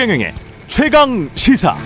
[0.00, 0.32] 최경영의
[0.66, 1.76] 최강 시사.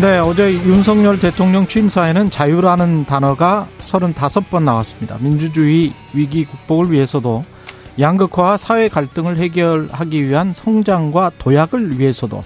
[0.00, 5.18] 네, 어제 윤석열 대통령 취임사에는 자유라는 단어가 35번 나왔습니다.
[5.20, 7.44] 민주주의 위기 극복을 위해서도
[8.00, 12.42] 양극화와 사회 갈등을 해결하기 위한 성장과 도약을 위해서도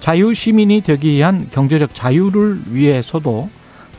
[0.00, 3.50] 자유 시민이 되기 위한 경제적 자유를 위해서도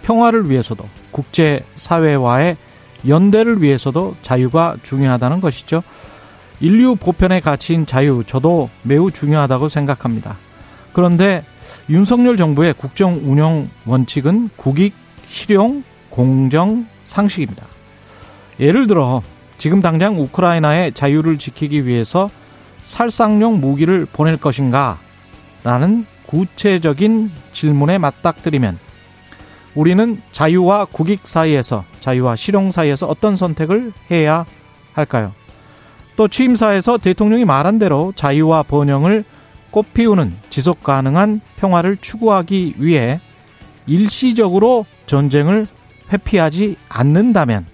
[0.03, 2.57] 평화를 위해서도 국제 사회와의
[3.07, 5.83] 연대를 위해서도 자유가 중요하다는 것이죠.
[6.59, 10.37] 인류 보편의 가치인 자유 저도 매우 중요하다고 생각합니다.
[10.93, 11.43] 그런데
[11.89, 14.93] 윤석열 정부의 국정 운영 원칙은 국익,
[15.27, 17.65] 실용, 공정, 상식입니다.
[18.59, 19.21] 예를 들어
[19.57, 22.29] 지금 당장 우크라이나의 자유를 지키기 위해서
[22.83, 24.99] 살상용 무기를 보낼 것인가?
[25.63, 28.79] 라는 구체적인 질문에 맞닥뜨리면
[29.75, 34.45] 우리는 자유와 국익 사이에서 자유와 실용 사이에서 어떤 선택을 해야
[34.93, 35.33] 할까요?
[36.15, 39.23] 또 취임사에서 대통령이 말한 대로 자유와 번영을
[39.71, 43.19] 꽃피우는 지속 가능한 평화를 추구하기 위해
[43.87, 45.67] 일시적으로 전쟁을
[46.11, 47.65] 회피하지 않는다면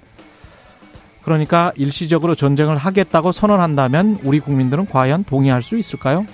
[1.23, 6.25] 그러니까 일시적으로 전쟁을 하겠다고 선언한다면 우리 국민들은 과연 동의할 수 있을까요?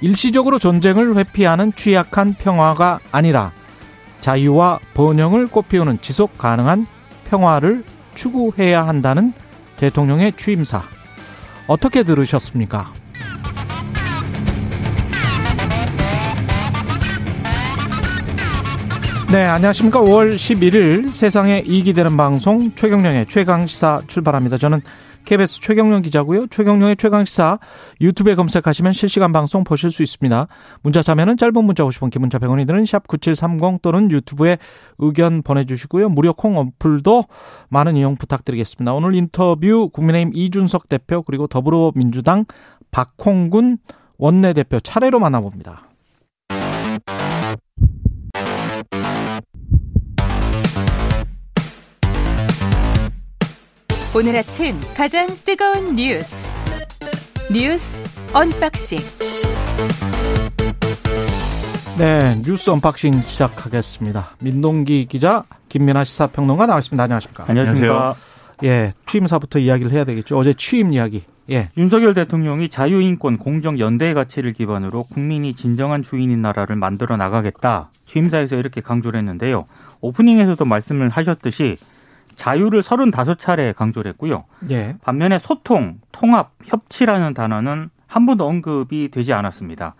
[0.00, 3.52] 일시적으로 전쟁을 회피하는 취약한 평화가 아니라
[4.20, 6.86] 자유와 번영을 꽃피우는 지속 가능한
[7.28, 9.32] 평화를 추구해야 한다는
[9.76, 10.82] 대통령의 취임사.
[11.66, 12.92] 어떻게 들으셨습니까?
[19.30, 20.00] 네, 안녕하십니까.
[20.00, 24.56] 5월 11일 세상에 이익이 되는 방송 최경령의 최강시사 출발합니다.
[24.56, 24.80] 저는
[25.26, 26.46] KBS 최경령 기자고요.
[26.46, 27.58] 최경령의 최강시사
[28.00, 30.46] 유튜브에 검색하시면 실시간 방송 보실 수 있습니다.
[30.82, 34.56] 문자 참여는 짧은 문자 50원, 긴 문자 100원이 드는 샵9730 또는 유튜브에
[34.98, 36.08] 의견 보내주시고요.
[36.08, 37.24] 무료 콩 어플도
[37.68, 38.94] 많은 이용 부탁드리겠습니다.
[38.94, 42.44] 오늘 인터뷰 국민의힘 이준석 대표 그리고 더불어민주당
[42.92, 43.78] 박홍군
[44.18, 45.85] 원내대표 차례로 만나봅니다.
[54.16, 56.50] 오늘 아침 가장 뜨거운 뉴스
[57.52, 58.00] 뉴스
[58.32, 58.98] 언박싱
[61.98, 64.28] 네 뉴스 언박싱 시작하겠습니다.
[64.38, 67.02] 민동기 기자 김민아 시사평론가 나와있습니다.
[67.02, 67.44] 안녕하십니까?
[67.46, 68.14] 안녕하십니까?
[68.64, 70.38] 예 취임사부터 이야기를 해야 되겠죠.
[70.38, 71.24] 어제 취임 이야기.
[71.50, 71.68] 예.
[71.76, 77.90] 윤석열 대통령이 자유인권 공정 연대의 가치를 기반으로 국민이 진정한 주인인 나라를 만들어 나가겠다.
[78.06, 79.66] 취임사에서 이렇게 강조를 했는데요.
[80.00, 81.76] 오프닝에서도 말씀을 하셨듯이
[82.36, 84.44] 자유를 35차례 강조를 했고요.
[84.70, 84.96] 예.
[85.02, 89.94] 반면에 소통, 통합, 협치라는 단어는 한 번도 언급이 되지 않았습니다.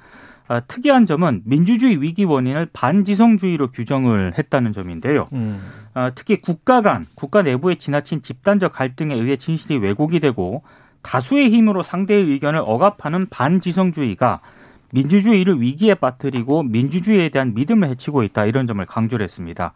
[0.49, 5.29] 아, 특이한 점은 민주주의 위기 원인을 반지성주의로 규정을 했다는 점인데요.
[5.33, 5.61] 음.
[5.93, 10.63] 아, 특히 국가 간, 국가 내부에 지나친 집단적 갈등에 의해 진실이 왜곡이 되고
[11.03, 14.41] 다수의 힘으로 상대의 의견을 억압하는 반지성주의가
[14.93, 19.73] 민주주의를 위기에 빠뜨리고 민주주의에 대한 믿음을 해치고 있다 이런 점을 강조를 했습니다.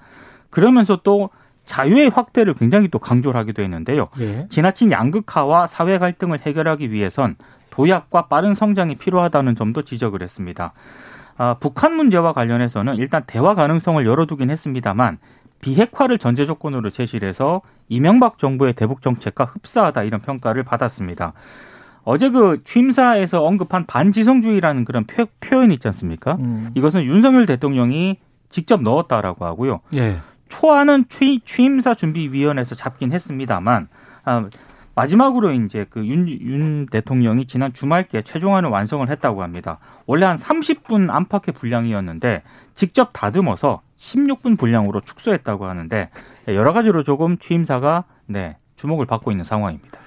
[0.51, 1.31] 그러면서 또
[1.71, 4.09] 자유의 확대를 굉장히 또 강조를 하기도 했는데요.
[4.19, 4.49] 예.
[4.49, 7.37] 지나친 양극화와 사회 갈등을 해결하기 위해선
[7.71, 10.73] 도약과 빠른 성장이 필요하다는 점도 지적을 했습니다.
[11.39, 15.19] 아, 북한 문제와 관련해서는 일단 대화 가능성을 열어두긴 했습니다만
[15.61, 21.35] 비핵화를 전제 조건으로 제시를 해서 이명박 정부의 대북 정책과 흡사하다 이런 평가를 받았습니다.
[22.03, 26.37] 어제 그 취임사에서 언급한 반지성주의라는 그런 표, 현 있지 않습니까?
[26.41, 26.71] 음.
[26.75, 29.81] 이것은 윤석열 대통령이 직접 넣었다라고 하고요.
[29.95, 30.19] 예.
[30.51, 33.89] 초안은 취, 임 사 준비위원회에서 잡긴 했습니다만
[34.25, 34.49] 아,
[34.95, 39.79] 마지막으로 이제 그윤 윤 대통령이 지난 주말께 최종안을 완성을 했다고 합니다.
[40.07, 42.43] 원래 한 30분 안팎의 분량이었는데
[42.75, 46.11] 직접 다듬어서 16분 분량으로 축소했다고 하는데
[46.49, 49.99] 여러 가지로 조금 취임사가 네 주목을 받고 있는 상황입니다.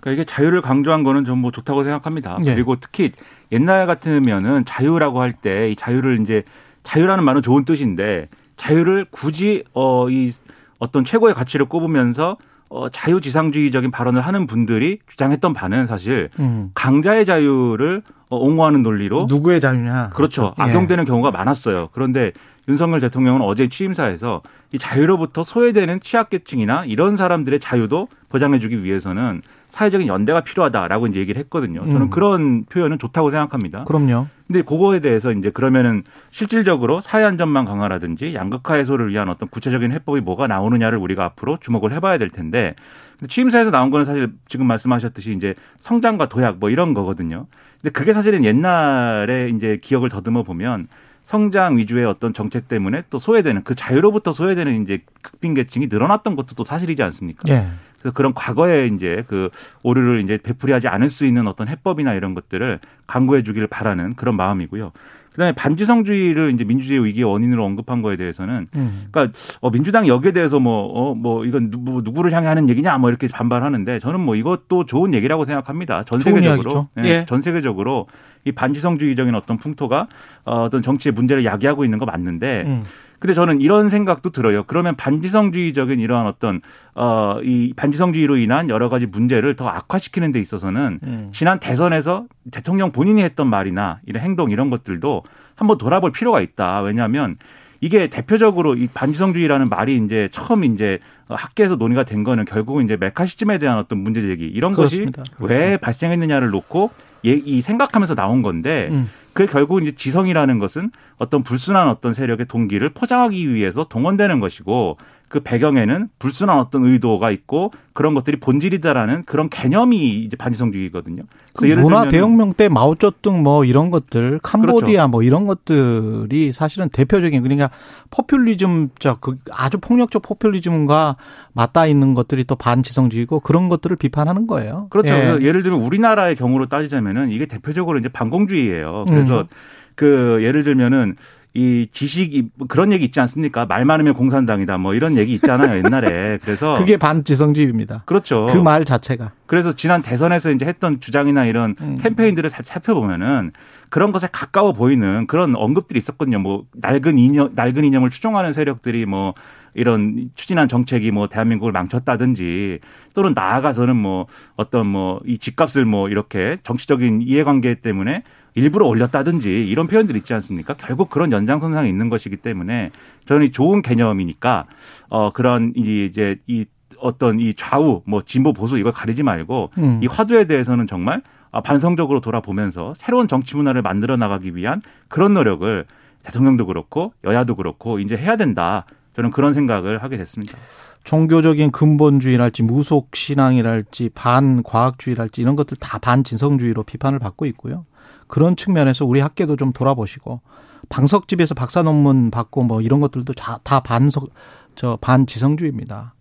[0.00, 2.38] 그러니까 이게 자유를 강조한 거는 좀뭐 좋다고 생각합니다.
[2.46, 2.54] 예.
[2.54, 3.10] 그리고 특히
[3.50, 6.44] 옛날 같으면은 자유라고 할 때 이 자유를 이제
[6.84, 8.28] 자유라는 말은 좋은 뜻인데
[8.58, 10.32] 자유를 굳이 어 이
[10.78, 12.36] 어떤 최고의 가치를 꼽으면서
[12.68, 16.70] 어 자유지상주의적인 발언을 하는 분들이 주장했던 바는 사실 음.
[16.74, 20.10] 강자의 자유를 어, 옹호하는 논리로 누구의 자유냐?
[20.10, 20.54] 그렇죠.
[20.58, 20.62] 예.
[20.62, 21.88] 악용되는 경우가 많았어요.
[21.92, 22.32] 그런데
[22.68, 29.40] 윤석열 대통령은 어제 취임사에서 이 자유로부터 소외되는 취약계층이나 이런 사람들의 자유도 보장해주기 위해서는
[29.70, 31.80] 사회적인 연대가 필요하다라고 이제 얘기를 했거든요.
[31.80, 32.10] 저는 음.
[32.10, 33.84] 그런 표현은 좋다고 생각합니다.
[33.84, 34.26] 그럼요.
[34.48, 40.22] 근데 그거에 대해서 이제 그러면은 실질적으로 사회 안전망 강화라든지 양극화 해소를 위한 어떤 구체적인 해법이
[40.22, 42.74] 뭐가 나오느냐를 우리가 앞으로 주목을 해봐야 될 텐데
[43.18, 47.46] 근데 취임사에서 나온 거는 사실 지금 말씀하셨듯이 이제 성장과 도약 뭐 이런 거거든요.
[47.82, 50.88] 근데 그게 사실은 옛날에 이제 기억을 더듬어 보면
[51.24, 56.54] 성장 위주의 어떤 정책 때문에 또 소외되는 그 자유로부터 소외되는 이제 극빈 계층이 늘어났던 것도
[56.54, 57.52] 또 사실이지 않습니까?
[57.52, 57.66] 예.
[58.08, 59.50] 그래서 그런 과거에 이제 그
[59.82, 64.92] 오류를 이제 되풀이하지 않을 수 있는 어떤 해법이나 이런 것들을 강구해 주기를 바라는 그런 마음이고요.
[65.32, 69.06] 그다음에 반지성주의를 이제 민주주의 위기의 원인으로 언급한 거에 대해서는 음.
[69.12, 73.08] 그러니까 어 민주당 여기에 대해서 뭐어뭐 뭐 이건 누, 뭐 누구를 향해 하는 얘기냐 뭐
[73.10, 76.02] 이렇게 반발하는데 저는 뭐 이것도 좋은 얘기라고 생각합니다.
[76.04, 76.88] 전 세계적으로.
[76.98, 77.26] 예, 예.
[77.28, 78.08] 전 세계적으로
[78.44, 80.08] 이 반지성주의적인 어떤 풍토가
[80.44, 82.82] 어, 어떤 정치의 문제를 야기하고 있는 거 맞는데 음.
[83.18, 84.62] 근데 저는 이런 생각도 들어요.
[84.64, 86.60] 그러면 반지성주의적인 이러한 어떤
[86.94, 91.30] 어 이 반지성주의로 인한 여러 가지 문제를 더 악화시키는 데 있어서는 음.
[91.32, 95.22] 지난 대선에서 대통령 본인이 했던 말이나 이런 행동 이런 것들도
[95.54, 96.80] 한번 돌아볼 필요가 있다.
[96.82, 97.36] 왜냐하면
[97.80, 100.98] 이게 대표적으로 이 반지성주의라는 말이 이제 처음 이제
[101.28, 105.22] 학계에서 논의가 된 거는 결국은 이제 메카시즘에 대한 어떤 문제 제기 이런 그렇습니다.
[105.22, 106.90] 것이 왜 발생했느냐를 놓고
[107.24, 109.08] 예, 이 생각하면서 나온 건데 음.
[109.32, 114.96] 그 결국 이제 지성이라는 것은 어떤 불순한 어떤 세력의 동기를 포장하기 위해서 동원되는 것이고
[115.28, 121.24] 그 배경에는 불순한 어떤 의도가 있고 그런 것들이 본질이다라는 그런 개념이 이제 반지성주의거든요.
[121.54, 125.08] 그 문화 대혁명 때 마오쩌둥 뭐 이런 것들 캄보디아 그렇죠.
[125.08, 127.70] 뭐 이런 것들이 사실은 대표적인 그러니까
[128.10, 131.16] 포퓰리즘적 그 아주 폭력적 포퓰리즘과
[131.52, 134.86] 맞닿아 있는 것들이 또 반지성주의고 그런 것들을 비판하는 거예요.
[134.90, 135.12] 그렇죠.
[135.12, 135.38] 예.
[135.42, 139.04] 예를 들면 우리나라의 경우로 따지자면은 이게 대표적으로 이제 반공주의예요.
[139.08, 139.46] 그래서 음.
[139.94, 141.16] 그 예를 들면은
[141.54, 143.66] 이 지식이 뭐 그런 얘기 있지 않습니까?
[143.66, 144.78] 말 많으면 공산당이다.
[144.78, 146.38] 뭐 이런 얘기 있잖아요, 옛날에.
[146.42, 148.02] 그래서 그게 반지성주의입니다.
[148.06, 148.46] 그렇죠.
[148.46, 149.32] 그 말 자체가.
[149.46, 151.98] 그래서 지난 대선에서 이제 했던 주장이나 이런 음.
[152.00, 153.52] 캠페인들을 살- 살펴보면은
[153.88, 156.38] 그런 것에 가까워 보이는 그런 언급들이 있었거든요.
[156.38, 159.32] 뭐 낡은 이념, 낡은 이념을 추종하는 세력들이 뭐
[159.74, 162.80] 이런 추진한 정책이 뭐 대한민국을 망쳤다든지
[163.14, 164.26] 또는 나아가서는 뭐
[164.56, 168.22] 어떤 뭐 이 집값을 뭐 이렇게 정치적인 이해관계 때문에
[168.54, 170.74] 일부러 올렸다든지 이런 표현들이 있지 않습니까?
[170.74, 172.90] 결국 그런 연장선상에 있는 것이기 때문에
[173.26, 174.64] 저는 이 좋은 개념이니까
[175.08, 176.64] 어 그런 이 이제 이
[176.98, 180.00] 어떤 이 좌우 뭐 진보 보수 이걸 가리지 말고 음.
[180.02, 185.84] 이 화두에 대해서는 정말 아, 반성적으로 돌아보면서 새로운 정치 문화를 만들어 나가기 위한 그런 노력을
[186.24, 188.84] 대통령도 그렇고 여야도 그렇고 이제 해야 된다.
[189.18, 190.56] 저는 그런 생각을 하게 됐습니다.
[191.02, 197.84] 종교적인 근본주의랄지 무속 신앙이랄지 반과학주의랄지 이런 것들 다 반지성주의로 비판을 받고 있고요.
[198.28, 200.40] 그런 측면에서 우리 학계도 좀 돌아보시고
[200.88, 204.30] 방석집에서 박사 논문 받고 뭐 이런 것들도 다, 다 반석
[204.76, 206.14] 저 반지성주의입니다.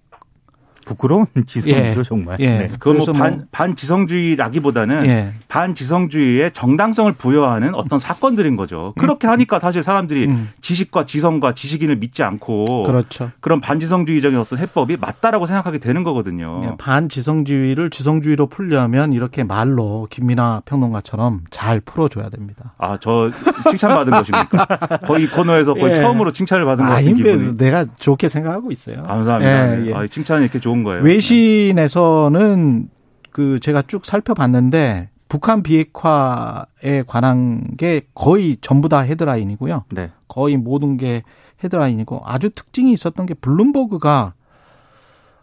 [0.87, 2.03] 부끄러운 지성이죠 예.
[2.03, 2.37] 정말.
[2.39, 2.45] 예.
[2.59, 2.71] 네.
[2.79, 5.33] 그건 뭐 반, 반지성주의라기보다는 예.
[5.49, 8.93] 반지성주의의 정당성을 부여하는 어떤 사건들인 거죠.
[8.97, 10.49] 그렇게 하니까 사실 사람들이 음.
[10.61, 13.31] 지식과 지성과 지식인을 믿지 않고 그렇죠.
[13.41, 16.61] 그런 반지성주의적인 어떤 해법이 맞다라고 생각하게 되는 거거든요.
[16.63, 22.73] 예, 반지성주의를 지성주의로 풀려면 이렇게 말로 김민아 평론가처럼 잘 풀어줘야 됩니다.
[22.77, 23.29] 아, 저
[23.69, 24.65] 칭찬받은 것입니까?
[25.05, 26.01] 거의 이 코너에서 거의 예.
[26.01, 27.57] 처음으로 칭찬을 받은 것 같은 기분이.
[27.57, 29.03] 내가 좋게 생각하고 있어요.
[29.03, 29.71] 감사합니다.
[29.71, 29.87] 예, 네.
[29.87, 29.93] 예.
[29.93, 31.03] 아, 칭찬이 이렇게 좋은 거예요.
[31.03, 32.89] 외신에서는
[33.31, 39.83] 그 제가 쭉 살펴봤는데 북한 비핵화에 관한 게 거의 전부 다 헤드라인이고요.
[39.91, 40.11] 네.
[40.27, 41.23] 거의 모든 게
[41.63, 44.33] 헤드라인이고 아주 특징이 있었던 게 블룸버그가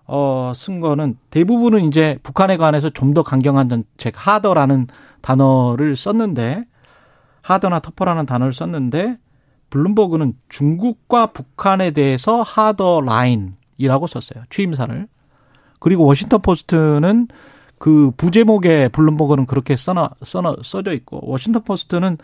[0.07, 4.87] 어, 쓴 거는 대부분은 이제 북한에 관해서 좀 더 강경한 정책, 하더라는
[5.23, 6.65] 단어를 썼는데,
[7.43, 9.19] harder나 tougher라는 단어를 썼는데,
[9.71, 14.45] 블룸버그는 중국과 북한에 대해서 harder line이라고 썼어요.
[14.51, 15.07] 취임사를.
[15.85, 17.29] 그리고 워싱턴 포스트는
[17.77, 22.17] 그 부제목에 블룸버그는 그렇게 써놔, 써놔, 써져 있고, 워싱턴 포스트는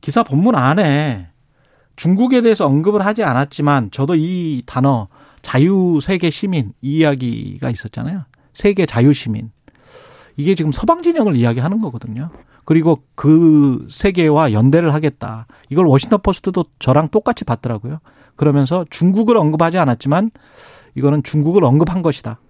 [0.00, 1.28] 기사 본문 안에
[1.94, 5.06] 중국에 대해서 언급을 하지 않았지만 저도 이 단어
[5.40, 8.24] 자유 세계 시민 이 이야기가 있었잖아요.
[8.54, 9.52] 세계 자유 시민.
[10.36, 12.30] 이게 지금 서방 진영을 이야기하는 거거든요.
[12.64, 15.46] 그리고 그 세계와 연대를 하겠다.
[15.68, 18.00] 이걸 워싱턴 포스트도 저랑 똑같이 봤더라고요.
[18.34, 20.32] 그러면서 중국을 언급하지 않았지만
[20.96, 22.40] 이거는 중국을 언급한 것이다.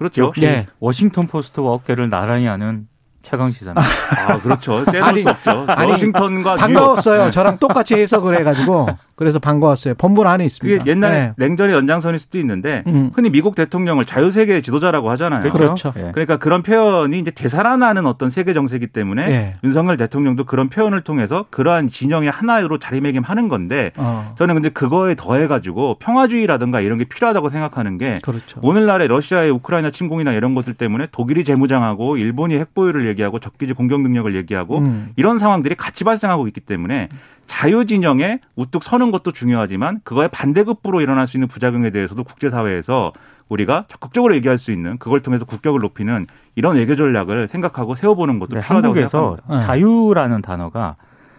[0.00, 0.24] 그렇죠.
[0.24, 0.66] 역시 예.
[0.80, 2.88] 워싱턴 포스트와 어깨를 나란히 하는
[3.22, 3.82] 최강 시사입니다.
[4.26, 4.82] 아, 그렇죠.
[4.86, 5.66] 떼놓을 아니, 수 없죠.
[5.68, 6.58] 아니, 워싱턴과 뉴욕.
[6.58, 7.30] 반가웠어요.
[7.30, 8.88] 저랑 똑같이 해석을 해가지고
[9.20, 9.96] 그래서 반가웠어요.
[9.96, 10.78] 본부 안에 있습니다.
[10.78, 11.32] 그게 옛날에 네.
[11.36, 13.10] 냉전의 연장선일 수도 있는데 음.
[13.12, 15.50] 흔히 미국 대통령을 자유세계의 지도자라고 하잖아요.
[15.50, 15.92] 그렇죠.
[15.98, 16.10] 예.
[16.12, 19.56] 그러니까 그런 표현이 이제 되살아나는 어떤 세계 정세이기 때문에 예.
[19.62, 25.98] 윤석열 대통령도 그런 표현을 통해서 그러한 진영의 하나로 자리매김하는 건데 어, 저는 근데 그거에 더해가지고
[25.98, 28.58] 평화주의라든가 이런 게 필요하다고 생각하는 게 그렇죠.
[28.62, 34.34] 오늘날의 러시아의 우크라이나 침공이나 이런 것들 때문에 독일이 재무장하고 일본이 핵보유를 얘기하고 적기지 공격 능력을
[34.34, 35.10] 얘기하고 음.
[35.16, 37.10] 이런 상황들이 같이 발생하고 있기 때문에
[37.50, 43.12] 자유 진영에 우뚝 서는 것도 중요하지만 그거에 반대급부로 일어날 수 있는 부작용에 대해서도 국제사회에서
[43.48, 48.54] 우리가 적극적으로 얘기할 수 있는 그걸 통해서 국격을 높이는 이런 외교 전략을 생각하고 세워보는 것도
[48.54, 49.54] 네, 필요하다고 한국에서 생각합니다.
[49.56, 49.66] 네.
[49.66, 50.94] 자유라는 단어가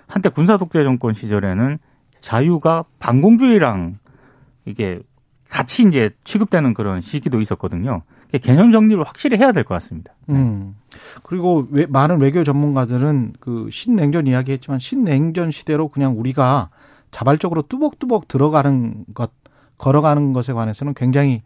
[0.05, 1.79] 한때 군사 독재 정권 시절에는
[2.19, 3.97] 자유가 반공주의랑
[4.65, 4.99] 이게
[5.49, 8.01] 같이 이제 취급되는 그런 시기도 있었거든요.
[8.39, 10.13] 개념 정리를 확실히 해야 될 것 같습니다.
[10.29, 10.75] 음.
[11.23, 16.69] 그리고 외, 많은 외교 전문가들은 그 신냉전 이야기했지만 신냉전 시대로 그냥 우리가
[17.11, 19.31] 자발적으로 뚜벅뚜벅 들어가는 것,
[19.77, 21.41] 걸어가는 것에 관해서는 굉장히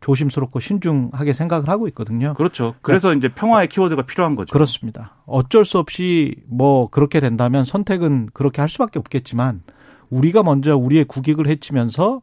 [0.00, 2.34] 조심스럽고 신중하게 생각을 하고 있거든요.
[2.34, 2.74] 그렇죠.
[2.82, 4.52] 그래서 이제 평화의 키워드가 필요한 거죠.
[4.52, 5.14] 그렇습니다.
[5.24, 9.62] 어쩔 수 없이 뭐 그렇게 된다면 선택은 그렇게 할 수밖에 없겠지만
[10.10, 12.20] 우리가 먼저 우리의 국익을 해치면서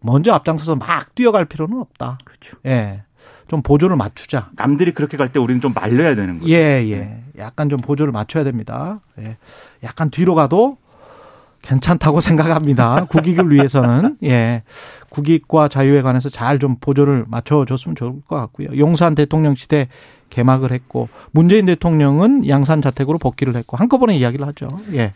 [0.00, 2.18] 먼저 앞장서서 막 뛰어갈 필요는 없다.
[2.24, 2.56] 그렇죠.
[2.66, 3.02] 예.
[3.48, 4.50] 좀 보조를 맞추자.
[4.56, 6.50] 남들이 그렇게 갈 때 우리는 좀 말려야 되는 거죠.
[6.52, 7.20] 예, 예.
[7.38, 9.00] 약간 좀 보조를 맞춰야 됩니다.
[9.18, 9.36] 예.
[9.82, 10.76] 약간 뒤로 가도
[11.62, 13.06] 괜찮다고 생각합니다.
[13.06, 14.16] 국익을 위해서는.
[14.24, 14.62] 예.
[15.10, 18.68] 국익과 자유에 관해서 잘 좀 보조를 맞춰 줬으면 좋을 것 같고요.
[18.78, 19.88] 용산 대통령 시대
[20.30, 24.68] 개막을 했고, 문재인 대통령은 양산 자택으로 복귀를 했고, 한꺼번에 이야기를 하죠.
[24.92, 25.14] 예.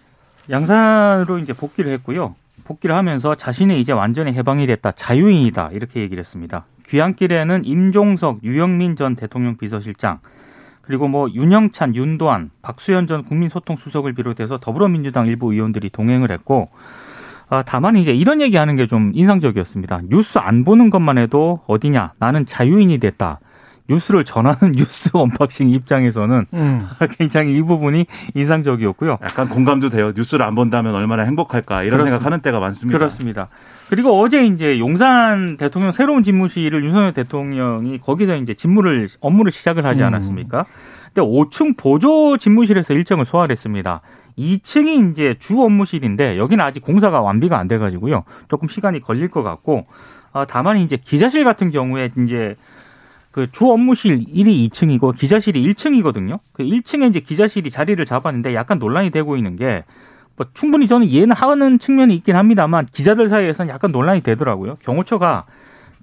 [0.51, 2.35] 양산으로 이제 복귀를 했고요.
[2.65, 4.93] 복귀를 하면서 자신이 이제 완전히 해방이 됐다.
[4.93, 5.71] 자유인이다.
[5.73, 6.65] 이렇게 얘기를 했습니다.
[6.89, 10.21] 귀향길에는 임종석, 유영민 전 대통령 비서실장,
[10.83, 16.71] 그리고 뭐 윤영찬, 윤도한, 박수현 전 국민소통수석을 비롯해서 더불어민주당 일부 의원들이 동행을 했고,
[17.49, 20.03] 아, 다만 이제 이런 얘기하는 게 좀 인상적이었습니다.
[20.09, 22.15] 뉴스 안 보는 것만 해도 어디냐?
[22.19, 23.41] 나는 자유인이 됐다.
[23.93, 26.89] 뉴스를 전하는 뉴스 언박싱 입장에서는 음.
[27.19, 29.19] 굉장히 이 부분이 인상적이었고요.
[29.23, 30.13] 약간 공감도 돼요.
[30.17, 32.11] 뉴스를 안 본다면 얼마나 행복할까 이런 그렇습니다.
[32.11, 32.99] 생각하는 때가 많습니다.
[32.99, 33.49] 그렇습니다.
[33.91, 40.03] 그리고 어제 이제 용산 대통령 새로운 집무실을 윤석열 대통령이 거기서 이제 집무를 업무를 시작을 하지
[40.03, 40.09] 음.
[40.09, 40.67] 않았습니까?
[41.15, 44.01] 근데 5층 보조 집무실에서 일정을 소화했습니다.
[44.39, 48.25] 2층이 이제 주 업무실인데 여기는 아직 공사가 완비가 안 돼가지고요.
[48.49, 49.87] 조금 시간이 걸릴 것 같고
[50.33, 52.57] 아, 다만 이제 기자실 같은 경우에 이제
[53.33, 56.39] 그 주 업무실 1이 2층이고 기자실이 1층이거든요.
[56.53, 59.85] 그 1층에 이제 기자실이 자리를 잡았는데 약간 논란이 되고 있는 게
[60.37, 64.77] 뭐 충분히 저는 이해는 하는 측면이 있긴 합니다만 기자들 사이에서는 약간 논란이 되더라고요.
[64.77, 65.45] 경호처가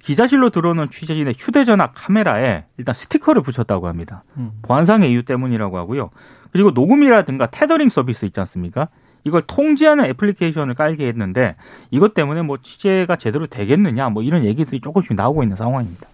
[0.02, 4.22] 기자실로 들어오는 취재진의 휴대전화 카메라에 일단 스티커를 붙였다고 합니다.
[4.36, 4.52] 음.
[4.62, 6.10] 보안상의 이유 때문이라고 하고요.
[6.52, 8.88] 그리고 녹음이라든가 테더링 서비스 있지 않습니까?
[9.24, 11.56] 이걸 통제하는 애플리케이션을 깔게 했는데
[11.90, 16.06] 이것 때문에 뭐 취재가 제대로 되겠느냐 뭐 이런 얘기들이 조금씩 나오고 있는 상황입니다.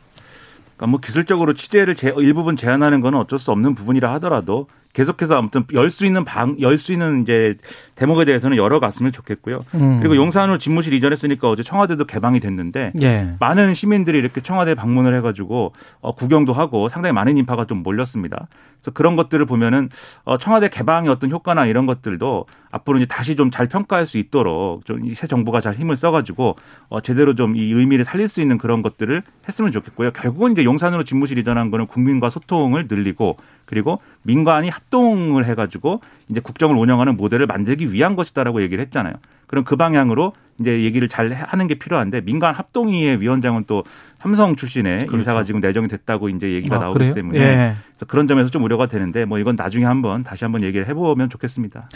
[0.77, 5.65] 그러니까 뭐 기술적으로 취재를 제, 일부분 제한하는 건 어쩔 수 없는 부분이라 하더라도 계속해서 아무튼
[5.75, 7.57] 열 수 있는 방, 열 수 있는 이제
[7.97, 9.61] 대목에 대해서는 열어갔으면 좋겠고요.
[9.75, 9.99] 음.
[10.01, 13.35] 그리고 용산으로 집무실 이전했으니까 어제 청와대도 개방이 됐는데 예.
[13.39, 18.47] 많은 시민들이 이렇게 청와대 방문을 해가지고 어, 구경도 하고 상당히 많은 인파가 좀 몰렸습니다.
[18.81, 19.89] 그래서 그런 것들을 보면은
[20.25, 24.85] 어, 청와대 개방의 어떤 효과나 이런 것들도 앞으로 이제 다시 좀 잘 평가할 수 있도록
[24.87, 26.57] 좀 새 정부가 잘 힘을 써가지고
[26.89, 30.11] 어, 제대로 좀 이 의미를 살릴 수 있는 그런 것들을 했으면 좋겠고요.
[30.13, 33.37] 결국은 이제 용산으로 집무실 이전한 거는 국민과 소통을 늘리고
[33.67, 39.15] 그리고 민간이 합동을 해가지고 이제 국정을 운영하는 모델을 만들기 위한 것이다라고 얘기를 했잖아요.
[39.47, 43.85] 그럼 그 방향으로 이제 얘기를 잘 하는 게 필요한데 민간 합동위의 위원장은 또
[44.19, 47.15] 삼성 출신의 인사가 지금 내정이 됐다고 이제 얘기가 아, 나오기 그래요?
[47.15, 47.75] 때문에 예.
[47.91, 51.89] 그래서 그런 점에서 좀 우려가 되는데 뭐 이건 나중에 한번 다시 한번 얘기를 해보면 좋겠습니다.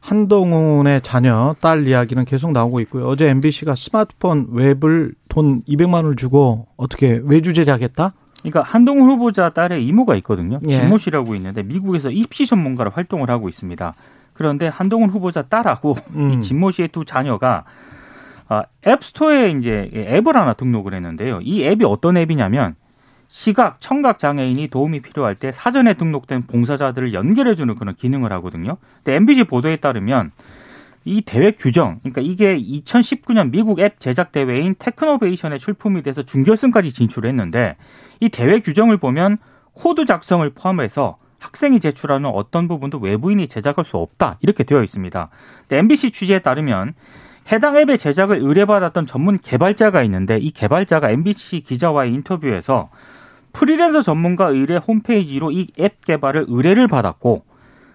[0.00, 3.06] 한동훈의 자녀 딸 이야기는 계속 나오고 있고요.
[3.06, 8.12] 어제 MBC가 스마트폰 웹을 돈 200만 원을 주고 어떻게 외주 제작했다?
[8.44, 10.60] 그러니까 한동훈 후보자 딸의 이모가 있거든요.
[10.68, 10.74] 예.
[10.74, 13.94] 진모 씨라고 있는데 미국에서 입시 전문가로 활동을 하고 있습니다.
[14.34, 16.30] 그런데 한동훈 후보자 딸하고 음.
[16.30, 17.64] 이 진모 씨의 두 자녀가
[18.48, 21.40] 아, 앱스토어에 이제 앱을 하나 등록을 했는데요.
[21.42, 22.74] 이 앱이 어떤 앱이냐면
[23.28, 28.76] 시각, 청각 장애인이 도움이 필요할 때 사전에 등록된 봉사자들을 연결해주는 그런 기능을 하거든요.
[28.96, 30.32] 근데 MBC 보도에 따르면
[31.06, 37.76] 이 대회 규정, 그러니까 이게 2019년 미국 앱 제작 대회인 테크노베이션에 출품이 돼서 준결승까지 진출했는데
[38.24, 39.36] 이 대회 규정을 보면
[39.74, 45.28] 코드 작성을 포함해서 학생이 제출하는 어떤 부분도 외부인이 제작할 수 없다 이렇게 되어 있습니다.
[45.70, 46.94] MBC 취재에 따르면
[47.52, 52.88] 해당 앱의 제작을 의뢰받았던 전문 개발자가 있는데 이 개발자가 MBC 기자와의 인터뷰에서
[53.52, 57.44] 프리랜서 전문가 의뢰 홈페이지로 이 앱 개발을 의뢰를 받았고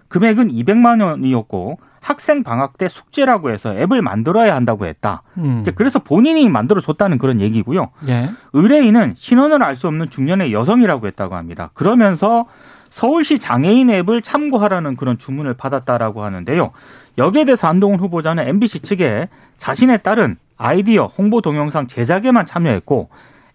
[0.09, 5.21] 금액은 200만 원이었고 학생 방학 때 숙제라고 해서 앱을 만들어야 한다고 했다.
[5.37, 5.59] 음.
[5.61, 7.89] 이제 그래서 본인이 만들어 줬다는 그런 얘기고요.
[8.07, 8.29] 예.
[8.53, 11.69] 의뢰인은 신원을 알 수 없는 중년의 여성이라고 했다고 합니다.
[11.73, 12.45] 그러면서
[12.89, 16.71] 서울시 장애인 앱을 참고하라는 그런 주문을 받았다라고 하는데요.
[17.17, 23.09] 여기에 대해서 한동훈 후보자는 MBC 측에 자신의 딸은 아이디어 홍보 동영상 제작에만 참여했고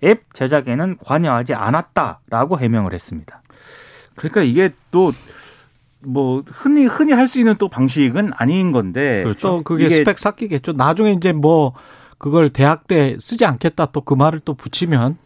[0.04, 3.42] 앱 제작에는 관여하지 않았다라고 해명을 했습니다.
[4.16, 5.11] 그러니까 이게 또
[6.06, 9.49] 뭐 흔히 흔히 할 수 있는 또 방식은 아닌 건데 그렇죠.
[9.49, 10.73] 또 그게 스펙 쌓기겠죠.
[10.73, 11.73] 나중에 이제 뭐
[12.18, 15.16] 그걸 대학 때 쓰지 않겠다 또 그 말을 또 붙이면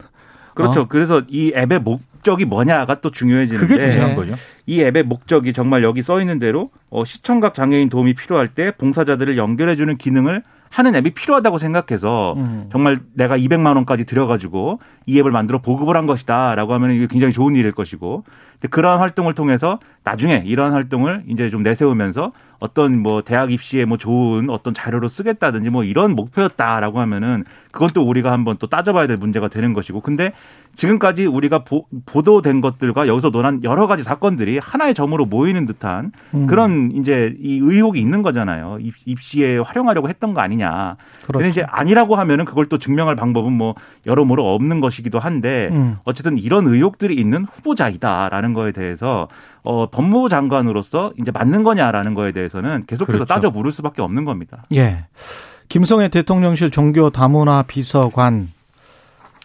[0.54, 0.82] 그렇죠.
[0.82, 0.86] 어?
[0.88, 4.16] 그래서 이 앱의 목적이 뭐냐가 또 중요해지는데 그게 중요한 네.
[4.16, 4.34] 거죠.
[4.66, 9.36] 이 앱의 목적이 정말 여기 써 있는 대로 어, 시청각 장애인 도움이 필요할 때 봉사자들을
[9.36, 12.68] 연결해 주는 기능을 하는 앱이 필요하다고 생각해서 음.
[12.70, 17.56] 정말 내가 200만 원까지 들여가지고 이 앱을 만들어 보급을 한 것이다라고 하면 이게 굉장히 좋은
[17.56, 23.52] 일일 것이고 근데 그러한 활동을 통해서 나중에 이러한 활동을 이제 좀 내세우면서 어떤 뭐 대학
[23.52, 28.66] 입시에 뭐 좋은 어떤 자료로 쓰겠다든지 뭐 이런 목표였다라고 하면은 그건 또 우리가 한번 또
[28.66, 30.32] 따져봐야 될 문제가 되는 것이고 근데
[30.78, 36.46] 지금까지 우리가 보, 보도된 것들과 여기서 논한 여러 가지 사건들이 하나의 점으로 모이는 듯한 음.
[36.46, 38.78] 그런 이제 이 의혹이 있는 거잖아요.
[38.80, 40.96] 입, 입시에 활용하려고 했던 거 아니냐.
[41.22, 41.32] 그렇죠.
[41.32, 43.74] 근데 이제 아니라고 하면은 그걸 또 증명할 방법은 뭐
[44.06, 45.96] 여러모로 없는 것이기도 한데 음.
[46.04, 49.26] 어쨌든 이런 의혹들이 있는 후보자이다라는 거에 대해서
[49.64, 53.24] 어 법무부 장관으로서 이제 맞는 거냐라는 거에 대해서는 계속해서 그렇죠.
[53.24, 54.62] 따져 물을 수밖에 없는 겁니다.
[54.74, 55.06] 예.
[55.68, 58.46] 김성애 대통령실 종교 다문화 비서관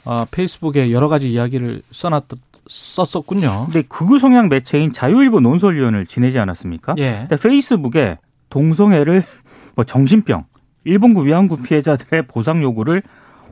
[0.06, 2.24] 어, 페이스북에 여러 가지 이야기를 써놨
[2.68, 3.66] 썼었군요.
[3.66, 6.96] 근데 극우 성향 매체인 자유일보 논설위원을 지내지 않았습니까?
[6.98, 7.26] 예.
[7.28, 8.18] 근데 페이스북에
[8.50, 9.24] 동성애를
[9.76, 10.46] 뭐 정신병,
[10.86, 13.04] 일본구 위안부 피해자들의 보상 요구를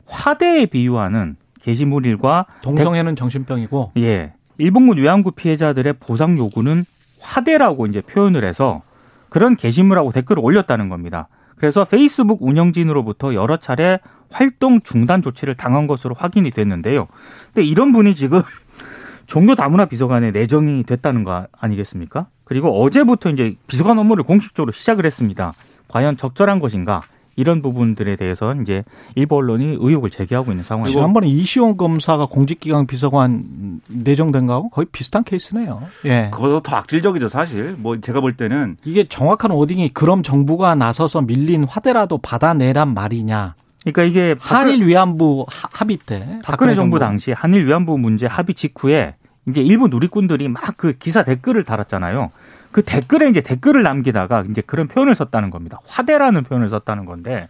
[0.06, 6.84] 화대에 비유하는 게시물 일과 동성애는 정신병이고 예, 일본군 위안부 피해자들의 보상 요구는
[7.20, 8.82] 화대라고 이제 표현을 해서
[9.28, 11.28] 그런 게시물하고 댓글을 올렸다는 겁니다.
[11.56, 14.00] 그래서 페이스북 운영진으로부터 여러 차례
[14.32, 17.08] 활동 중단 조치를 당한 것으로 확인이 됐는데요.
[17.52, 18.42] 근데 이런 분이 지금
[19.26, 22.26] 종교 다문화 비서관에 내정이 됐다는 거 아니겠습니까?
[22.44, 25.52] 그리고 어제부터 이제 비서관 업무를 공식적으로 시작을 했습니다.
[25.88, 27.02] 과연 적절한 것인가?
[27.36, 28.84] 이런 부분들에 대해서 이제
[29.14, 35.24] 일부 언론이 의혹을 제기하고 있는 상황이고 지난번에 이시원 검사가 공직기강 비서관 내정된 거하고 거의 비슷한
[35.24, 35.82] 케이스네요.
[36.04, 36.28] 예.
[36.30, 37.74] 그거보다 더 악질적이죠 사실.
[37.78, 43.54] 뭐 제가 볼 때는 이게 정확한 워딩이 그럼 정부가 나서서 밀린 화대라도 받아내란 말이냐.
[43.84, 49.16] 그러니까 이게 한일 위안부 하- 합의 때 박근혜 정부 당시 한일 위안부 문제 합의 직후에
[49.48, 52.30] 이제 일부 누리꾼들이 막 그 기사 댓글을 달았잖아요.
[52.70, 55.80] 그 댓글에 이제 댓글을 남기다가 이제 그런 표현을 썼다는 겁니다.
[55.86, 57.48] 화대라는 표현을 썼다는 건데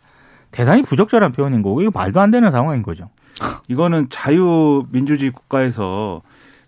[0.50, 3.08] 대단히 부적절한 표현인 거고 이거 말도 안 되는 상황인 거죠.
[3.68, 6.22] 이거는 자유민주주의 국가에서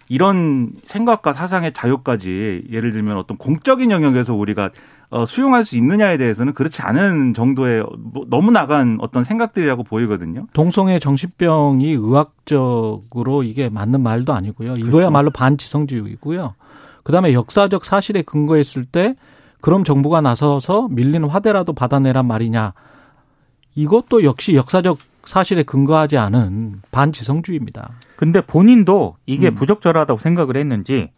[0.08, 4.70] 이런 생각과 사상의 자유까지 예를 들면 어떤 공적인 영역에서 우리가
[5.14, 10.48] 어, 수용할 수 있느냐에 대해서는 그렇지 않은 정도의 뭐 너무 나간 어떤 생각들이라고 보이거든요.
[10.52, 14.74] 동성애 정신병이 의학적으로 이게 맞는 말도 아니고요.
[14.76, 16.54] 이거야말로 반지성주의고요.
[17.04, 19.14] 그다음에 역사적 사실에 근거했을 때
[19.60, 22.72] 그럼 정부가 나서서 밀린 화대라도 받아내란 말이냐.
[23.76, 27.92] 이것도 역시 역사적 사실에 근거하지 않은 반지성주의입니다.
[28.16, 29.54] 근데 본인도 이게 음.
[29.54, 31.12] 부적절하다고 생각을 했는지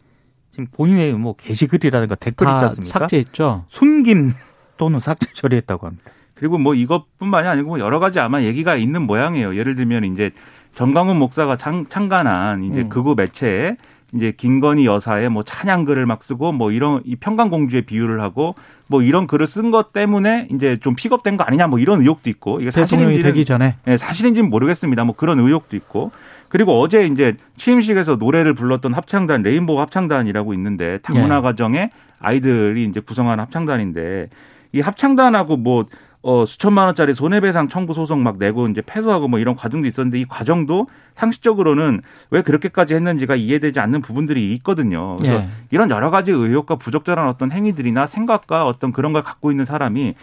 [0.57, 2.99] 지금 본인의 뭐 게시글이라든가 댓글 있지 다 않습니까?
[2.99, 3.65] 삭제했죠.
[3.67, 4.33] 숨김
[4.77, 6.11] 또는 삭제 처리했다고 합니다.
[6.33, 9.55] 그리고 뭐 이것뿐만이 아니고 뭐 여러 가지 아마 얘기가 있는 모양이에요.
[9.55, 10.31] 예를 들면 이제
[10.73, 12.89] 정강훈 목사가 참, 참관한 이제 음.
[12.89, 13.77] 극우 매체에
[14.15, 18.55] 이제 김건희 여사의 뭐 찬양글을 막 쓰고 뭐 이런 이 평강공주의 비유를 하고
[18.87, 22.61] 뭐 이런 글을 쓴 것 때문에 이제 좀 픽업된 거 아니냐 뭐 이런 의혹도 있고
[22.61, 25.03] 이게 사실인지는 되기 전에 예, 사실인지는 모르겠습니다.
[25.03, 26.11] 뭐 그런 의혹도 있고.
[26.49, 31.41] 그리고 어제 이제 취임식에서 노래를 불렀던 합창단 레인보우 합창단이라고 있는데 다문화 예.
[31.41, 34.29] 가정의 아이들이 이제 구성한 합창단인데
[34.73, 35.85] 이 합창단하고 뭐
[36.23, 40.25] 어, 수천만 원짜리 손해배상 청구 소송 막 내고 이제 패소하고 뭐 이런 과정도 있었는데 이
[40.25, 45.15] 과정도 상식적으로는 왜 그렇게까지 했는지가 이해되지 않는 부분들이 있거든요.
[45.17, 45.47] 그래서 예.
[45.71, 50.15] 이런 여러 가지 의혹과 부적절한 어떤 행위들이나 생각과 어떤 그런 걸 갖고 있는 사람이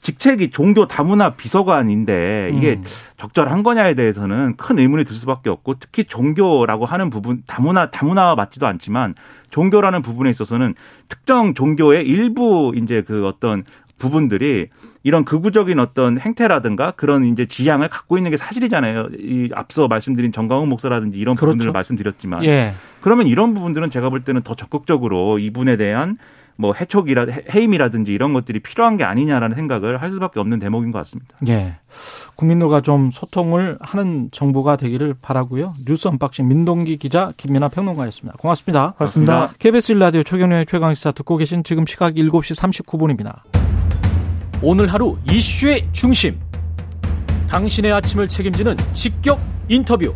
[0.00, 2.84] 직책이 종교 다문화 비서관인데 이게 음.
[3.18, 8.66] 적절한 거냐에 대해서는 큰 의문이 들 수밖에 없고 특히 종교라고 하는 부분 다문화 다문화와 맞지도
[8.66, 9.14] 않지만
[9.50, 10.74] 종교라는 부분에 있어서는
[11.08, 13.64] 특정 종교의 일부 이제 그 어떤
[13.98, 14.68] 부분들이
[15.02, 19.10] 이런 극우적인 어떤 행태라든가 그런 이제 지향을 갖고 있는 게 사실이잖아요.
[19.18, 21.52] 이 앞서 말씀드린 정강훈 목사라든지 이런 그렇죠.
[21.52, 22.72] 부분들을 말씀드렸지만 예.
[23.02, 26.16] 그러면 이런 부분들은 제가 볼 때는 더 적극적으로 이분에 대한
[26.56, 31.36] 뭐 해촉이라 해임이라든지 이런 것들이 필요한 게 아니냐라는 생각을 할 수밖에 없는 대목인 것 같습니다.
[31.48, 31.76] 예.
[32.36, 35.74] 국민들과 좀 소통을 하는 정부가 되기를 바라고요.
[35.86, 38.36] 뉴스 언박싱 민동기 기자 김민아 평론가였습니다.
[38.38, 38.92] 고맙습니다.
[38.98, 39.52] 고맙습니다.
[39.58, 43.40] KBS 1라디오 최경영의 최강 시사 듣고 계신 지금 시각 7시 39분입니다.
[44.62, 46.38] 오늘 하루 이슈의 중심.
[47.48, 50.14] 당신의 아침을 책임지는 직격 인터뷰.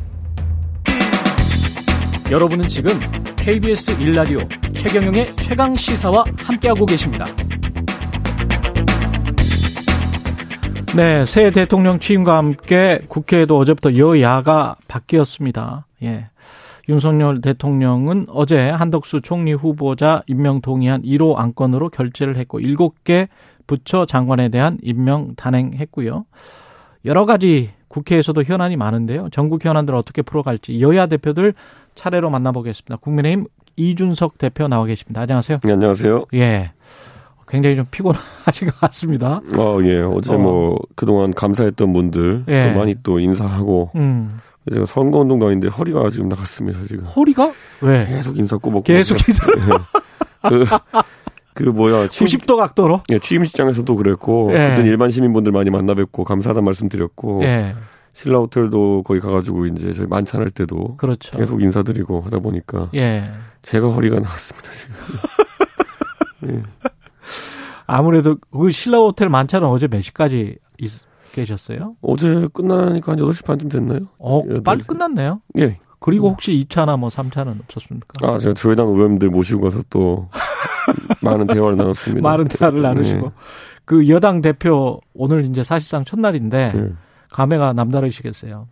[2.31, 2.93] 여러분은 지금
[3.37, 7.27] KBS 1라디오 최경영의 최강 시사와 함께하고 계십니다.
[10.97, 15.87] 네, 새 대통령 취임과 함께 국회에도 어제부터 여야가 바뀌었습니다.
[16.05, 16.29] 예.
[16.89, 23.29] 윤석열 대통령은 어제 한덕수 총리 후보자 임명 동의안 1호 안건으로 결재를 했고 7개
[23.67, 26.25] 부처 장관에 대한 임명 단행했고요.
[27.05, 29.29] 여러 가지 국회에서도 현안이 많은데요.
[29.31, 31.55] 전국 현안들 어떻게 풀어갈지 여야 대표들
[31.95, 32.97] 차례로 만나보겠습니다.
[32.97, 35.21] 국민의힘 이준석 대표 나와 계십니다.
[35.21, 35.61] 안녕하세요.
[35.63, 36.25] 네, 안녕하세요.
[36.35, 36.73] 예.
[37.47, 39.41] 굉장히 좀 피곤하신 것 같습니다.
[39.57, 40.01] 어, 예.
[40.01, 40.39] 어제 어.
[40.39, 42.61] 뭐 그동안 감사했던 분들 예.
[42.63, 44.41] 또 많이 또 인사하고 음.
[44.73, 46.81] 제가 선거운동도 아닌데 허리가 지금 나갔습니다.
[46.89, 48.07] 지금 허리가 왜?
[48.07, 49.47] 계속 인사 꼬먹고 계속 인사
[50.49, 50.65] 그,
[51.55, 53.03] 그 뭐야 취임, 90도 각도로?
[53.11, 54.75] 예, 취임식장에서도 그랬고 예.
[54.75, 57.75] 그때 일반 시민분들 많이 만나 뵙고 감사하다는 말씀드렸고 예.
[58.13, 61.37] 신라 호텔도 거기 가가지고 이제 저희 만찬할 때도 그렇죠.
[61.37, 63.31] 계속 인사드리고 하다 보니까 예.
[63.63, 66.63] 제가 허리가 나갔습니다 지금.
[67.87, 70.91] 아무래도 그 신라 호텔 만찬은 어제 몇 시까지 있,
[71.33, 71.97] 계셨어요?
[72.01, 74.01] 어제 끝나니까 한 8시 반쯤 됐나요?
[74.19, 74.87] 어, 여덟 빨리 시.
[74.87, 75.41] 끝났네요.
[75.59, 75.79] 예.
[75.99, 78.27] 그리고 혹시 2차나 뭐 3차는 없었습니까?
[78.29, 80.29] 아, 제가 조회당 의원님들 모시고 가서 또
[81.23, 82.29] 많은 대화를 나눴습니다.
[82.29, 83.27] 많은 대화를 나누시고.
[83.27, 83.33] 네.
[83.85, 86.89] 그 여당 대표 오늘 이제 사실상 첫날인데 네.
[87.31, 88.67] 감회가 남다르시겠어요.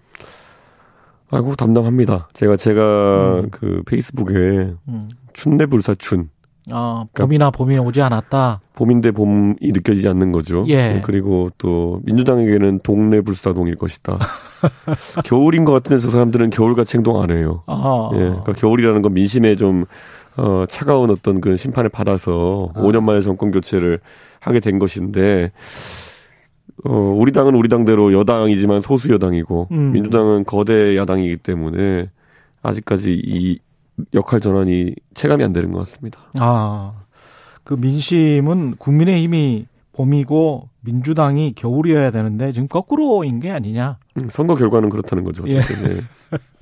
[1.31, 2.29] 아이고 담당합니다.
[2.35, 3.49] 제가 제가 음.
[3.51, 5.09] 그 페이스북에 음.
[5.33, 6.29] 춘내불사춘
[6.71, 8.61] 어, 봄이나 봄이 오지 않았다.
[8.75, 10.65] 봄인데 봄이 느껴지지 않는 거죠.
[10.69, 10.95] 예.
[10.95, 14.19] 네, 그리고 또 민주당에게는 동네불사동일 것이다.
[15.25, 17.65] 겨울인 것 같은데 저 사람들은 겨울같이 행동 안 해요.
[17.67, 18.11] 아.
[18.15, 19.87] 예, 그러니까 겨울이라는 건 민심에 좀
[20.37, 22.81] 어, 차가운 어떤 그 심판을 받아서 아.
[22.81, 24.01] 5년 만에 정권 교체를
[24.41, 25.53] 하게 된 것인데
[26.85, 29.93] 어, 우리 당은 우리 당대로 여당이지만 소수 여당이고 음.
[29.93, 32.11] 민주당은 거대 야당이기 때문에
[32.63, 33.59] 아직까지 이
[34.15, 36.21] 역할 전환이 체감이 안 되는 것 같습니다.
[36.39, 36.93] 아,
[37.63, 43.99] 그 민심은 국민의힘이 봄이고 민주당이 겨울이어야 되는데 지금 거꾸로인 게 아니냐.
[44.17, 45.45] 음, 선거 결과는 그렇다는 거죠.
[45.47, 45.59] 예.
[45.59, 45.97] 어쨌든.
[45.97, 46.01] 예.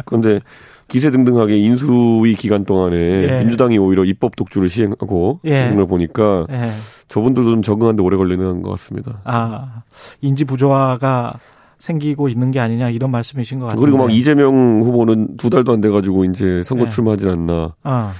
[0.04, 0.40] 그런데
[0.90, 3.38] 기세 등등하게 인수위 기간 동안에 예.
[3.40, 5.62] 민주당이 오히려 입법 독주를 시행하고 예.
[5.62, 6.68] 그런 걸 보니까 예.
[7.08, 9.20] 저분들도 좀 적응하는데 오래 걸리는 것 같습니다.
[9.24, 9.82] 아,
[10.20, 11.38] 인지 부조화가
[11.78, 13.80] 생기고 있는 게 아니냐 이런 말씀이신 것 같아요.
[13.80, 16.88] 그리고 막 이재명 후보는 두 달도 안 돼가지고 이제 선거 예.
[16.90, 17.74] 출마하질 않나.
[17.84, 18.12] 아,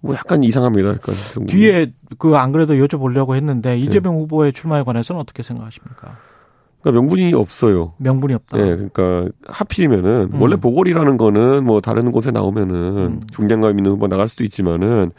[0.00, 0.90] 뭐 약간 이상합니다.
[0.90, 1.46] 약간 좀.
[1.46, 3.78] 뒤에 그 안 그래도 여쭤보려고 했는데 네.
[3.78, 6.16] 이재명 후보의 출마에 관해서는 어떻게 생각하십니까?
[6.80, 7.94] 그러니까 명분이 없어요.
[7.98, 8.58] 명분이 없다.
[8.58, 10.40] 예, 그러니까 하필이면은 음.
[10.42, 13.20] 원래 보궐이라는 거는 뭐 다른 곳에 나오면은 음.
[13.32, 15.10] 중량감 있는 후보 나갈 수도 있지만은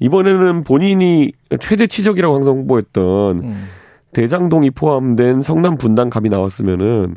[0.00, 3.64] 이번에는 본인이 최대 치적이라고 항상 홍보했던 음.
[4.12, 7.14] 대장동이 포함된 성남 분당 갑이 나왔으면은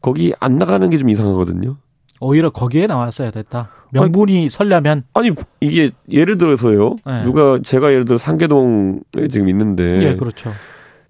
[0.00, 1.76] 거기 안 나가는 게 좀 이상하거든요.
[2.20, 3.70] 오히려 거기에 나왔어야 됐다.
[3.92, 6.96] 명분이 설려면 아니 이게 예를 들어서요.
[7.06, 7.24] 네.
[7.24, 9.00] 누가 제가 예를 들어 상계동에
[9.30, 10.50] 지금 있는데 예, 그렇죠.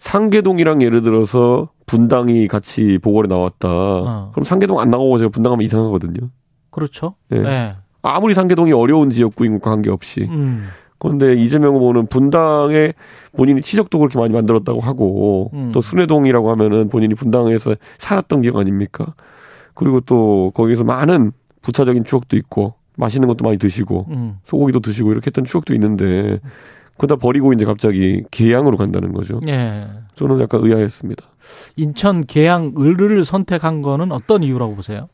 [0.00, 3.68] 상계동이랑 예를 들어서 분당이 같이 보궐에 나왔다.
[3.68, 4.30] 어.
[4.32, 6.30] 그럼 상계동 안 나가고 제가 분당하면 이상하거든요.
[6.70, 7.14] 그렇죠.
[7.32, 7.38] 예.
[7.38, 7.76] 예.
[8.02, 10.26] 아무리 상계동이 어려운 지역구인 것과 관계없이.
[10.30, 10.68] 음.
[10.98, 12.92] 그런데 이재명 후보는 분당에
[13.36, 15.70] 본인이 치적도 그렇게 많이 만들었다고 하고 음.
[15.72, 19.14] 또 순회동이라고 하면은 본인이 분당에서 살았던 지역 아닙니까?
[19.74, 21.32] 그리고 또 거기서 많은
[21.62, 24.38] 부차적인 추억도 있고 맛있는 것도 많이 드시고 음.
[24.44, 26.38] 소고기도 드시고 이렇게 했던 추억도 있는데
[27.00, 29.40] 그다 버리고 이제 갑자기 계양으로 간다는 거죠.
[29.48, 29.88] 예.
[30.16, 31.24] 저는 약간 의아했습니다.
[31.76, 35.08] 인천 계양 을을 선택한 거는 어떤 이유라고 보세요?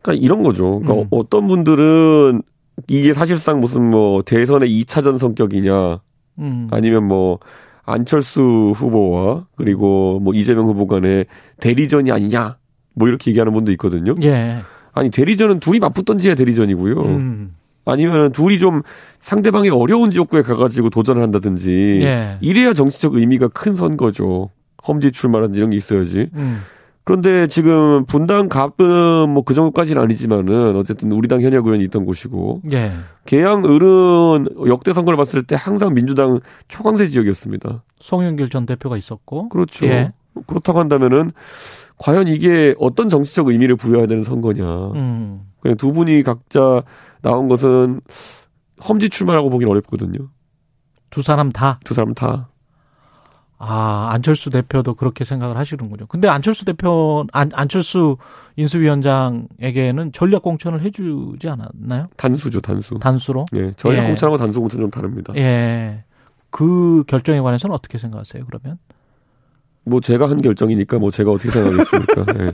[0.00, 0.80] 그러니까 이런 거죠.
[0.80, 1.08] 그러니까 음.
[1.10, 2.40] 어떤 분들은
[2.88, 6.00] 이게 사실상 무슨 뭐 대선의 2차전 성격이냐
[6.38, 6.68] 음.
[6.70, 7.38] 아니면 뭐
[7.84, 11.26] 안철수 후보와 그리고 뭐 이재명 후보 간의
[11.60, 12.56] 대리전이 아니냐
[12.94, 14.14] 뭐 이렇게 얘기하는 분도 있거든요.
[14.22, 14.62] 예.
[14.94, 16.94] 아니 대리전은 둘이 맞붙던 지야 대리전이고요.
[16.94, 17.57] 음.
[17.90, 18.82] 아니면 둘이 좀
[19.20, 22.38] 상대방이 어려운 지역구에 가가지고 도전을 한다든지 예.
[22.40, 24.50] 이래야 정치적 의미가 큰 선거죠.
[24.86, 26.30] 험지 출마라든지 이런 게 있어야지.
[26.34, 26.60] 음.
[27.04, 32.60] 그런데 지금 분당 갑은 뭐 그 정도까지는 아니지만은 어쨌든 우리 당 현역 의원이 있던 곳이고
[32.72, 32.92] 예.
[33.24, 37.82] 계양 을은 역대 선거를 봤을 때 항상 민주당 초강세 지역이었습니다.
[37.98, 39.48] 송영길 전 대표가 있었고.
[39.48, 39.86] 그렇죠.
[39.86, 40.12] 예.
[40.46, 41.30] 그렇다고 한다면은
[41.96, 44.64] 과연 이게 어떤 정치적 의미를 부여해야 되는 선거냐.
[44.94, 45.40] 음.
[45.60, 46.82] 그냥 두 분이 각자
[47.22, 48.00] 나온 것은
[48.86, 50.28] 험지 출마라고 보기는 어렵거든요.
[51.10, 51.80] 두 사람 다.
[51.84, 52.48] 두 사람 다.
[53.60, 56.06] 아, 안철수 대표도 그렇게 생각을 하시는군요.
[56.06, 58.16] 근데 안철수 대표, 안, 안철수
[58.54, 62.06] 인수위원장에게는 전략 공천을 해주지 않았나요?
[62.16, 63.00] 단수죠, 단수.
[63.00, 63.46] 단수로?
[63.56, 64.06] 예, 전략 예.
[64.06, 65.32] 공천하고 단수 공천 좀 다릅니다.
[65.36, 66.04] 예.
[66.50, 68.78] 그 결정에 관해서는 어떻게 생각하세요, 그러면?
[69.84, 72.24] 뭐 제가 한 결정이니까 뭐 제가 어떻게 생각하겠습니까?
[72.44, 72.52] 예.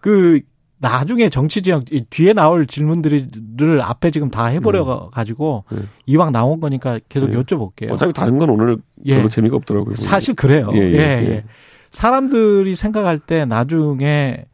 [0.00, 0.40] 그,
[0.82, 5.82] 나중에 정치 지형, 이 뒤에 나올 질문들을 앞에 지금 다 해버려 가지고 네.
[6.06, 7.36] 이왕 나온 거니까 계속 네.
[7.38, 7.92] 여쭤볼게요.
[7.92, 9.14] 어차피 다른 건 오늘 예.
[9.16, 9.94] 별로 재미가 없더라고요.
[9.94, 10.70] 사실 그래요.
[10.74, 11.28] 예, 예, 예, 예.
[11.28, 11.44] 예.
[11.92, 14.44] 사람들이 생각할 때 나중에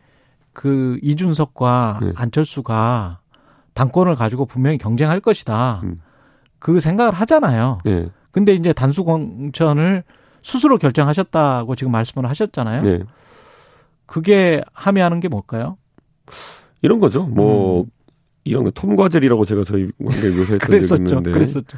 [0.53, 2.13] 그 이준석과 네.
[2.15, 3.21] 안철수가
[3.73, 5.81] 당권을 가지고 분명히 경쟁할 것이다.
[5.85, 6.03] 음.
[6.59, 7.79] 그 생각을 하잖아요.
[7.87, 8.11] 예.
[8.33, 10.05] 근데 이제 단수 공천을
[10.43, 12.87] 스스로 결정하셨다고 지금 말씀을 하셨잖아요.
[12.87, 13.01] 예.
[14.05, 15.79] 그게 함의하는 게 뭘까요?
[16.83, 17.25] 이런 거죠.
[17.25, 17.87] 뭐 음.
[18.45, 21.05] 이런 거 톰과젤이라고 제가 저희 관계 묘사했던 적이.
[21.05, 21.77] 있는데 그랬었죠.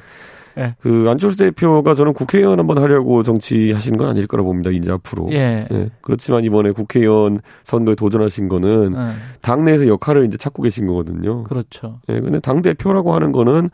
[0.80, 4.70] 그 안철수 대표가 저는 국회의원 한번 하려고 정치하신 건 아닐 거라 봅니다.
[4.70, 5.28] 이제 앞으로.
[5.32, 5.66] 예.
[5.70, 5.90] 예.
[6.02, 9.12] 그렇지만 이번에 국회의원 선거에 도전하신 거는 예.
[9.40, 11.44] 당내에서 역할을 이제 찾고 계신 거거든요.
[11.44, 12.00] 그렇죠.
[12.10, 12.20] 예.
[12.20, 13.70] 근데 당 대표라고 하는 거는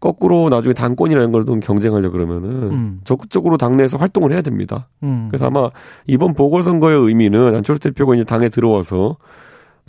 [0.00, 3.00] 거꾸로 나중에 당권이라는 걸 좀 경쟁하려 그러면은 음.
[3.04, 4.88] 적극적으로 당내에서 활동을 해야 됩니다.
[5.04, 5.28] 음.
[5.30, 5.70] 그래서 아마
[6.06, 9.16] 이번 보궐선거의 의미는 안철수 대표가 이제 당에 들어와서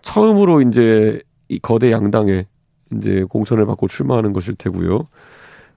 [0.07, 2.45] 처음으로 이제 이 거대 양당에
[2.95, 5.05] 이제 공천을 받고 출마하는 것일 테고요.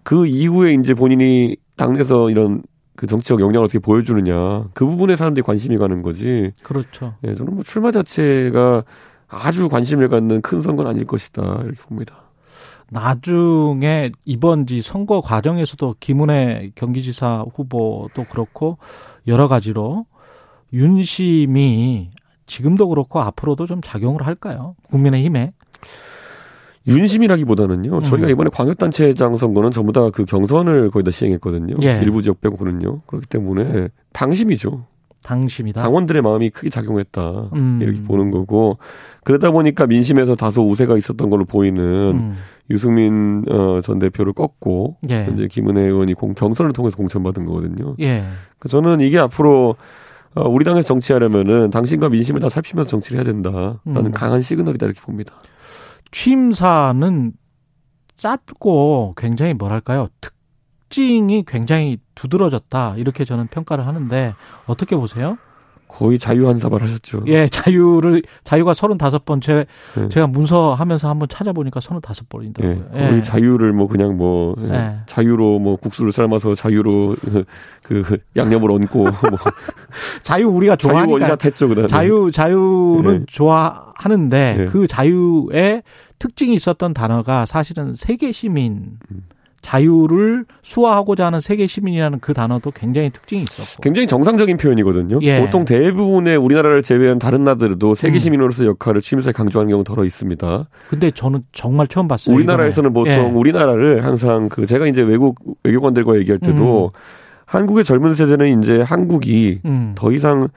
[0.03, 2.63] 그 이후에 이제 본인이 당내에서 이런
[2.97, 6.53] 그 정치적 역량을 어떻게 보여주느냐 그 부분에 사람들이 관심이 가는 거지.
[6.63, 7.15] 그렇죠.
[7.25, 8.85] 예, 저는 뭐 출마 자체가
[9.29, 12.23] 아주 관심을 갖는 큰 선거는 아닐 것이다 이렇게 봅니다.
[12.91, 18.79] 나중에 이번 지 선거 과정에서도 김은혜 경기지사 후보도 그렇고
[19.27, 20.07] 여러 가지로
[20.73, 22.11] 윤심이
[22.51, 24.75] 지금도 그렇고 앞으로도 좀 작용을 할까요?
[24.91, 25.53] 국민의힘에
[26.89, 27.95] 윤심이라기보다는요.
[27.95, 28.01] 음.
[28.03, 31.77] 저희가 이번에 광역단체장 선거는 전부 다 그 경선을 거의 다 시행했거든요.
[31.83, 32.01] 예.
[32.03, 33.03] 일부 지역 빼고는요.
[33.07, 34.85] 그렇기 때문에 당심이죠.
[35.23, 35.83] 당심이다.
[35.83, 37.51] 당원들의 마음이 크게 작용했다.
[37.55, 37.79] 음.
[37.83, 38.79] 이렇게 보는 거고
[39.23, 42.37] 그러다 보니까 민심에서 다소 우세가 있었던 걸로 보이는 음.
[42.71, 45.25] 유승민 어, 전 대표를 꺾고 예.
[45.25, 47.95] 현재 김은혜 의원이 공, 경선을 통해서 공천받은 거거든요.
[48.01, 48.25] 예.
[48.59, 49.77] 그 저는 이게 앞으로
[50.35, 54.13] 어, 우리 당에서 정치하려면은 당신과 민심을 다 살피면서 정치를 해야 된다라는 음.
[54.13, 55.35] 강한 시그널이다 이렇게 봅니다.
[56.13, 57.33] 취임사는
[58.17, 60.09] 짧고 굉장히 뭐랄까요?
[60.21, 62.97] 특징이 굉장히 두드러졌다.
[62.97, 64.35] 이렇게 저는 평가를 하는데
[64.67, 65.39] 어떻게 보세요?
[65.93, 67.25] 거의 자유 한사발 하셨죠.
[67.27, 70.09] 예, 자유를 자유가 35번 제 네.
[70.09, 72.87] 제가 문서 하면서 한번 찾아보니까 35번이더라고요.
[72.95, 74.97] 예, 거의 자유를 뭐 그냥 뭐 예, 예.
[75.07, 77.17] 자유로 뭐 국수를 삶아서 자유로
[77.85, 79.13] 그 양념을 얹고 뭐
[80.23, 83.25] 자유 우리가 자유 좋아하니까 원샷 했죠 그다음에 자유 자유는 네.
[83.29, 84.67] 좋아하는데 네.
[84.67, 85.83] 그 자유의
[86.19, 89.23] 특징이 있었던 단어가 사실은 세계 시민 음.
[89.63, 95.19] 자유를 수화하고자 하는 세계 시민이라는 그 단어도 굉장히 특징이 있었고 굉장히 정상적인 표현이거든요.
[95.23, 95.41] 예.
[95.41, 98.19] 보통 대부분의 우리나라를 제외한 다른 나라들도 세계 음.
[98.19, 100.67] 시민으로서 역할을 취임사에 강조하는 경우 덜어 있습니다.
[100.89, 102.35] 근데 저는 정말 처음 봤어요.
[102.35, 103.29] 우리나라에서는 보통 이번에.
[103.29, 103.33] 예.
[103.33, 106.89] 우리나라를 항상 그 제가 이제 외국 외교관들과 얘기할 때도
[107.45, 109.93] 한국의 젊은 세대는 이제 한국이 음.
[109.97, 110.49] 더 이상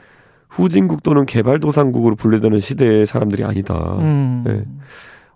[0.50, 3.98] 후진국 또는 개발도상국으로 분류되는 시대의 사람들이 아니다.
[4.00, 4.44] 음.
[4.48, 4.64] 예.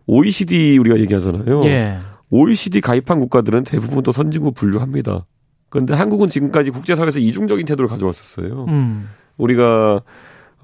[0.06, 1.66] OECD 우리가 얘기하잖아요.
[1.66, 1.98] 예.
[2.30, 5.26] OECD 가입한 국가들은 대부분 또 선진국 분류합니다.
[5.70, 8.66] 그런데 한국은 지금까지 국제사회에서 이중적인 태도를 가져왔었어요.
[8.68, 9.10] 음.
[9.38, 10.02] 우리가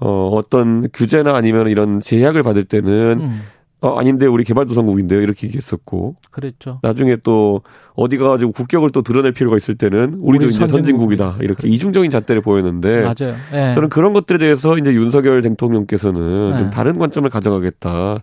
[0.00, 3.40] 어, 어떤 규제나 아니면 이런 제약을 받을 때는 음.
[3.80, 6.80] 어, 아닌데 우리 개발도상국인데요 이렇게 얘기했었고 그랬죠.
[6.82, 7.60] 나중에 또
[7.94, 11.36] 어디 가가지고 국격을 또 드러낼 필요가 있을 때는 우리도 우리 이제 선진국이다 선진국이다.
[11.42, 13.36] 이렇게 이중적인 잣대를 보였는데 맞아요.
[13.52, 13.74] 예.
[13.74, 16.58] 저는 그런 것들에 대해서 이제 윤석열 대통령께서는 네.
[16.58, 18.22] 좀 다른 관점을 가져가겠다.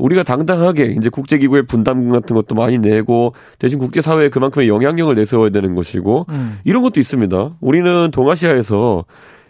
[0.00, 5.74] 우리가 당당하게 이제 국제기구의 분담금 같은 것도 많이 내고 대신 국제사회에 그만큼의 영향력을 내세워야 되는
[5.74, 6.58] 것이고 음.
[6.64, 7.56] 이런 것도 있습니다.
[7.60, 9.04] 우리는 동아시아에서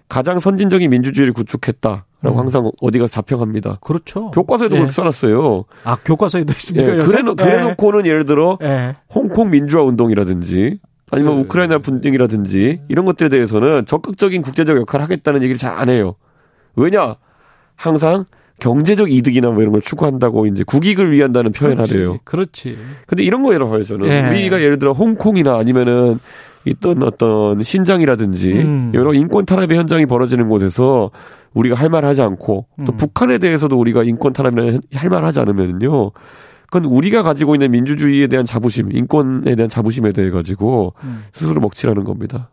[0.08, 2.40] 가장 선진적인 민주주의를 구축했다 라고 음.
[2.40, 3.78] 항상 어디 가서 자평합니다.
[3.80, 4.30] 그렇죠.
[4.32, 4.78] 교과서에도 예.
[4.80, 5.64] 그렇게 써놨어요.
[5.84, 6.96] 아 교과서에도 예, 있습니까?
[6.98, 7.12] 요새?
[7.12, 8.96] 그래놓, 그래놓고는 예 를 들어 예.
[9.14, 10.80] 홍콩 민주화 운동이라든지
[11.12, 11.40] 아니면 네.
[11.42, 16.16] 우크라이나 분쟁이라든지 이런 것들에 대해서는 적극적인 국제적 역할을 하겠다는 얘기를 잘 안 해요.
[16.76, 17.16] 왜냐?
[17.76, 18.24] 항상
[18.60, 22.18] 경제적 이득이나 뭐 이런 걸 추구한다고 이제 국익을 위한다는 표현을 하래요.
[22.24, 22.78] 그렇지.
[23.06, 24.06] 근데 이런 거라고 봐요, 저는.
[24.08, 24.28] 예.
[24.28, 26.18] 우리가 예를 들어 홍콩이나 아니면은
[26.66, 28.92] 있던 어떤 신장이라든지 음.
[28.94, 31.10] 여러 인권 탄압의 현장이 벌어지는 곳에서
[31.54, 32.96] 우리가 할 말 하지 않고 또 음.
[32.96, 36.12] 북한에 대해서도 우리가 인권 탄압이나 할말 하지 않으면요.
[36.70, 41.24] 그건 우리가 가지고 있는 민주주의에 대한 자부심, 인권에 대한 자부심에 대해 가지고 음.
[41.32, 42.50] 스스로 먹칠하는 겁니다.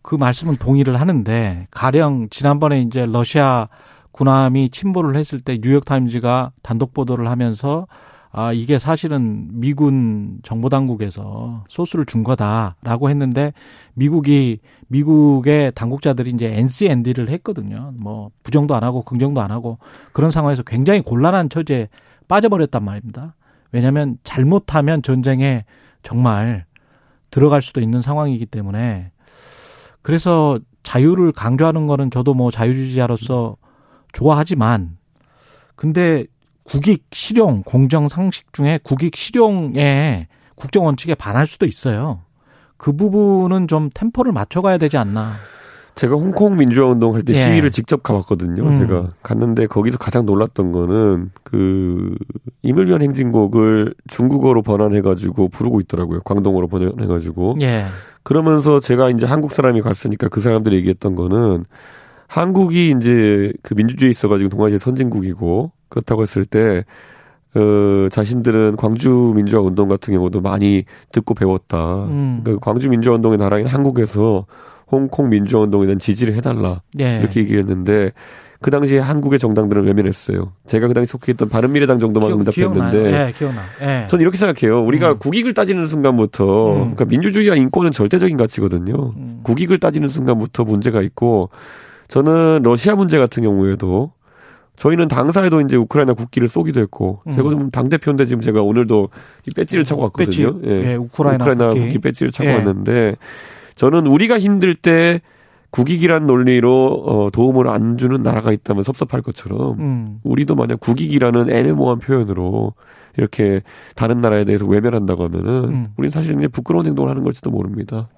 [0.00, 3.68] 그 말씀은 동의를 하는데 가령 지난번에 이제 러시아
[4.12, 7.86] 군함이 침몰을 했을 때 뉴욕 타임즈가 단독 보도를 하면서
[8.30, 13.52] 아, 이게 사실은 미군 정보당국에서 소스를 준 거다라고 했는데
[13.94, 17.92] 미국이, 미국의 당국자들이 이제 NCND를 했거든요.
[17.98, 19.78] 뭐, 부정도 안 하고 긍정도 안 하고
[20.12, 21.88] 그런 상황에서 굉장히 곤란한 처지에
[22.28, 23.34] 빠져버렸단 말입니다.
[23.72, 25.64] 왜냐하면 잘못하면 전쟁에
[26.02, 26.66] 정말
[27.30, 29.10] 들어갈 수도 있는 상황이기 때문에
[30.02, 33.56] 그래서 자유를 강조하는 거는 저도 뭐 자유주의자로서
[34.18, 34.96] 좋아하지만
[35.76, 36.24] 근데
[36.64, 40.26] 국익 실용 공정 상식 중에 국익 실용에
[40.56, 42.22] 국정 원칙에 반할 수도 있어요.
[42.76, 45.34] 그 부분은 좀 템포를 맞춰가야 되지 않나.
[45.94, 47.36] 제가 홍콩 민주화 운동 할때 예.
[47.36, 48.64] 시위를 직접 가봤거든요.
[48.64, 48.78] 음.
[48.78, 52.16] 제가 갔는데 거기서 가장 놀랐던 거는 그
[52.62, 56.22] 이물변 행진곡을 중국어로 번안해가지고 부르고 있더라고요.
[56.22, 57.56] 광동어로 번안해가지고.
[57.60, 57.84] 예.
[58.24, 61.64] 그러면서 제가 이제 한국 사람이 갔으니까 그 사람들이 얘기했던 거는
[62.28, 66.84] 한국이 이제 그 민주주의 있어가지고 동아시아 선진국이고 그렇다고 했을 때
[67.56, 72.04] 어, 자신들은 광주 민주화 운동 같은 경우도 많이 듣고 배웠다.
[72.04, 72.40] 음.
[72.44, 74.46] 그러니까 광주 민주화 운동의 나라인 한국에서
[74.92, 77.18] 홍콩 민주화 운동에 대한 지지를 해달라 예.
[77.20, 78.12] 이렇게 얘기했는데
[78.60, 80.52] 그 당시에 한국의 정당들은 외면했어요.
[80.66, 82.40] 제가 그 당시 속해 있던 바른미래당 정도만 기억-
[82.74, 83.26] 응답했는데 기억나요?
[83.28, 83.62] 예, 기억나.
[83.80, 84.06] 예.
[84.08, 84.82] 저는 이렇게 생각해요.
[84.84, 85.18] 우리가 음.
[85.18, 86.78] 국익을 따지는 순간부터 음.
[86.78, 89.12] 그러니까 민주주의와 인권은 절대적인 가치거든요.
[89.16, 89.40] 음.
[89.44, 91.50] 국익을 따지는 순간부터 문제가 있고
[92.08, 94.12] 저는 러시아 문제 같은 경우에도
[94.76, 97.32] 저희는 당사에도 이제 우크라이나 국기를 쏘기도 했고 음.
[97.32, 99.08] 제가 좀 당 대표인데 지금 제가 오늘도
[99.46, 100.60] 이 배지를 차고 왔거든요.
[100.60, 100.70] 배지.
[100.70, 101.80] 예, 우크라이나 국기.
[101.80, 101.98] 국기.
[101.98, 102.54] 배지를 차고 예.
[102.54, 103.16] 왔는데
[103.74, 105.20] 저는 우리가 힘들 때
[105.70, 110.20] 국익이란 논리로 어, 도움을 안 주는 나라가 있다면 섭섭할 것처럼 음.
[110.24, 112.72] 우리도 만약 국익이라는 애매모호한 표현으로
[113.18, 113.60] 이렇게
[113.96, 115.88] 다른 나라에 대해서 외면한다고 하면은 음.
[115.96, 118.08] 우리는 사실 그냥 부끄러운 행동을 하는 걸지도 모릅니다.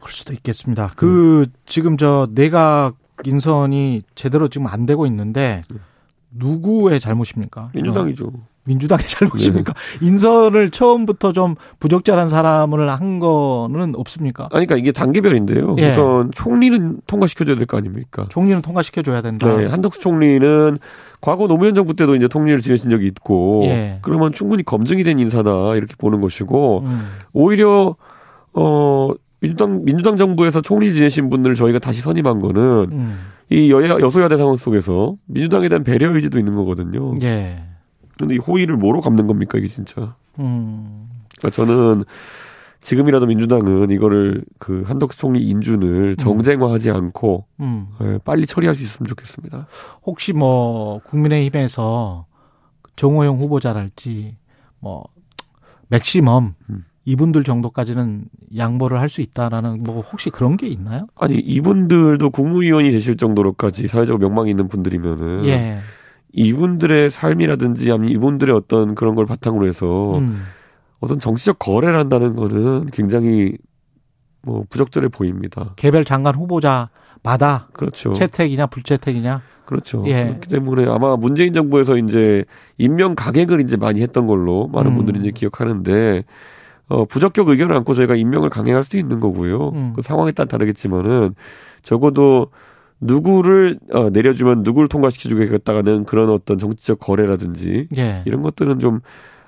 [0.00, 0.92] 그럴 수도 있겠습니다.
[0.96, 5.60] 그 지금 저 내각 인선이 제대로 지금 안 되고 있는데
[6.30, 7.60] 누구의 잘못입니까?
[7.62, 8.30] 어, 민주당이죠.
[8.64, 9.72] 민주당의 잘못입니까?
[10.02, 14.44] 인선을 처음부터 좀 부적절한 사람을 한 거는 없습니까?
[14.52, 15.76] 아니, 그러니까 이게 단계별인데요.
[15.78, 15.92] 예.
[15.92, 18.26] 우선 총리는 통과시켜줘야 될 거 아닙니까?
[18.28, 19.56] 총리는 통과시켜 줘야 된다.
[19.56, 20.78] 네, 한덕수 총리는
[21.22, 23.98] 과거 노무현 정부 때도 이제 통리를 지내신 적이 있고, 예.
[24.02, 27.08] 그러면 충분히 검증이 된 인사다 이렇게 보는 것이고, 음.
[27.32, 27.96] 오히려
[28.52, 33.18] 어 민주당 민주당 정부에서 총리 지내신 분들을 저희가 다시 선임한 거는 음.
[33.50, 37.14] 이 여야 여소야대 상황 속에서 민주당에 대한 배려 의지도 있는 거거든요.
[37.22, 37.64] 예.
[38.18, 40.16] 근데 이 호의를 뭐로 갚는 겁니까 이게 진짜?
[40.40, 41.08] 음.
[41.38, 42.04] 그러니까 저는
[42.80, 47.88] 지금이라도 민주당은 이거를 그 한덕수 총리 인준을 정쟁화하지 않고 음.
[48.02, 49.66] 예, 빨리 처리할 수 있으면 좋겠습니다.
[50.04, 52.26] 혹시 뭐 국민의힘에서
[52.96, 54.36] 정호영 후보자랄지
[54.80, 55.04] 뭐
[55.88, 56.84] 맥시멈 음.
[57.08, 58.24] 이분들 정도까지는
[58.58, 61.06] 양보를 할 수 있다라는 뭐 혹시 그런 게 있나요?
[61.16, 65.78] 아니 이분들도 국무위원이 되실 정도로까지 사회적 명망이 있는 분들이면은 예.
[66.34, 70.44] 이분들의 삶이라든지 아니면 이분들의 어떤 그런 걸 바탕으로 해서 음.
[71.00, 73.56] 어떤 정치적 거래를 한다는 거는 굉장히
[74.42, 75.72] 뭐 부적절해 보입니다.
[75.76, 78.12] 개별 장관 후보자마다 그렇죠.
[78.12, 79.40] 채택이냐 불채택이냐.
[79.64, 80.04] 그렇죠.
[80.06, 80.24] 예.
[80.24, 82.44] 그렇기 때문에 아마 문재인 정부에서 이제
[82.76, 84.96] 임명 가객을 이제 많이 했던 걸로 많은 음.
[84.98, 86.24] 분들이 이제 기억하는데
[86.88, 89.68] 어 부적격 의견을 안고 저희가 임명을 강행할 수도 있는 거고요.
[89.74, 89.92] 음.
[89.94, 91.34] 그 상황에 따라 다르겠지만은
[91.82, 92.48] 적어도
[93.00, 98.22] 누구를 어, 내려주면 누구를 통과시켜 주겠다는 그런 어떤 정치적 거래라든지 예.
[98.26, 99.00] 이런 것들은 좀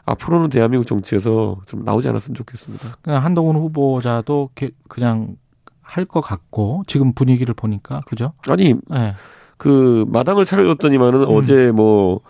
[0.04, 2.98] 앞으로는 대한민국 정치에서 좀 나오지 않았으면 좋겠습니다.
[3.02, 5.36] 그냥 한동훈 후보자도 게- 그냥
[5.82, 8.32] 할 것 같고 지금 분위기를 보니까 그죠?
[8.48, 9.14] 아니 예.
[9.56, 11.26] 그 마당을 차려줬더니만은 음.
[11.30, 12.20] 어제 뭐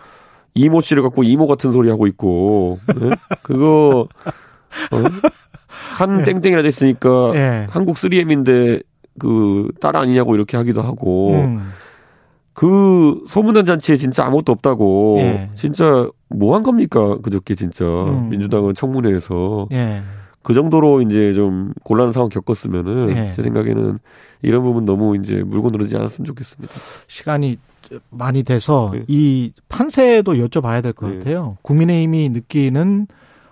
[0.55, 3.11] 이모 씨를 갖고 이모 같은 소리 하고 있고 네?
[3.43, 4.09] 그거
[4.93, 4.97] 어?
[5.95, 6.25] 한 예.
[6.25, 7.67] 땡땡이라 됐으니까 예.
[7.71, 8.83] 한국 3M인데
[9.19, 11.73] 그 딸 아니냐고 이렇게 하기도 하고 음.
[12.53, 15.49] 그 소문난 잔치에 진짜 아무것도 없다고 예.
[15.55, 18.29] 진짜 뭐 한 겁니까 그저께 진짜 음.
[18.31, 20.03] 민주당은 청문회에서 예.
[20.43, 23.33] 그 정도로 이제 좀 곤란한 상황 겪었으면은 예.
[23.33, 23.99] 제 생각에는
[24.43, 26.73] 이런 부분 너무 이제 물고 늘어지지 않았으면 좋겠습니다.
[27.09, 27.59] 시간이
[28.11, 29.05] 많이 돼서 네.
[29.09, 31.19] 이 판세도 여쭤봐야 될것 네.
[31.19, 31.57] 같아요.
[31.63, 33.07] 국민의힘이 느끼는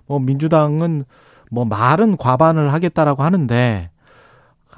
[0.09, 1.05] 뭐 민주당은
[1.51, 3.90] 뭐 말은 과반을 하겠다라고 하는데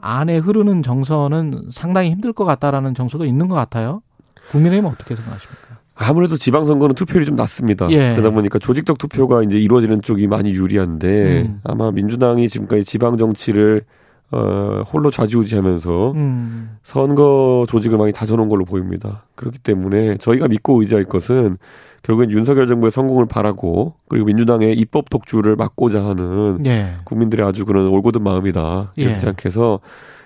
[0.03, 4.03] 안에 흐르는 정서는 상당히 힘들 것 같다라는 정서도 있는 것 같아요.
[4.51, 5.71] 국민의힘은 어떻게 생각하십니까?
[5.95, 7.90] 아무래도 지방선거는 투표율이 좀 낮습니다.
[7.90, 8.12] 예.
[8.12, 11.61] 그러다 보니까 조직적 투표가 이제 이루어지는 쪽이 많이 유리한데 음.
[11.62, 13.85] 아마 민주당이 지금까지 지방 정치를
[14.33, 19.25] 어, 홀로 좌지우지하면서 음, 선거 조직을 많이 다져놓은 걸로 보입니다.
[19.35, 21.59] 그렇기 때문에 저희가 믿고 의지할 것은
[22.02, 27.86] 결국엔 윤석열 정부의 성공을 바라고 그리고 민주당의 입법 독주를 막고자 하는 예, 국민들의 아주 그런
[27.88, 29.14] 올곧은 마음이다 이렇게 예.
[29.14, 29.80] 생각해서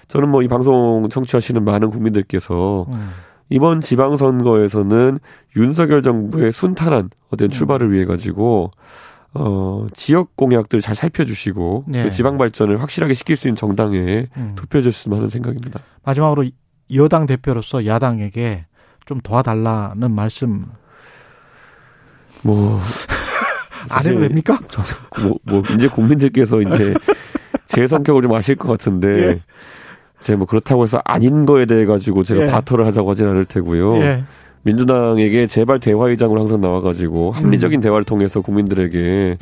[0.08, 3.10] 저는 뭐 이 방송 청취하시는 많은 국민들께서 음,
[3.48, 5.18] 이번 지방선거에서는
[5.56, 7.50] 윤석열 정부의 순탄한 어떤 음.
[7.50, 8.70] 출발을 위해 가지고
[9.32, 12.04] 어 지역 공약들 잘 살펴주시고 네.
[12.04, 14.52] 그 지방 발전을 확실하게 시킬 수 있는 정당에 음.
[14.54, 15.80] 투표해 줬으면 하는 생각입니다.
[16.04, 16.44] 마지막으로
[16.94, 18.66] 여당 대표로서 야당에게
[19.06, 20.66] 좀 도와달라는 말씀
[22.44, 22.80] 뭐
[23.90, 24.58] 안 해도 됩니까?
[25.20, 26.94] 뭐, 뭐 이제 국민들께서 이제
[27.66, 29.40] 제 성격을 좀 아실 것 같은데 예.
[30.20, 32.46] 제가 뭐 그렇다고 해서 아닌 거에 대해 가지고 제가 예.
[32.46, 33.96] 바터를 하자고 하진 않을 테고요.
[33.98, 34.24] 예.
[34.62, 39.36] 민주당에게 제발 대화의장으로 항상 나와가지고 합리적인 대화를 통해서 국민들에게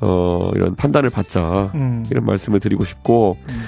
[0.00, 2.04] 어 이런 판단을 받자 음.
[2.10, 3.62] 이런 말씀을 드리고 싶고 음.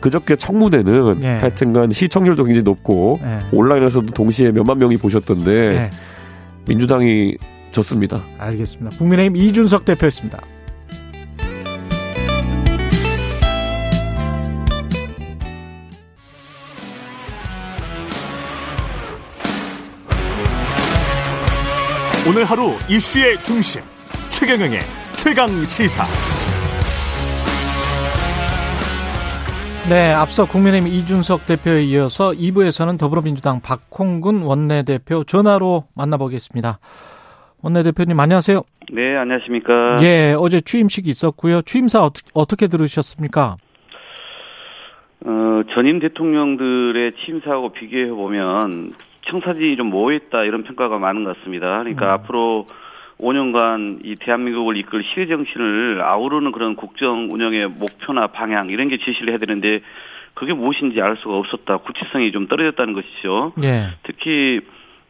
[0.00, 1.28] 그저께 청문회는 예.
[1.28, 3.40] 하여튼간 시청률도 굉장히 높고 예.
[3.52, 5.90] 온라인에서도 동시에 몇만 명이 보셨던데 예.
[6.66, 7.36] 민주당이
[7.74, 8.24] 졌습니다.
[8.38, 8.96] 알겠습니다.
[8.96, 10.40] 국민의힘 이준석 대표였습니다.
[22.26, 23.82] 오늘 하루 이슈의 중심
[24.30, 24.80] 최경영의
[25.16, 26.06] 최강 시사.
[29.90, 36.78] 네, 앞서 국민의힘 이준석 대표에 이어서 2부에서는 더불어민주당 박홍근 원내대표 전화로 만나보겠습니다.
[37.64, 38.60] 원내대표님 안녕하세요.
[38.92, 39.96] 네, 안녕하십니까.
[40.02, 41.62] 예, 어제 취임식이 있었고요.
[41.62, 43.56] 취임사 어떻게, 어떻게 들으셨습니까?
[45.24, 48.92] 어, 전임 대통령들의 취임사하고 비교해 보면
[49.22, 51.78] 청사진이 좀 모호했다 이런 평가가 많은 것 같습니다.
[51.78, 52.66] 그러니까 앞으로
[53.18, 59.30] 5년간 이 대한민국을 이끌 시대 정신을 아우르는 그런 국정 운영의 목표나 방향 이런 게 제시를
[59.30, 59.80] 해야 되는데
[60.34, 61.78] 그게 무엇인지 알 수가 없었다.
[61.78, 63.54] 구체성이 좀 떨어졌다는 것이죠.
[63.62, 63.86] 예.
[64.02, 64.60] 특히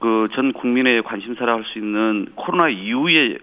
[0.04, 3.38] 그 전 국민의 관심사라 할 수 있는 코로나 이후에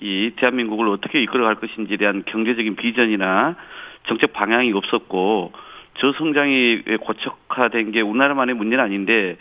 [0.00, 3.56] 이 대한민국을 어떻게 이끌어갈 것인지에 대한 경제적인 비전이나
[4.06, 5.52] 정책 방향이 없었고
[5.98, 9.38] 저성장이 고착화된 게 우리나라만의 문제는 아닌데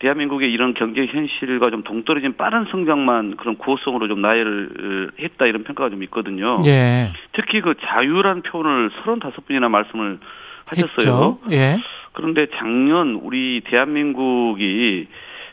[0.00, 5.88] 대한민국의 이런 경제 현실과 좀 동떨어진 빠른 성장만 그런 구호성으로 좀 나열을 했다 이런 평가가
[5.90, 6.58] 좀 있거든요.
[6.66, 7.12] 예.
[7.32, 10.18] 특히 그 자유란 표현을 35분이나 말씀을
[10.66, 10.88] 하셨어요.
[10.96, 11.38] 했죠.
[11.50, 11.78] 예.
[12.12, 15.06] 그런데 작년 우리 대한민국이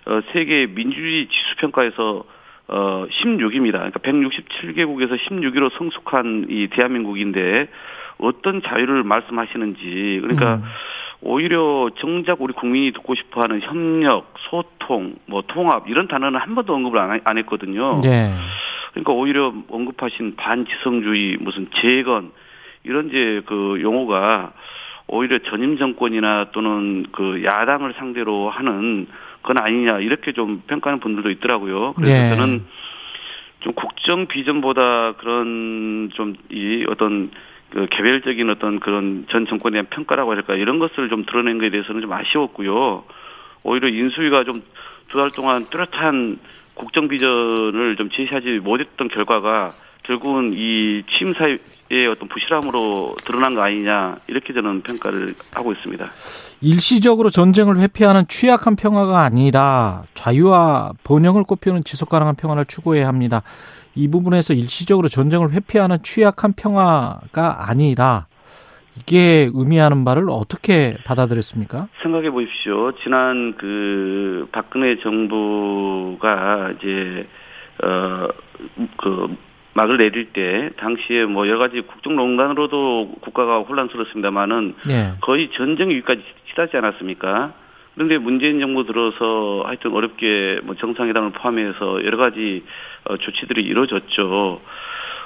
[0.08, 2.24] 어, 세계 민주주의 지수 평가에서
[2.70, 3.74] 어 16위입니다.
[3.74, 7.70] 그러니까 167개국에서 16위로 성숙한 이 대한민국인데
[8.18, 10.64] 어떤 자유를 말씀하시는지 그러니까 음.
[11.22, 17.00] 오히려 정작 우리 국민이 듣고 싶어하는 협력, 소통, 뭐 통합 이런 단어는 한 번도 언급을
[17.00, 17.96] 안, 하- 안 했거든요.
[18.06, 18.34] 예.
[18.92, 22.32] 그러니까 오히려 언급하신 반지성주의, 무슨 재건
[22.84, 24.54] 이런 이제 그 용어가
[25.08, 29.08] 오히려 전임 정권이나 또는 그 야당을 상대로 하는
[29.44, 31.94] 건 아니냐 이렇게 좀 평가하는 분들도 있더라고요.
[31.94, 32.36] 그래서 예.
[32.36, 32.66] 저는
[33.62, 37.32] 좀 국정 비전보다 그런 좀 이 어떤
[37.70, 42.02] 그 개별적인 어떤 그런 전 정권에 대한 평가라고 할까 이런 것을 좀 드러낸 것에 대해서는
[42.02, 43.04] 좀 아쉬웠고요.
[43.64, 44.62] 오히려 인수위가 좀
[45.10, 46.38] 두 달 동안 뚜렷한
[46.74, 49.72] 국정 비전을 좀 제시하지 못했던 결과가
[50.04, 56.10] 결국은 이 취임사의 어떤 부실함으로 드러난 거 아니냐 이렇게 저는 평가를 하고 있습니다.
[56.62, 63.44] 일시적으로 전쟁을 회피하는 취약한 평화가 아니라 자유와 번영을 꽃피우는 지속 가능한 평화를 추구해야 합니다.
[63.96, 68.28] 이 부분에서 일시적으로 전쟁을 회피하는 취약한 평화가 아니라
[68.96, 71.88] 이게 의미하는 바를 어떻게 받아들였습니까?
[72.02, 72.92] 생각해 보십시오.
[73.04, 77.28] 지난 그 박근혜 정부가 이제
[77.84, 79.36] 어그
[79.78, 85.14] 막을 내릴 때 당시에 뭐 여러 가지 국정농단으로도 국가가 혼란스럽습니다만은 예.
[85.22, 87.54] 거의 전쟁 위기까지 치닫지 않았습니까?
[87.94, 92.64] 그런데 문재인 정부 들어서 하여튼 어렵게 뭐 정상회담을 포함해서 여러 가지
[93.06, 94.62] 어, 조치들이 이루어졌죠.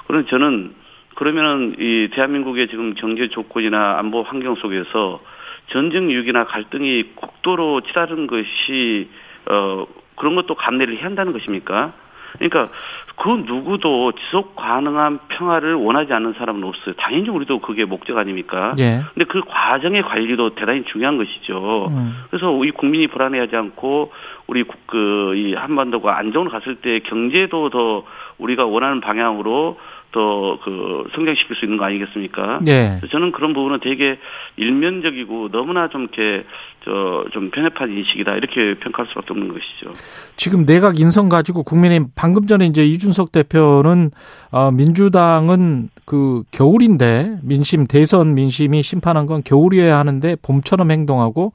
[0.07, 0.73] 그런 저는
[1.15, 5.21] 그러면은 이 대한민국의 지금 경제 조건이나 안보 환경 속에서
[5.67, 9.09] 전쟁 위기나 갈등이 국도로 치닫은 것이
[9.49, 11.93] 어 그런 것도 감내를 해야 한다는 것입니까?
[12.39, 12.69] 그러니까
[13.15, 16.95] 그 누구도 지속 가능한 평화를 원하지 않는 사람은 없어요.
[16.95, 18.71] 당연히 우리도 그게 목적 아닙니까?
[18.79, 19.01] 예.
[19.13, 21.87] 근데 그 과정의 관리도 대단히 중요한 것이죠.
[21.91, 22.15] 음.
[22.29, 24.11] 그래서 우리 국민이 불안해하지 않고
[24.47, 28.03] 우리 그 이 한반도가 안정으로 갔을 때 경제도 더
[28.37, 29.79] 우리가 원하는 방향으로
[30.11, 32.59] 더그 성장시킬 수 있는 거 아니겠습니까?
[32.67, 32.97] 예.
[32.99, 34.19] 그래서 저는 그런 부분은 되게
[34.57, 36.45] 일면적이고 너무나 좀 이렇게
[36.85, 39.93] 저 좀 편협한 인식이다 이렇게 평가할 수밖에 없는 것이죠.
[40.35, 44.11] 지금 내각 인선 가지고 국민의힘 방금 전에 이제 이준석 대표는
[44.51, 51.53] 어, 민주당은 그 겨울인데 민심 대선 민심이 심판한 건 겨울이어야 하는데 봄처럼 행동하고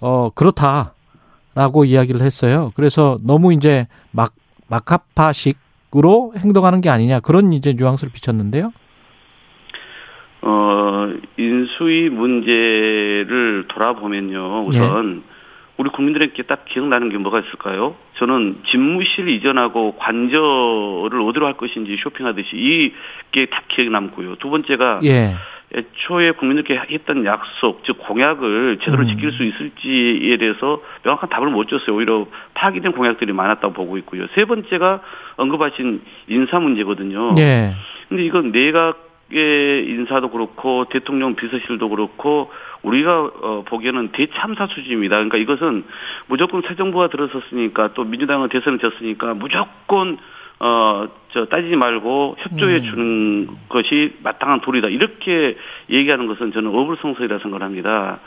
[0.00, 2.72] 어 그렇다라고 이야기를 했어요.
[2.76, 4.32] 그래서 너무 이제 막
[4.68, 5.58] 마카파식
[5.96, 8.72] 으로 행동하는 게 아니냐 그런 이제 뉘앙스를 비쳤는데요.
[10.42, 14.64] 어, 인수위 문제를 돌아보면요.
[14.66, 15.22] 우선
[15.76, 17.96] 우리 국민들에게 딱 기억나는 게 뭐가 있을까요?
[18.18, 22.92] 저는 집무실 이전하고 관저를 어디로 할 것인지 쇼핑하듯이
[23.32, 24.36] 이게 딱 기억에 남고요.
[24.36, 25.34] 두 번째가 예.
[25.74, 29.08] 애초에 국민들께 했던 약속, 즉 공약을 제대로 음.
[29.08, 31.96] 지킬 수 있을지에 대해서 명확한 답을 못 줬어요.
[31.96, 34.26] 오히려 파기된 공약들이 많았다고 보고 있고요.
[34.34, 35.00] 세 번째가
[35.36, 37.34] 언급하신 인사 문제거든요.
[37.38, 37.74] 예.
[38.08, 42.52] 근데 이건 내각의 인사도 그렇고 대통령 비서실도 그렇고
[42.82, 45.16] 우리가 어, 보기에는 대참사 수준입니다.
[45.16, 45.84] 그러니까 이것은
[46.28, 50.18] 무조건 새 정부가 들어섰으니까 또 민주당은 대선을 졌으니까 무조건
[50.60, 54.88] 어, 저 따지지 말고 협조해 주는 것이 마땅한 도리다.
[54.88, 55.56] 이렇게
[55.90, 58.20] 얘기하는 것은 저는 어불성설이라 생각합니다.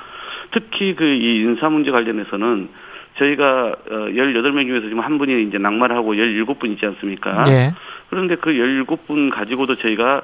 [0.51, 2.69] 특히 그 이 인사 문제 관련해서는
[3.17, 7.43] 저희가 어 18명 중에서 지금 한 분이 이제 낙마를 하고 17분 있지 않습니까?
[7.47, 7.73] 예.
[8.09, 10.21] 그런데 그 17분 가지고도 저희가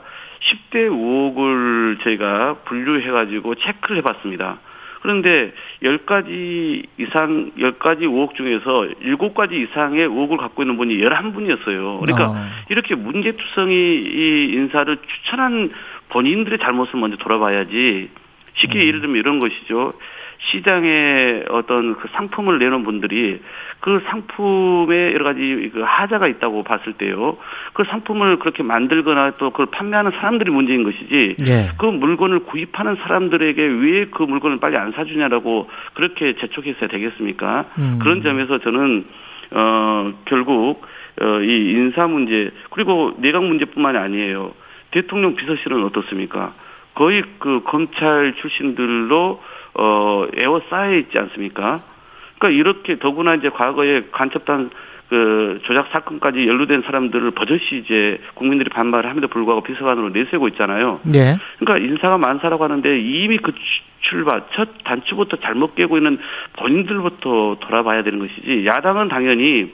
[0.72, 4.60] 10대 의혹을 저희가 분류해가지고 체크를 해봤습니다.
[5.04, 5.52] 그런데
[5.84, 12.00] 10가지 이상, 10가지 의혹 중에서 7가지 이상의 의혹을 갖고 있는 분이 11분이었어요.
[12.00, 12.36] 그러니까 어.
[12.70, 15.72] 이렇게 문제투성이 이 인사를 추천한
[16.08, 18.10] 본인들의 잘못을 먼저 돌아봐야지
[18.56, 18.88] 쉽게 음.
[18.88, 19.94] 예를 들면 이런 것이죠.
[20.40, 23.42] 시장에 어떤 그 상품을 내놓은 분들이
[23.80, 27.38] 그 상품에 여러 가지 그 하자가 있다고 봤을 때요.
[27.74, 31.36] 그 상품을 그렇게 만들거나 또 그걸 판매하는 사람들이 문제인 것이지.
[31.46, 31.70] 예.
[31.78, 37.66] 그 물건을 구입하는 사람들에게 왜 그 물건을 빨리 안 사주냐라고 그렇게 재촉했어야 되겠습니까?
[37.80, 38.00] 음.
[38.02, 39.06] 그런 점에서 저는
[39.52, 40.86] 어 결국
[41.22, 44.54] 어, 이 인사 문제 그리고 내각 문제뿐만이 아니에요.
[44.92, 46.54] 대통령 비서실은 어떻습니까?
[46.96, 49.42] 거의 그 검찰 출신들로
[49.76, 51.82] 어 에워싸여 있지 않습니까?
[52.38, 54.70] 그러니까 이렇게 더구나 이제 과거에 간첩단
[55.10, 61.02] 그 조작 사건까지 연루된 사람들을 버젓이 이제 국민들이 반발을 함에도 불구하고 비서관으로 내세우고 있잖아요.
[61.14, 61.38] 예.
[61.60, 63.62] 그러니까 인사가 만사라고 하는데 이미 그 출-
[64.02, 66.18] 출발 첫 단추부터 잘못 깨고 있는
[66.58, 69.72] 본인들부터 돌아봐야 되는 것이지 야당은 당연히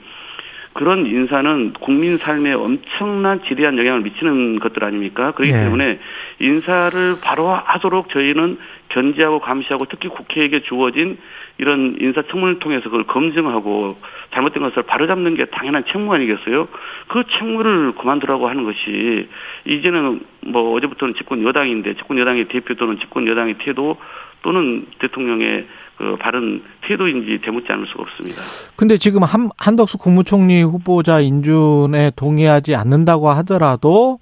[0.72, 5.32] 그런 인사는 국민 삶에 엄청난 지대한 영향을 미치는 것들 아닙니까?
[5.32, 5.64] 그렇기 네.
[5.64, 5.98] 때문에
[6.38, 8.58] 인사를 바로 하도록 저희는
[8.88, 11.18] 견제하고 감시하고 특히 국회에게 주어진
[11.58, 13.98] 이런 인사청문을 통해서 그걸 검증하고
[14.32, 16.68] 잘못된 것을 바로잡는 게 당연한 책무 아니겠어요?
[17.08, 19.28] 그 책무를 그만두라고 하는 것이
[19.64, 23.96] 이제는 뭐 어제부터는 집권 여당인데 집권 여당의 대표 또는 집권 여당의 태도
[24.42, 25.66] 또는 대통령의
[26.00, 28.40] 그 바른 태도인지 대묻지 않을 수가 없습니다.
[28.74, 34.18] 근데 지금 한, 한덕수 국무총리 후보자 인준에 동의하지 않는다고 하더라도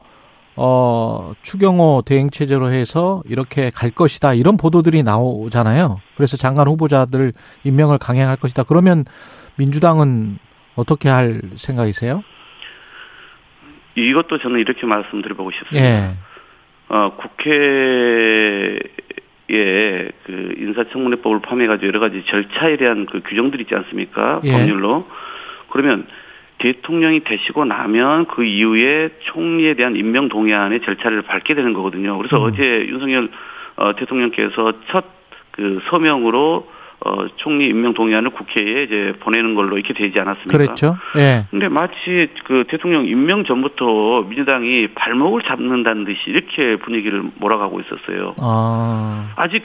[0.57, 4.35] 어, 추경호 대행 체제로 해서 이렇게 갈 것이다.
[4.35, 6.01] 이런 보도들이 나오잖아요.
[6.17, 8.65] 그래서 장관 후보자들 임명을 강행할 것이다.
[8.65, 9.05] 그러면
[9.55, 10.39] 민주당은
[10.75, 12.25] 어떻게 할 생각이세요?
[13.95, 15.89] 이것도 저는 이렇게 말씀드려보고 싶습니다.
[15.89, 16.17] 예.
[16.89, 18.81] 어, 국회
[19.51, 24.41] 에그 인사청문회법을 포함해가지고 여러 가지 절차에 대한 그 규정들이 있지 않습니까?
[24.45, 24.53] 예.
[24.53, 25.07] 법률로.
[25.71, 26.07] 그러면
[26.59, 32.19] 대통령이 되시고 나면 그 이후에 총리에 대한 임명 동의안의 절차를 밟게 되는 거거든요.
[32.19, 32.51] 그래서 음.
[32.51, 33.29] 어제 윤석열
[33.77, 35.19] 어, 대통령께서 첫
[35.59, 36.71] 그 서명으로
[37.01, 40.53] 어, 총리 임명 동의안을 국회에 이제 보내는 걸로 이렇게 되지 않았습니까?
[40.59, 40.97] 그랬죠.
[41.17, 41.45] 예.
[41.51, 48.35] 근데 마치 그 대통령 임명 전부터 민주당이 발목을 잡는다는 듯이 이렇게 분위기를 몰아가고 있었어요.
[48.39, 49.33] 아.
[49.37, 49.63] 아직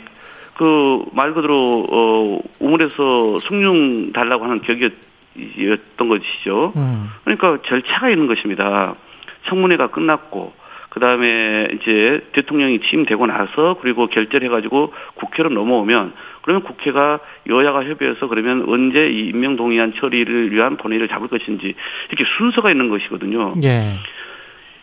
[0.56, 6.74] 그 말 그대로 어 우물에서 숭늉 달라고 하는 격이었던 것이죠.
[6.76, 7.10] 음.
[7.24, 8.96] 그러니까 절차가 있는 것입니다.
[9.48, 10.54] 청문회가 끝났고
[10.94, 16.14] 그 다음에 이제 대통령이 취임되고 나서 그리고 결재해가지고 국회로 넘어오면
[16.44, 17.20] 그러면 국회가
[17.50, 21.74] 여야가 협의해서 그러면 언제 이 임명 동의안 처리를 위한 본회의를 잡을 것인지
[22.10, 23.54] 이렇게 순서가 있는 것이거든요.
[23.64, 23.96] 예.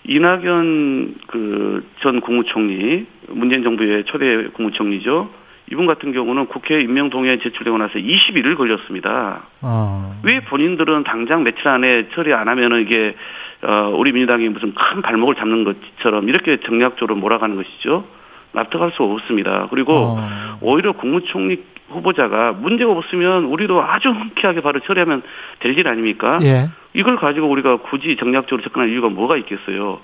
[0.05, 5.31] 이낙연 그 전 국무총리 문재인 정부의 초대 국무총리죠.
[5.71, 9.45] 이분 같은 경우는 국회 임명 동의안 제출되고 나서 21일 걸렸습니다.
[9.63, 10.21] 어.
[10.25, 13.15] 왜 본인들은 당장 며칠 안에 처리 안 하면은 이게
[13.63, 18.05] 어 우리 민주당이 무슨 큰 발목을 잡는 것처럼 이렇게 정략적으로 몰아가는 것이죠.
[18.53, 19.69] 납득할 수 없습니다.
[19.71, 20.59] 그리고 어.
[20.61, 25.23] 오히려 국무총리 후보자가 문제가 없으면 우리도 아주 흔쾌하게 바로 처리하면
[25.61, 26.39] 될 일 아닙니까?
[26.43, 26.69] 예.
[26.95, 30.01] 이걸 가지고 우리가 굳이 정략적으로 접근할 이유가 뭐가 있겠어요?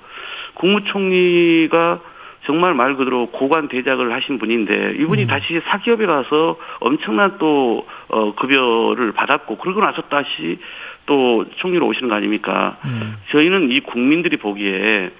[0.55, 2.01] 국무총리가
[2.45, 5.27] 정말 말 그대로 고관 대작을 하신 분인데 이분이 음.
[5.27, 10.59] 다시 사기업에 가서 엄청난 또 어, 급여를 받았고 그러고 나서 다시
[11.07, 12.77] 또 총리로 오시는 거 아닙니까?
[12.85, 13.17] 음.
[13.31, 15.11] 저희는 이 국민들이 보기에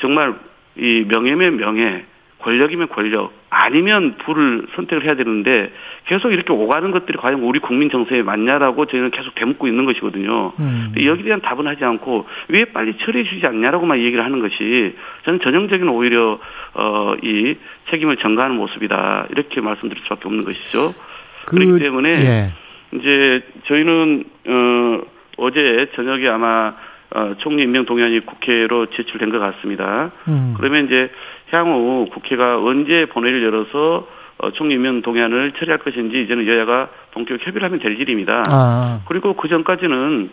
[0.00, 0.34] 정말
[0.76, 2.04] 이 명예면 명예,
[2.38, 5.72] 권력이면 권력, 아니면 부를 선택을 해야 되는데
[6.06, 10.52] 계속 이렇게 오가는 것들이 과연 우리 국민 정서에 맞냐라고 저희는 계속 되묻고 있는 것이거든요.
[10.60, 10.92] 음.
[11.02, 14.94] 여기에 대한 답은 하지 않고 왜 빨리 처리해 주지 않냐라고만 얘기를 하는 것이
[15.24, 16.38] 저는 전형적인 오히려
[16.74, 17.56] 어 이
[17.90, 20.92] 책임을 전가하는 모습이다 이렇게 말씀드릴 수밖에 없는 것이죠.
[21.46, 22.52] 그, 그렇기 때문에 예.
[22.92, 25.00] 이제 저희는 어
[25.36, 26.74] 어제 저녁에 아마
[27.14, 30.10] 어, 총리 임명 동의안이 국회로 제출된 것 같습니다.
[30.28, 30.54] 음.
[30.56, 31.10] 그러면 이제
[31.50, 34.06] 향후 국회가 언제 본회의를 열어서
[34.38, 38.42] 어, 총리 임명 동의안을 처리할 것인지 이제는 여야가 본격 협의를 하면 될 일입니다.
[38.48, 40.30] 아, 그리고 그 전까지는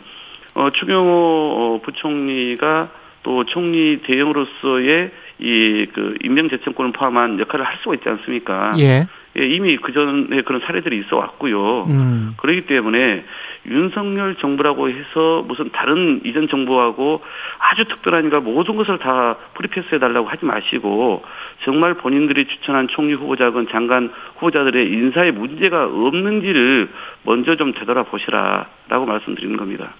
[0.55, 2.89] 어, 추경호 어, 부총리가
[3.23, 8.73] 또 총리 대행으로서의 이 그 임명 제청권을 포함한 역할을 할 수가 있지 않습니까?
[8.79, 9.07] 예.
[9.37, 11.83] 예, 이미 그 전에 그런 사례들이 있어 왔고요.
[11.89, 12.33] 음.
[12.37, 13.25] 그렇기 때문에
[13.67, 17.21] 윤석열 정부라고 해서 무슨 다른 이전 정부하고
[17.59, 21.23] 아주 특별하니까 모든 것을 다 프리패스해 달라고 하지 마시고
[21.63, 26.89] 정말 본인들이 추천한 총리 후보자건 장관 후보자들의 인사에 문제가 없는지를
[27.23, 29.93] 먼저 좀 되돌아보시라라고 말씀드리는 겁니다.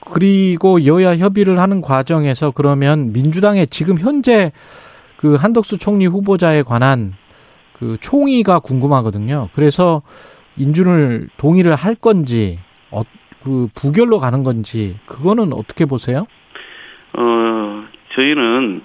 [0.00, 4.50] 그리고 여야 협의를 하는 과정에서 그러면 민주당의 지금 현재
[5.16, 7.12] 그 한덕수 총리 후보자에 관한
[7.82, 9.48] 그 총의가 궁금하거든요.
[9.56, 10.02] 그래서
[10.56, 12.60] 인준을 동의를 할 건지
[12.92, 13.02] 어,
[13.42, 16.28] 그 부결로 가는 건지 그거는 어떻게 보세요?
[17.14, 18.82] 어, 저희는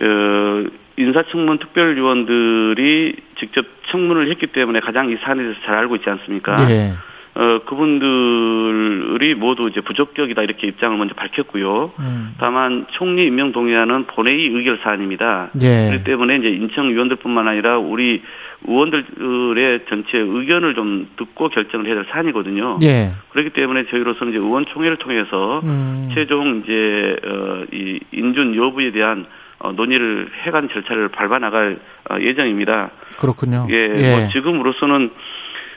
[0.00, 0.64] 어,
[0.96, 6.56] 인사청문 특별위원들이 직접 청문을 했기 때문에 가장 이 사안에 대해서 잘 알고 있지 않습니까?
[6.70, 6.92] 예.
[7.38, 11.92] 어, 그분들이 모두 이제 부적격이다 이렇게 입장을 먼저 밝혔고요.
[12.00, 12.34] 음.
[12.38, 15.50] 다만 총리 임명 동의안은 본회의 의결 사안입니다.
[15.62, 15.86] 예.
[15.86, 18.22] 그렇기 때문에 이제 인청 위원들뿐만 아니라 우리
[18.66, 22.80] 의원들의 전체 의견을 좀 듣고 결정을 해야 될 사안이거든요.
[22.82, 23.12] 예.
[23.30, 26.10] 그렇기 때문에 저희로서는 이제 의원총회를 통해서 음.
[26.14, 29.26] 최종 이제 어, 이 인준 여부에 대한
[29.60, 31.78] 어, 논의를 해간 절차를 밟아 나갈
[32.10, 32.90] 어, 예정입니다.
[33.18, 33.68] 그렇군요.
[33.70, 35.10] 예, 뭐 지금으로서는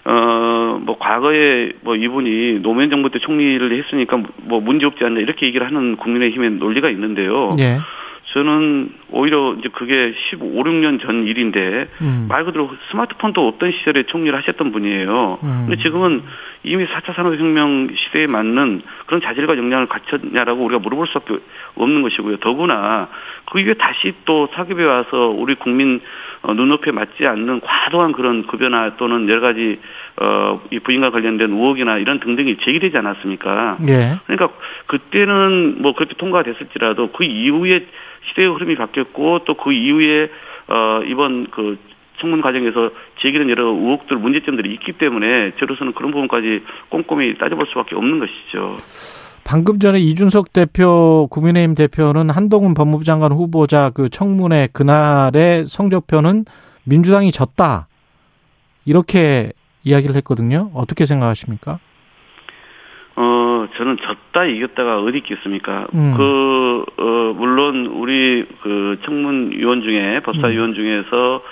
[0.03, 5.45] 어, 뭐, 과거에, 뭐, 이분이 노무현 정부 때 총리를 했으니까, 뭐, 문제 없지 않냐, 이렇게
[5.45, 7.51] 얘기를 하는 국민의힘의 논리가 있는데요.
[7.59, 7.77] 예.
[8.33, 12.27] 저는 오히려 이제 그게 15, 16년 전 일인데, 음.
[12.29, 15.39] 말 그대로 스마트폰도 없던 시절에 총리를 하셨던 분이에요.
[15.43, 15.65] 음.
[15.67, 16.23] 근데 지금은
[16.63, 21.39] 이미 4차 산업혁명 시대에 맞는 그런 자질과 역량을 갖췄냐라고 우리가 물어볼 수밖에
[21.75, 22.37] 없는 것이고요.
[22.37, 23.09] 더구나
[23.51, 25.99] 그 이후에 다시 또 사급에 와서 우리 국민
[26.43, 29.79] 어, 눈높이에 맞지 않는 과도한 그런 급여나 또는 여러 가지
[30.19, 33.77] 어, 이 부인과 관련된 의혹이나 이런 등등이 제기되지 않았습니까?
[33.87, 34.17] 예.
[34.25, 34.49] 그러니까
[34.87, 37.85] 그때는 뭐 그렇게 통과가 됐을지라도 그 이후에
[38.29, 40.29] 시대의 흐름이 바뀌었고 또 그 이후에
[40.67, 41.77] 어 이번 그
[42.19, 48.19] 청문 과정에서 제기된 여러 의혹들 문제점들이 있기 때문에 저로서는 그런 부분까지 꼼꼼히 따져볼 수밖에 없는
[48.19, 48.75] 것이죠.
[49.43, 56.45] 방금 전에 이준석 대표, 국민의힘 대표는 한동훈 법무부 장관 후보자 그 청문회 그날의 성적표는
[56.85, 57.87] 민주당이 졌다.
[58.85, 59.51] 이렇게
[59.83, 60.71] 이야기를 했거든요.
[60.73, 61.79] 어떻게 생각하십니까?
[63.15, 65.87] 어, 저는 졌다 이겼다가 어디 있겠습니까?
[65.93, 66.13] 음.
[66.15, 71.43] 그, 어, 물론 우리 그 청문위원 중에, 법사위원 중에서,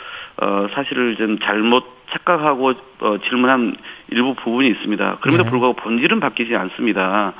[0.41, 3.75] 어, 사실을 좀 잘못 착각하고, 어, 질문한
[4.09, 5.17] 일부 부분이 있습니다.
[5.21, 5.49] 그럼에도 네.
[5.49, 7.33] 불구하고 본질은 바뀌지 않습니다.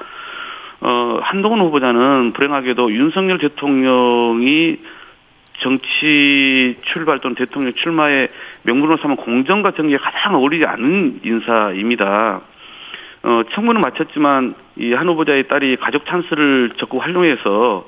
[0.81, 4.77] 어, 한동훈 후보자는 불행하게도 윤석열 대통령이
[5.59, 8.29] 정치 출발 또는 대통령 출마의
[8.63, 12.41] 명분으로 삼은 공정과 정의에 가장 어울리지 않는 인사입니다.
[13.23, 17.85] 어, 청문은 마쳤지만 이 한 후보자의 딸이 가족 찬스를 적극 활용해서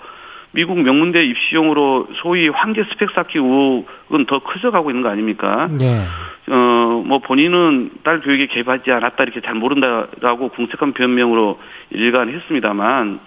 [0.54, 5.70] 미국 명문대 입시용으로 소위 황제 스펙 쌓기 의혹은 더 커져가고 있는 거 아닙니까?
[5.80, 6.06] 예.
[6.52, 11.60] 어, 뭐 본인은 딸 교육에 개입하지 않았다 이렇게 잘 모른다라고 궁색한 변명으로
[11.91, 13.20] 일관했습니다만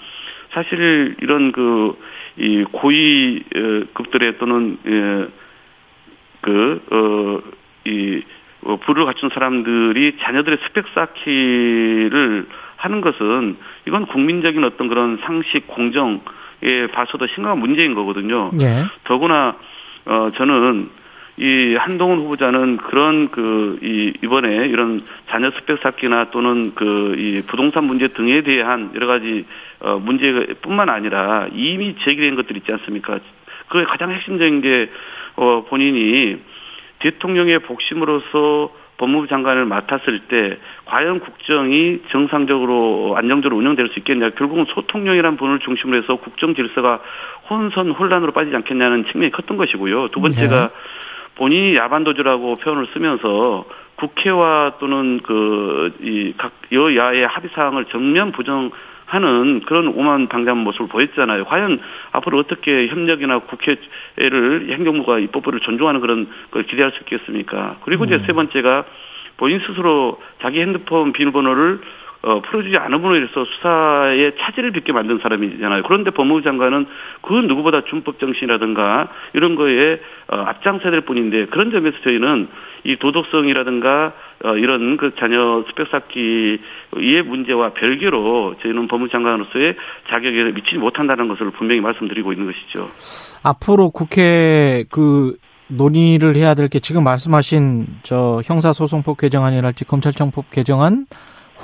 [0.55, 1.99] 사실 이런 그,
[2.37, 5.27] 이 고위 어, 급들의 또는, 예,
[6.41, 7.51] 그, 어,
[7.89, 8.23] 이,
[8.63, 12.47] 어, 부를 갖춘 사람들이 자녀들의 스펙 쌓기를
[12.77, 13.57] 하는 것은
[13.87, 16.21] 이건 국민적인 어떤 그런 상식 공정
[16.65, 18.51] 에 봐서도 심각한 문제인 거거든요.
[18.61, 18.85] 예.
[19.05, 19.57] 더구나
[20.07, 20.89] 어 저는
[21.37, 27.85] 이 한동훈 후보자는 그런 그 이 이번에 이런 자녀 스펙 쌓기나 또는 그 이 부동산
[27.85, 29.45] 문제 등에 대한 여러 가지
[29.81, 33.19] 어 문제뿐만 아니라 이미 제기된 것들 있지 않습니까?
[33.69, 34.89] 그 가장 핵심적인 게
[35.37, 36.39] 어 본인이
[37.01, 45.37] 대통령의 복심으로서 법무부 장관을 맡았을 때 과연 국정이 정상적으로 안정적으로 운영될 수 있겠냐 결국은 소통령이라는
[45.37, 47.01] 분을 중심으로 해서 국정 질서가
[47.51, 50.09] 혼선 혼란으로 빠지지 않겠냐는 측면이 컸던 것이고요.
[50.09, 50.71] 두 번째가
[51.35, 53.65] 본인이 야반도주라고 표현을 쓰면서
[53.97, 58.71] 국회와 또는 그 이 각 여야의 합의 사항을 정면 부정
[59.15, 61.45] 하는 그런 오만 방자한 모습을 보였잖아요.
[61.45, 61.81] 과연
[62.13, 67.77] 앞으로 어떻게 협력이나 국회를 행정부가 입법부를 존중하는 그런 걸 기대할 수 있겠습니까?
[67.85, 68.85] 그리고 이제 세 번째가
[69.37, 71.81] 본인 스스로 자기 핸드폰 비밀번호를
[72.27, 75.83] 어, 풀어주지 않음으로 인해서 수사에 차질을 빚게 만든 사람이잖아요.
[75.83, 76.87] 그런데 법무부 장관은
[77.21, 82.49] 그 누구보다 준법 정신이라든가 이런 거에 어, 앞장서야 될 뿐인데 그런 점에서 저희는
[82.85, 84.13] 이 도덕성이라든가
[84.45, 89.77] 어, 이런 그 자녀 스펙 쌓기의 문제와 별개로 저희는 법무부 장관으로서의
[90.09, 92.89] 자격에 미치지 못한다는 것을 분명히 말씀드리고 있는 것이죠.
[93.43, 95.37] 앞으로 국회 그
[95.69, 101.07] 논의를 해야 될 게 지금 말씀하신 저 형사소송법 개정안이랄지 검찰청법 개정안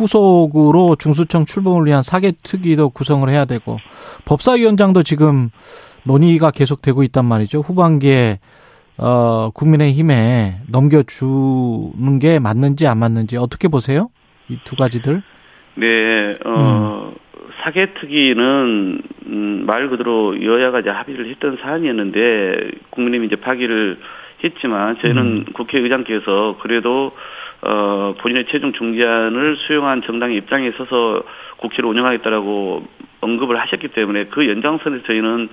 [0.00, 3.78] 후속으로 중수청 출범을 위한 사개특위도 구성을 해야 되고
[4.24, 5.50] 법사위원장도 지금
[6.04, 7.60] 논의가 계속되고 있단 말이죠.
[7.60, 8.38] 후반기에
[8.96, 14.08] 어 국민의힘에 넘겨주는 게 맞는지 안 맞는지 어떻게 보세요?
[14.48, 15.22] 이 두 가지들.
[15.76, 17.12] 네, 어,
[17.62, 23.98] 사개특위는, 음, 말 그대로 여야가 이제 합의를 했던 사안이었는데, 국민의힘이 이제 파기를
[24.42, 25.44] 했지만, 저희는 음.
[25.54, 27.12] 국회의장께서 그래도,
[27.62, 31.22] 어, 본인의 최종 중재안을 수용한 정당의 입장에 서서
[31.58, 32.86] 국회를 운영하겠다라고
[33.20, 35.48] 언급을 하셨기 때문에 그 연장선에서 저희는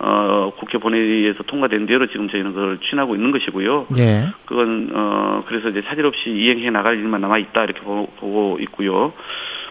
[0.00, 3.86] 어, 국회 본회의에서 통과된 대로 지금 저희는 그걸 추진하고 있는 것이고요.
[3.98, 4.26] 예.
[4.46, 9.12] 그건 어 그래서 이제 차질 없이 이행해 나갈 일만 남아 있다 이렇게 보- 보고 있고요.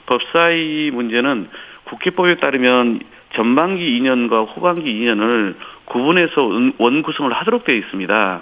[0.05, 1.49] 법사위 문제는
[1.85, 3.01] 국회법에 따르면
[3.35, 5.55] 전반기 2년과 후반기 2년을
[5.91, 8.41] 구분해서 은- 원구성을 하도록 되어 있습니다.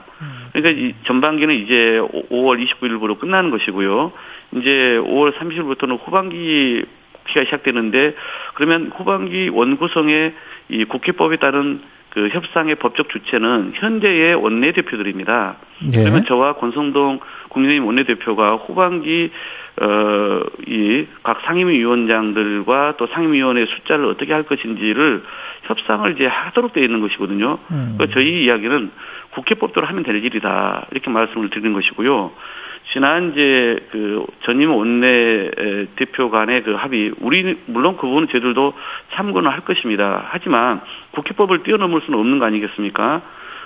[0.53, 1.99] 그러니까 이 전반기는 이제
[2.31, 4.11] 5월 29일부로 끝나는 것이고요.
[4.57, 6.83] 이제 5월 30일부터는 후반기
[7.25, 8.15] 국회가 시작되는데
[8.53, 10.33] 그러면 후반기 원 구성의
[10.69, 11.81] 이 국회법에 따른
[12.11, 15.57] 그 협상의 법적 주체는 현재의 원내대표들입니다.
[15.93, 15.99] 예.
[16.03, 17.19] 그러면 저와 권성동
[17.49, 19.31] 국민의힘 원내대표가 후반기
[19.81, 25.23] 어 이 각 상임위원장들과 또 상임위원회 숫자를 어떻게 할 것인지를
[25.63, 27.57] 협상을 이제 하도록 되어 있는 것이거든요.
[27.71, 27.95] 음.
[27.97, 28.91] 그러니까 저희 이야기는
[29.31, 32.31] 국회법대로 하면 될 일이다 이렇게 말씀을 드리는 것이고요.
[32.91, 35.51] 지난 이제 그 전임 원내
[35.95, 38.73] 대표 간의 그 합의 우리 물론 그 부분은 저희들도
[39.13, 40.25] 참고는 할 것입니다.
[40.29, 40.81] 하지만
[41.11, 43.21] 국회법을 뛰어넘을 수는 없는 거 아니겠습니까?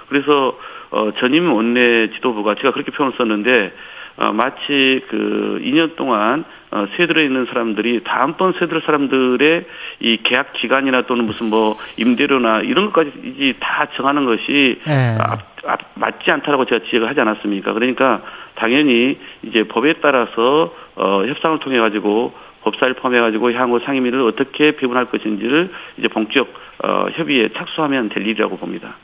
[0.10, 0.58] 그래서
[0.91, 3.74] 어 전임 원내 지도부가 제가 그렇게 표현을 썼는데
[4.16, 9.66] 어, 마치 그 2년 동안 어, 세들에 있는 사람들이 다음번 세들 사람들의
[10.01, 15.18] 이 계약 기간이나 또는 무슨 뭐 임대료나 이런 것까지 다 정하는 것이 예.
[15.20, 17.74] 앞, 앞, 맞지 않다라고 제가 지적을 하지 않았습니까?
[17.74, 18.22] 그러니까
[18.56, 25.06] 당연히 이제 법에 따라서 어, 협상을 통해 가지고 법사를 포함해 가지고 향후 상임위를 어떻게 배분할
[25.06, 28.95] 것인지를 이제 본격 어, 협의에 착수하면 될 일이라고 봅니다.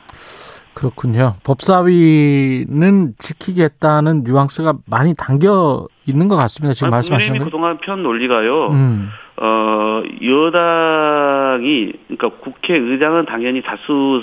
[0.74, 1.34] 그렇군요.
[1.44, 6.74] 법사위는 지키겠다는 뉘앙스가 많이 담겨 있는 것 같습니다.
[6.74, 7.44] 지금 말씀하시는 국민의힘이 거.
[7.44, 8.66] 그동안 편 논리가요.
[8.68, 9.08] 음.
[9.42, 14.22] 어, 여당이, 그러니까 국회의장은 당연히 다수,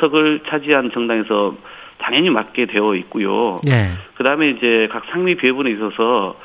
[0.00, 1.54] 석을 차지한 정당에서
[1.98, 3.58] 당연히 맡게 되어 있고요.
[3.68, 3.90] 예.
[4.14, 6.36] 그 다음에 이제 각 상위 배분에 있어서,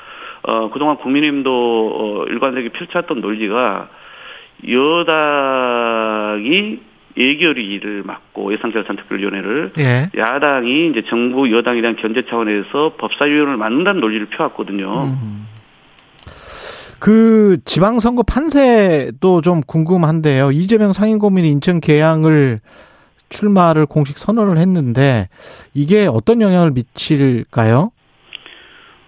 [0.41, 3.89] 어, 그동안 국민의힘도, 어, 일관되게 펼쳤던 논리가
[4.67, 6.79] 여당이
[7.17, 10.09] 예결위 를 맡고 예상제한선택위원회를 예.
[10.17, 15.03] 야당이 이제 정부 여당에 대한 견제 차원에서 법사위원을 맡는다는 논리를 펴왔거든요.
[15.05, 15.47] 음.
[16.99, 20.51] 그 지방선거 판세도 좀 궁금한데요.
[20.51, 22.59] 이재명 상임고민이 인천 계양을
[23.29, 25.27] 출마를 공식 선언을 했는데
[25.73, 27.89] 이게 어떤 영향을 미칠까요?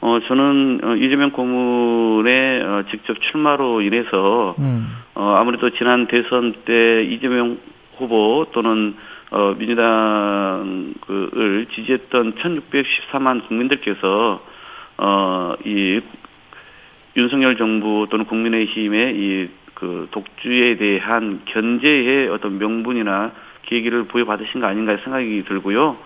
[0.01, 4.87] 어, 저는, 어, 이재명 고문의, 어, 직접 출마로 인해서, 음.
[5.15, 7.57] 어, 아무래도 지난 대선 때 이재명
[7.97, 8.95] 후보 또는,
[9.31, 10.95] 어, 민주당을
[11.73, 14.43] 지지했던 1614만 국민들께서,
[14.97, 15.99] 어, 이,
[17.17, 23.31] 윤석열 정부 또는 국민의힘의 이, 그, 독주에 대한 견제의 어떤 명분이나
[23.63, 25.97] 계기를 부여받으신 거 아닌가 생각이 들고요.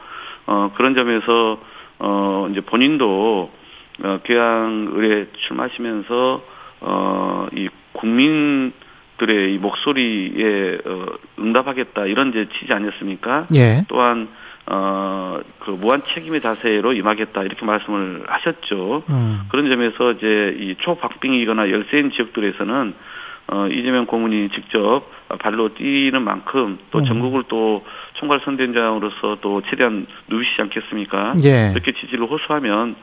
[0.48, 1.60] 어, 그런 점에서,
[2.00, 3.52] 어, 이제 본인도,
[4.04, 6.42] 어, 교양을에 출마하시면서
[6.82, 8.72] 어, 이 국민
[9.20, 11.06] 들의 이 목소리에 어,
[11.38, 13.48] 응답하겠다 이런 이제 취지 아니었습니까?
[13.56, 13.84] 예.
[13.88, 14.28] 또한
[14.66, 19.04] 어, 그 무한 책임의 자세로 임하겠다 이렇게 말씀을 하셨죠.
[19.10, 19.42] 음.
[19.50, 22.94] 그런 점에서 이제 이 초박빙이거나 열세인 지역들에서는
[23.52, 25.04] 어, 이재명 고문이 직접
[25.40, 27.06] 발로 뛰는 만큼 또 음.
[27.06, 31.36] 전국을 또 총괄 선대위원장으로서 또 최대한 누비시지 않겠습니까?
[31.44, 31.72] 예.
[31.74, 32.96] 이렇게 지지를 호소하면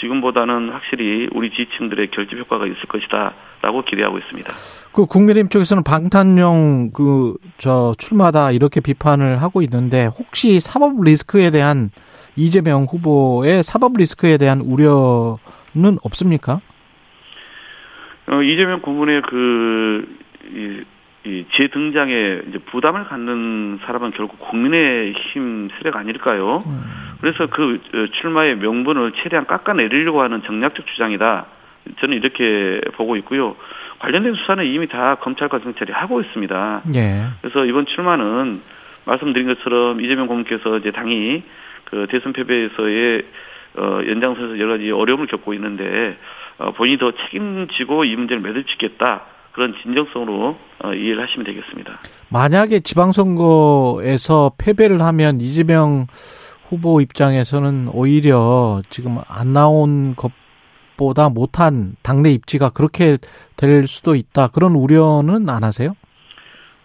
[0.00, 4.50] 지금보다는 확실히 우리 지지층들의 결집 효과가 있을 것이다라고 기대하고 있습니다.
[4.94, 11.90] 그 국민의힘 쪽에서는 방탄용 그 저 출마다 이렇게 비판을 하고 있는데 혹시 사법 리스크에 대한
[12.34, 16.60] 이재명 후보의 사법 리스크에 대한 우려는 없습니까?
[18.26, 20.18] 어, 이재명 고문의 그,
[20.52, 20.82] 이,
[21.28, 26.64] 이 재등장에 이제 부담을 갖는 사람은 결국 국민의힘 세력 아닐까요?
[27.20, 31.46] 그래서 그 어, 출마의 명분을 최대한 깎아내리려고 하는 정략적 주장이다.
[32.00, 33.54] 저는 이렇게 보고 있고요.
[34.02, 36.82] 관련된 수사는 이미 다 검찰과 경찰이 하고 있습니다.
[36.96, 37.26] 예.
[37.40, 38.60] 그래서 이번 출마는
[39.04, 41.44] 말씀드린 것처럼 이재명 고문께서 이제 당이
[41.84, 43.22] 그 대선 패배에서의
[43.76, 46.16] 어, 연장선에서 여러 가지 어려움을 겪고 있는데
[46.58, 49.22] 어, 본인이 더 책임지고 이 문제를 매듭짓겠다
[49.52, 52.00] 그런 진정성으로 어, 이해를 하시면 되겠습니다.
[52.28, 56.08] 만약에 지방선거에서 패배를 하면 이재명
[56.68, 60.32] 후보 입장에서는 오히려 지금 안 나온 것
[60.96, 63.18] 보다 못한 당내 입지가 그렇게
[63.56, 64.48] 될 수도 있다.
[64.48, 65.94] 그런 우려는 안 하세요?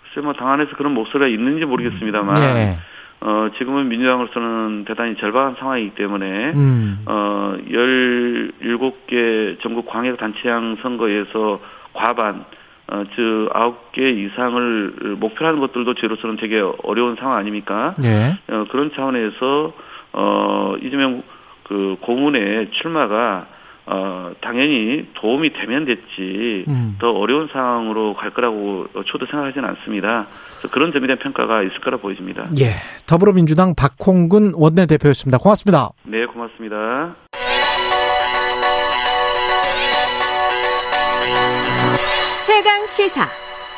[0.04, 2.78] 글쎄 뭐 당 안에서 그런 목소리가 있는지 모르겠습니다만 네.
[3.20, 7.00] 어, 지금은 민주당으로서는 대단히 절박한 상황이기 때문에 음.
[7.06, 11.60] 어, 17개 전국 광역 단체장 선거에서
[11.94, 12.46] 과반
[12.90, 17.96] 어, 즉 9개 이상을 목표로 하는 것들도 저로서는 되게 어려운 상황 아닙니까?
[18.04, 18.38] 예.
[18.54, 19.74] 어, 그런 차원에서
[20.14, 21.24] 어, 이재명
[21.64, 23.48] 그 고문의 출마가
[23.90, 26.98] 어, 당연히 도움이 되면 됐지 음.
[27.00, 30.28] 더 어려운 상황으로 갈 거라고 저도 생각하지는 않습니다.
[30.58, 32.50] 그래서 그런 점에 대한 평가가 있을 거라 보여집니다.
[32.60, 32.66] 예.
[33.06, 35.38] 더불어민주당 박홍근 원내대표였습니다.
[35.38, 35.92] 고맙습니다.
[36.04, 37.16] 네, 고맙습니다.
[42.46, 43.26] 최강 시사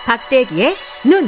[0.08, 1.28] 박대기의 눈.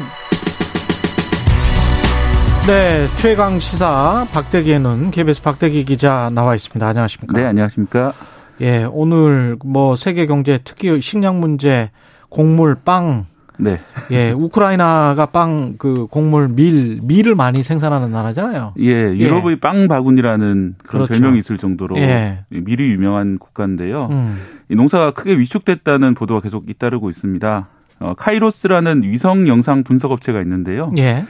[2.66, 6.88] 네, 최강 시사 박대기에는 KBS 박대기 기자 나와 있습니다.
[6.88, 7.40] 안녕하십니까?
[7.40, 8.14] 네, 안녕하십니까?
[8.62, 11.92] 예, 오늘 뭐 세계 경제 특히 식량 문제,
[12.30, 13.26] 곡물, 빵,
[13.58, 13.78] 네.
[14.12, 18.74] 예, 우크라이나가 빵 그 곡물 밀 밀을 많이 생산하는 나라잖아요.
[18.80, 21.14] 예, 유럽의 빵 바구니라는 그런 그렇죠.
[21.14, 22.44] 별명이 있을 정도로 예.
[22.50, 24.10] 밀이 유명한 국가인데요.
[24.12, 24.38] 음.
[24.70, 27.68] 이 농사가 크게 위축됐다는 보도가 계속 잇따르고 있습니다.
[28.00, 30.92] 어, 카이로스라는 위성 영상 분석 업체가 있는데요.
[30.98, 31.26] 예.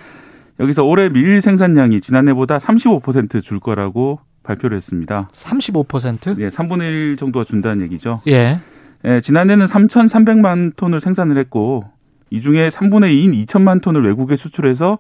[0.60, 5.30] 여기서 올해 밀 생산량이 지난해보다 35%줄 거라고 발표를 했습니다.
[5.34, 6.40] 35%?
[6.40, 8.22] 예, 3분의 1 정도가 준다는 얘기죠.
[8.28, 8.60] 예.
[9.06, 11.86] 예, 지난해는 3,300만 톤을 생산을 했고
[12.30, 15.00] 이 중에 3분의 2인 2천만 톤을 외국에 수출해서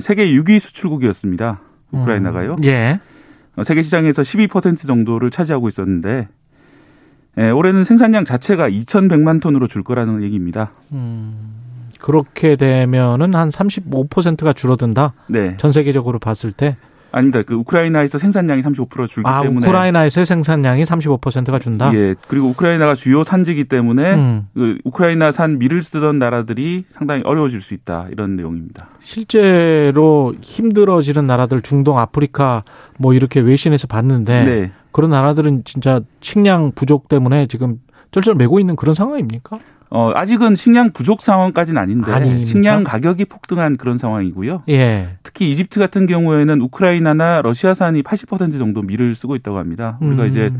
[0.00, 1.60] 세계 6위 수출국이었습니다.
[1.92, 2.56] 우크라이나가요.
[2.58, 2.64] 음.
[2.64, 3.00] 예.
[3.56, 6.28] 어, 세계 시장에서 12% 정도를 차지하고 있었는데
[7.38, 10.72] 예, 올해는 생산량 자체가 2,100만 톤으로 줄 거라는 얘기입니다.
[12.00, 15.14] 그렇게 되면은 한 35%가 줄어든다.
[15.28, 15.56] 네.
[15.56, 16.76] 전 세계적으로 봤을 때.
[17.10, 17.42] 아닙니다.
[17.42, 21.90] 그 우크라이나에서 생산량이 35% 줄기 아, 때문에 우크라이나에서의 생산량이 35%가 준다.
[21.94, 22.14] 예.
[22.26, 24.46] 그리고 우크라이나가 주요 산지이기 때문에 음.
[24.54, 28.06] 그 우크라이나산 밀을 쓰던 나라들이 상당히 어려워질 수 있다.
[28.10, 28.88] 이런 내용입니다.
[29.00, 32.64] 실제로 힘들어지는 나라들 중동, 아프리카
[32.98, 34.72] 뭐 이렇게 외신에서 봤는데 네.
[34.92, 37.80] 그런 나라들은 진짜 식량 부족 때문에 지금
[38.10, 39.58] 쩔쩔 매고 있는 그런 상황입니까?
[39.90, 42.46] 어, 아직은 식량 부족 상황까지는 아닌데 아닙니까?
[42.46, 44.64] 식량 가격이 폭등한 그런 상황이고요.
[44.68, 45.16] 예.
[45.22, 49.98] 특히 이집트 같은 경우에는 우크라이나나 러시아산이 80% 정도 밀을 쓰고 있다고 합니다.
[50.00, 50.28] 우리가 음.
[50.28, 50.52] 이제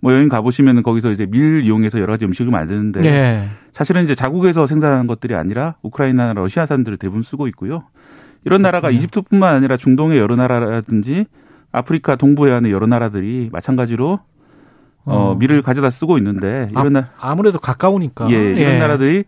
[0.00, 3.48] 뭐 여행 가보시면 거기서 이제 밀 이용해서 여러 가지 음식을 만드는데 예.
[3.72, 7.84] 사실은 이제 자국에서 생산하는 것들이 아니라 우크라이나나 러시아산들을 대부분 쓰고 있고요.
[8.44, 11.26] 이런 나라가 이집트뿐만 아니라 중동의 여러 나라라든지
[11.72, 14.20] 아프리카 동부 해안의 여러 나라들이 마찬가지로
[15.06, 15.34] 어, 어.
[15.36, 18.30] 밀을 가져다 쓰고 있는데 이런 나 아무래도 가까우니까.
[18.30, 19.24] 예, 이런 나라들이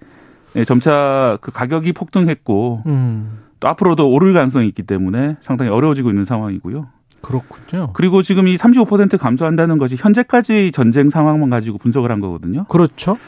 [0.57, 3.39] 예, 점차 그 가격이 폭등했고 음.
[3.61, 6.87] 또 앞으로도 오를 가능성이 있기 때문에 상당히 어려워지고 있는 상황이고요.
[7.21, 7.91] 그렇군요.
[7.95, 12.65] 그리고 지금 이 35% 감소한다는 것이 현재까지 전쟁 상황만 가지고 분석을 한 거거든요.
[12.69, 13.19] 그렇죠.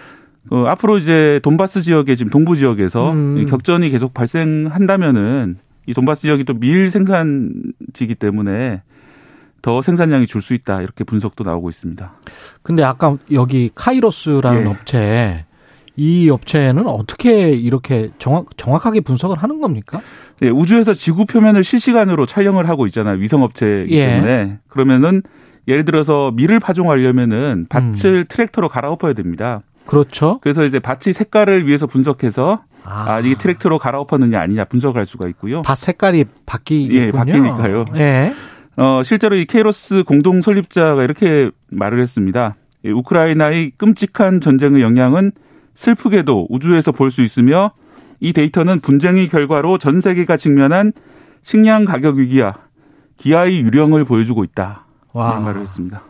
[0.51, 3.39] 어, 앞으로 이제 돈바스 지역에 지금 동부 지역에서 음.
[3.39, 8.83] 이 격전이 계속 발생한다면은 이 돈바스 지역이 또 밀 생산지이기 때문에
[9.63, 12.13] 더 생산량이 줄 수 있다 이렇게 분석도 나오고 있습니다.
[12.63, 14.67] 근데 아까 여기 카이로스라는 예.
[14.67, 15.45] 업체
[15.97, 20.01] 이 업체는 어떻게 이렇게 정확 정확하게 분석을 하는 겁니까?
[20.43, 23.19] 예, 우주에서 지구 표면을 실시간으로 촬영을 하고 있잖아요.
[23.19, 24.07] 위성 업체이기 예.
[24.07, 25.23] 때문에 그러면은
[25.69, 28.25] 예를 들어서 밀을 파종하려면은 밭을 음.
[28.29, 29.61] 트랙터로 갈아엎어야 됩니다.
[29.85, 30.39] 그렇죠.
[30.43, 35.61] 그래서 이제 밭의 색깔을 위해서 분석해서 아, 아, 이게 트랙터로 갈아엎었느냐 아니냐 분석할 수가 있고요.
[35.63, 37.03] 밭 색깔이 바뀌겠군요.
[37.03, 37.85] 예, 바뀌니까요.
[37.97, 38.33] 예.
[38.81, 42.57] 어, 실제로 이 케이로스 공동 설립자가 이렇게 말을 했습니다.
[42.83, 45.33] 이 우크라이나의 끔찍한 전쟁의 영향은
[45.75, 47.73] 슬프게도 우주에서 볼 수 있으며
[48.21, 50.93] 이 데이터는 분쟁의 결과로 전 세계가 직면한
[51.43, 52.55] 식량 가격 위기와
[53.19, 54.87] 기아의 유령을 보여주고 있다.
[55.13, 55.33] 와.
[55.33, 56.01] 이런 말을 했습니다.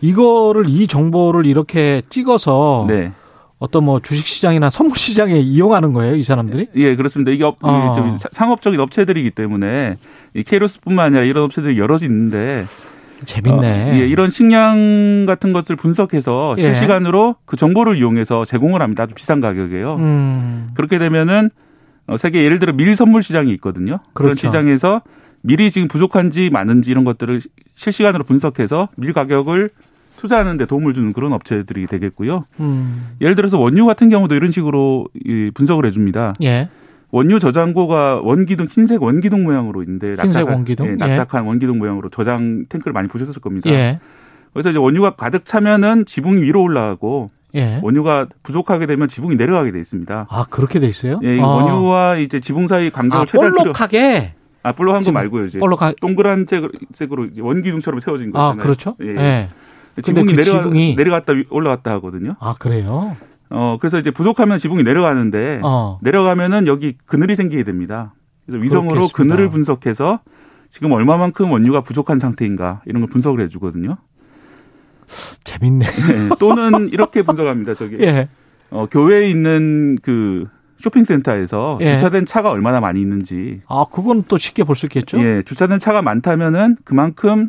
[0.00, 3.10] 이거를 이 정보를 이렇게 찍어서 네.
[3.58, 6.68] 어떤 뭐 주식 시장이나 선물 시장에 이용하는 거예요, 이 사람들이?
[6.76, 7.32] 예, 그렇습니다.
[7.32, 8.18] 이게 업, 어.
[8.32, 9.96] 상업적인 업체들이기 때문에
[10.34, 12.66] 이 케이로스뿐만 아니라 이런 업체들이 여럿 있는데
[13.24, 13.92] 재밌네.
[13.92, 16.62] 어, 예, 이런 식량 같은 것을 분석해서 예.
[16.62, 19.04] 실시간으로 그 정보를 이용해서 제공을 합니다.
[19.04, 19.96] 아주 비싼 가격에요.
[19.96, 20.68] 음.
[20.74, 21.50] 그렇게 되면은
[22.06, 23.98] 어, 세계 예를 들어 밀 선물 시장이 있거든요.
[24.12, 24.48] 그런 그렇죠.
[24.48, 25.02] 시장에서
[25.42, 27.40] 밀이 지금 부족한지 많은지 이런 것들을
[27.74, 29.70] 실시간으로 분석해서 밀 가격을
[30.16, 32.44] 투자하는 데 도움을 주는 그런 업체들이 되겠고요.
[32.60, 33.16] 음.
[33.20, 36.34] 예를 들어서 원유 같은 경우도 이런 식으로 이 분석을 해줍니다.
[36.42, 36.68] 예.
[37.14, 40.86] 원유 저장고가 원기둥 흰색 원기둥 모양으로 있는데 흰색 원기둥?
[40.86, 40.94] 예, 예.
[40.96, 43.70] 납작한 원기둥 모양으로 저장 탱크를 많이 보셨을 겁니다.
[43.70, 44.00] 예.
[44.52, 47.78] 그래서 이제 원유가 가득 차면은 지붕이 위로 올라가고 예.
[47.84, 50.26] 원유가 부족하게 되면 지붕이 내려가게 돼 있습니다.
[50.28, 51.20] 아, 그렇게 돼 있어요?
[51.22, 51.46] 예, 이 아.
[51.46, 54.32] 원유와 이제 지붕 사이 간격을 아, 최대한 볼록하게
[54.64, 55.44] 아, 볼록한 거 말고요.
[55.44, 56.46] 이제 볼록하 동그란
[56.92, 58.54] 색으로, 원기둥처럼 세워진 거 아.
[58.56, 58.96] 그렇죠?
[59.02, 59.08] 예.
[59.16, 59.48] 예.
[60.02, 62.34] 지붕이 근데 그 내려가, 지붕이- 내려갔다 위- 올라갔다 하거든요.
[62.40, 63.12] 아, 그래요?
[63.54, 65.98] 어, 그래서 이제 부족하면 지붕이 내려가는데 어.
[66.02, 68.14] 내려가면은 여기 그늘이 생기게 됩니다.
[68.46, 69.16] 그래서 위성으로 그렇겠습니다.
[69.16, 70.20] 그늘을 분석해서
[70.70, 73.96] 지금 얼마만큼 원유가 부족한 상태인가 이런 걸 분석을 해주거든요.
[75.44, 75.86] 재밌네.
[75.86, 77.74] 예, 또는 이렇게 분석합니다.
[77.74, 78.28] 저기 예.
[78.70, 80.48] 어, 교외에 있는 그
[80.80, 81.96] 쇼핑센터에서 예.
[81.96, 85.18] 주차된 차가 얼마나 많이 있는지 아, 그건 또 쉽게 볼 수 있겠죠?
[85.20, 87.48] 예, 주차된 차가 많다면은 그만큼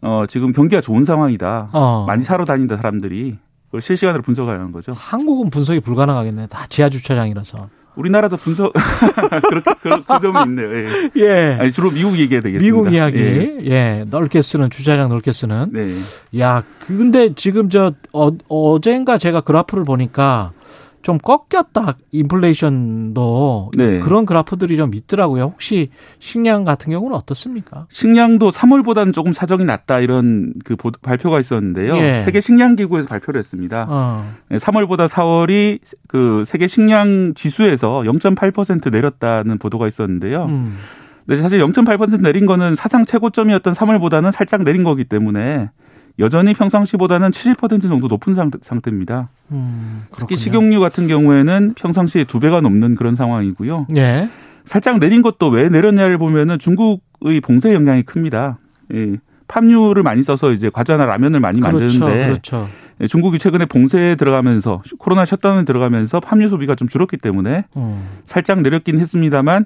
[0.00, 1.70] 어, 지금 경기가 좋은 상황이다.
[1.72, 2.04] 어.
[2.06, 3.38] 많이 사러 다닌다 사람들이
[3.68, 4.92] 그걸 실시간으로 분석하는 거죠.
[4.94, 6.46] 한국은 분석이 불가능하겠네.
[6.48, 7.68] 다 지하 주차장이라서.
[7.96, 8.72] 우리나라도 분석
[9.48, 10.68] 그렇게 그, 그 점이 있네요.
[10.72, 11.10] 예.
[11.16, 11.56] 예.
[11.60, 12.60] 아니, 주로 미국 얘기가 되겠습니다.
[12.60, 13.18] 미국 이야기.
[13.18, 13.58] 예.
[13.64, 14.04] 예.
[14.08, 15.70] 넓게 쓰는 주차장 넓게 쓰는.
[15.72, 15.88] 네.
[16.38, 20.52] 야, 근데 지금 저 어, 어젠가 제가 그래프를 보니까
[21.02, 21.96] 좀 꺾였다.
[22.12, 24.00] 인플레이션도 네.
[24.00, 25.44] 그런 그래프들이 좀 있더라고요.
[25.44, 27.86] 혹시 식량 같은 경우는 어떻습니까?
[27.90, 31.96] 식량도 3월보다는 조금 사정이 낮다 이런 그 보- 발표가 있었는데요.
[31.96, 32.22] 예.
[32.24, 33.86] 세계 식량 기구에서 발표를 했습니다.
[33.88, 34.30] 어.
[34.48, 35.78] 네, 3월보다 4월이
[36.08, 40.46] 그 세계 식량 지수에서 0.8% 내렸다는 보도가 있었는데요.
[40.46, 40.76] 음.
[41.26, 45.70] 근데 사실 0.8% 내린 거는 사상 최고점이었던 3월보다는 살짝 내린 거기 때문에
[46.18, 49.28] 여전히 평상시보다는 70% 정도 높은 상태, 상태입니다.
[49.52, 50.04] 음.
[50.16, 50.36] 특히.
[50.36, 53.86] 식용유 같은 경우에는 평상시에 두 배가 넘는 그런 상황이고요.
[53.96, 54.28] 예.
[54.64, 58.58] 살짝 내린 것도 왜 내렸냐를 보면은 중국의 봉쇄 영향이 큽니다.
[58.94, 59.16] 예.
[59.46, 62.00] 팜유를 많이 써서 이제 과자나 라면을 많이 그렇죠.
[62.00, 62.68] 만드는데 그렇죠.
[63.00, 68.08] 예, 중국이 최근에 봉쇄에 들어가면서 코로나 셧다운에 들어가면서 팜유 소비가 좀 줄었기 때문에 음.
[68.26, 69.64] 살짝 내렸긴 했습니다만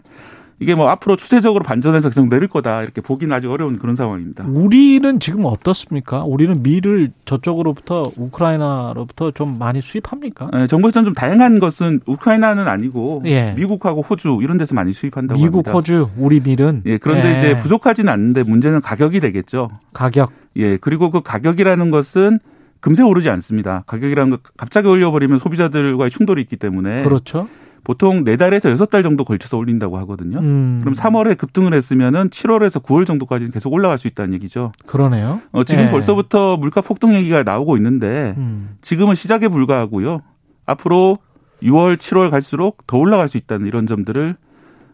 [0.60, 4.44] 이게 뭐 앞으로 추세적으로 반전해서 계속 내릴 거다 이렇게 보기는 아직 어려운 그런 상황입니다.
[4.46, 6.24] 우리는 지금 어떻습니까?
[6.24, 10.50] 우리는 밀을 저쪽으로부터 우크라이나로부터 좀 많이 수입합니까?
[10.54, 13.54] 예, 정부에서는 좀 다양한 것은 우크라이나는 아니고 예.
[13.56, 15.72] 미국하고 호주 이런 데서 많이 수입한다고 미국, 합니다.
[15.72, 17.38] 호주, 우리 밀은 예, 그런데 예.
[17.38, 19.70] 이제 부족하지는 않는데 문제는 가격이 되겠죠.
[19.92, 22.38] 가격 예, 그리고 그 가격이라는 것은
[22.80, 23.84] 금세 오르지 않습니다.
[23.86, 27.48] 가격이라는 거 갑자기 올려버리면 소비자들과의 충돌이 있기 때문에 그렇죠.
[27.84, 30.38] 보통 네 달에서 여섯 달 정도 걸쳐서 올린다고 하거든요.
[30.38, 30.80] 음.
[30.82, 34.72] 그럼 3월에 급등을 했으면은 7월에서 9월 정도까지는 계속 올라갈 수 있다는 얘기죠.
[34.86, 35.40] 그러네요.
[35.50, 35.90] 어, 지금 예.
[35.90, 38.76] 벌써부터 물가 폭등 얘기가 나오고 있는데 음.
[38.82, 40.22] 지금은 시작에 불과하고요.
[40.66, 41.16] 앞으로
[41.62, 44.36] 6월, 7월 갈수록 더 올라갈 수 있다는 이런 점들을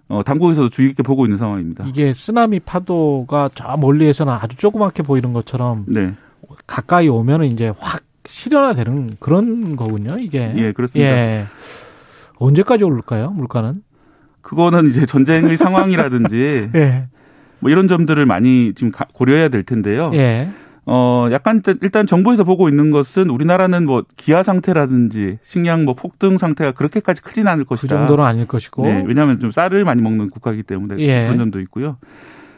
[0.08, 1.84] 어, 당국에서도 주의 깊게 보고 있는 상황입니다.
[1.86, 6.14] 이게 쓰나미 파도가 저 멀리에서는 아주 조그맣게 보이는 것처럼 네.
[6.66, 10.16] 가까이 오면은 이제 확 실현화되는 그런 거군요.
[10.20, 11.10] 이게 예, 그렇습니다.
[11.10, 11.46] 예.
[12.38, 13.30] 언제까지 오를까요?
[13.30, 13.74] 물가는?
[14.42, 17.08] 그거는 이제 전쟁의 상황이라든지 예.
[17.60, 20.10] 뭐 이런 점들을 많이 지금 가- 고려해야 될 텐데요.
[20.14, 20.48] 예.
[20.86, 26.72] 어, 약간 일단- 정부에서 보고 있는 것은 우리나라는 뭐 기아 상태라든지 식량 뭐 폭등 상태가
[26.72, 27.94] 그렇게까지 크진 않을 그 것이다.
[27.98, 28.84] 정도는 아닐 것이고.
[28.86, 31.24] 네, 왜냐하면 좀 쌀을 많이 먹는 국가이기 때문에 예.
[31.24, 31.98] 그런 점도 있고요.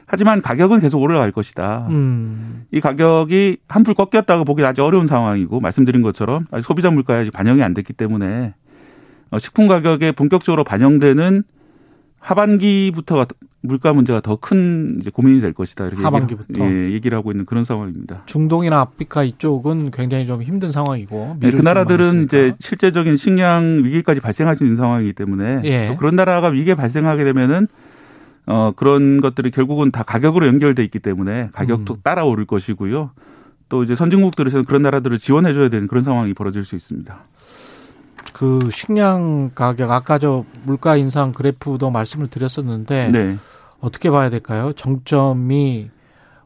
[0.07, 1.87] 하지만 가격은 계속 올라갈 것이다.
[1.91, 2.65] 음.
[2.73, 7.93] 이 가격이 한풀 꺾였다고 보기 아주 어려운 상황이고 말씀드린 것처럼 소비자 물가에 반영이 안 됐기
[7.93, 8.60] 때문에 어,
[9.39, 11.45] 식품 가격에 본격적으로 반영되는
[12.19, 13.27] 하반기부터가
[13.63, 15.87] 물가 문제가 더 큰 고민이 될 것이다.
[15.87, 16.65] 이렇게 하반기부터.
[16.65, 18.23] 얘기를, 예, 얘기를 하고 있는 그런 상황입니다.
[18.27, 21.37] 중동이나 아프리카 이쪽은 굉장히 좀 힘든 상황이고.
[21.41, 22.55] 네, 그 나라들은 이제.
[22.59, 25.89] 실제적인 식량 위기까지 발생할 수 있는 상황이기 때문에 예.
[25.89, 27.69] 또 그런 나라가 위기에 발생하게 되면은
[28.47, 32.01] 어 그런 것들이 결국은 다 가격으로 연결돼 있기 때문에 가격도 음.
[32.03, 33.11] 따라 오를 것이고요.
[33.69, 37.15] 또 이제 선진국들에서는 그런 나라들을 지원해 줘야 되는 그런 상황이 벌어질 수 있습니다.
[38.41, 43.37] 그 식량 가격 아까 저 물가 인상 그래프도 말씀을 드렸었는데 네.
[43.81, 44.73] 어떻게 봐야 될까요?
[44.75, 45.91] 정점이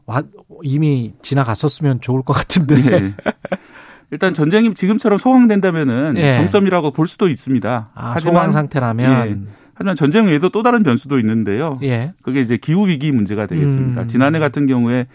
[0.05, 0.23] 와-
[0.61, 2.75] 이미 지나갔었으면 좋을 것 같은데.
[2.91, 3.13] 예.
[4.11, 6.33] 일단 전쟁이 지금처럼 소강된다면은 예.
[6.33, 7.91] 정점이라고 볼 수도 있습니다.
[7.95, 11.79] 아, 소강 상태라면 하지만 전쟁 외에도 또 다른 변수도 있는데요.
[11.83, 12.11] 예.
[12.23, 14.01] 그게 이제 기후 위기 문제가 되겠습니다.
[14.01, 14.07] 음.
[14.09, 15.05] 지난해 같은 경우에 어,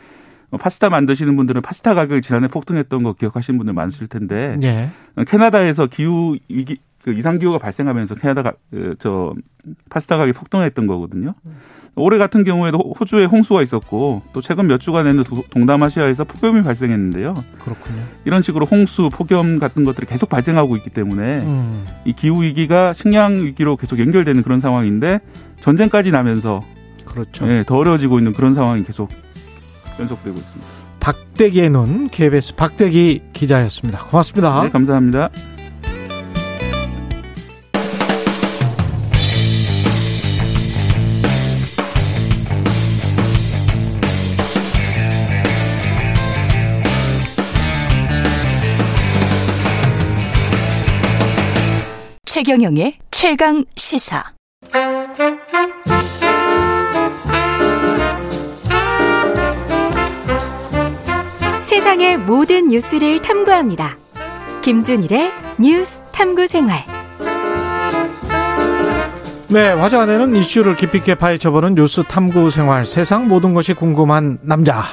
[0.58, 4.90] 파스타 만드시는 분들은 파스타 가격이 지난해 폭등했던 거 기억하시는 분들 많으실 텐데 예.
[5.16, 9.32] 어, 캐나다에서 기후 위기 그 이상 기후가 발생하면서 캐나다가 그, 저
[9.88, 11.34] 파스타 가격이 폭등했던 거거든요.
[11.96, 17.34] 올해 같은 경우에도 호- 호주에 홍수가 있었고 또 최근 몇 주간에는 도- 동남아시아에서 폭염이 발생했는데요.
[17.58, 17.98] 그렇군요.
[18.24, 21.86] 이런 식으로 홍수, 폭염 같은 것들이 계속 발생하고 있기 때문에 음.
[22.04, 25.20] 이 기후 위기가 식량 위기로 계속 연결되는 그런 상황인데
[25.60, 26.62] 전쟁까지 나면서
[27.06, 27.48] 그렇죠.
[27.50, 29.08] 예, 더 어려워지고 있는 그런 상황이 계속
[30.00, 30.66] 연속되고 있습니다.
[31.00, 34.00] 박대기의 눈 KBS 박대기 기자였습니다.
[34.06, 34.62] 고맙습니다.
[34.64, 35.30] 네, 감사합니다.
[52.26, 54.39] 최경영의 최강 시사.
[61.90, 63.96] 세상의 모든 뉴스를 탐구합니다.
[64.62, 66.84] 김준일의 뉴스 탐구 생활.
[69.48, 72.86] 네, 화제가 되는 이슈를 깊이 있게 파헤쳐보는 뉴스 탐구 생활.
[72.86, 74.84] 세상 모든 것이 궁금한 남자.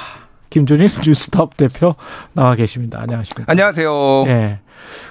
[0.50, 1.94] 김준일 뉴스톱 대표
[2.32, 2.98] 나와 계십니다.
[3.00, 3.44] 안녕하십니까.
[3.52, 4.24] 안녕하세요.
[4.26, 4.58] 예.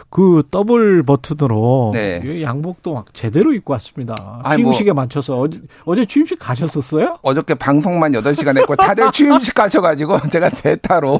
[0.09, 2.21] 그 더블 버튼으로 네.
[2.23, 4.15] 이 양복도 막 제대로 입고 왔습니다.
[4.43, 4.71] 아이, 뭐.
[4.71, 7.17] 취임식에 맞춰서 어제, 어제 취임식 가셨었어요?
[7.21, 11.19] 어저께 방송만 8시간 했고 다들 취임식 가셔가지고 제가 대타로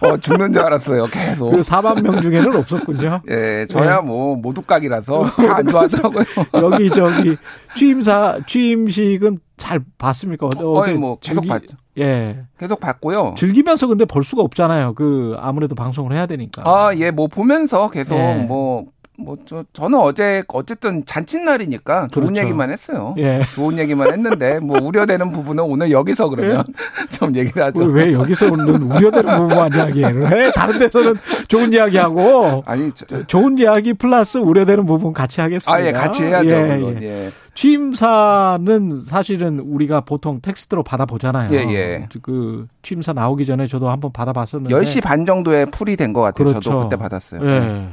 [0.00, 1.06] 어, 죽는 줄 알았어요.
[1.06, 1.52] 계속.
[1.52, 3.22] 그 4만 명 중에는 없었군요.
[3.30, 6.24] 예, 저야 뭐 모두각이라서 다안 좋아하더라고요.
[6.62, 7.36] 여기 저기
[7.76, 10.46] 취임사 취임식은 잘 봤습니까?
[10.46, 10.60] 어제
[10.92, 11.76] 어이, 뭐 계속 즐기- 봤죠.
[11.98, 12.44] 예.
[12.56, 13.34] 계속 봤고요.
[13.36, 14.94] 즐기면서 근데 볼 수가 없잖아요.
[14.94, 16.62] 그 아무래도 방송을 해야 되니까.
[16.64, 18.34] 아, 예, 뭐 보면서 계속 예.
[18.46, 18.84] 뭐,
[19.18, 22.42] 뭐, 저, 저는 어제 어쨌든 잔칫날이니까 좋은 그렇죠.
[22.42, 23.14] 얘기만 했어요.
[23.18, 23.40] 예.
[23.54, 26.64] 좋은 얘기만 했는데 뭐 우려되는 부분은 오늘 여기서 그러면
[27.08, 27.84] 좀 얘기를 하죠.
[27.84, 30.52] 왜, 왜 여기서는 우려되는 부분만 이야기를 해?
[30.52, 31.14] 다른 데서는
[31.48, 35.72] 좋은 이야기하고 아니, 저, 좋은 이야기 플러스 우려되는 부분 같이 하겠습니다.
[35.72, 36.48] 아, 예, 같이 해야죠.
[36.54, 37.02] 예, 물론.
[37.02, 37.06] 예.
[37.26, 37.30] 예.
[37.54, 41.50] 취임사는 사실은 우리가 보통 텍스트로 받아보잖아요.
[41.52, 42.08] 예, 예.
[42.22, 46.48] 그 취임사 나오기 전에 저도 한번 받아봤었는데 10시 반 정도에 풀이 된 것 같아요.
[46.48, 46.60] 그렇죠.
[46.60, 47.40] 저도 그때 받았어요.
[47.44, 47.88] 예.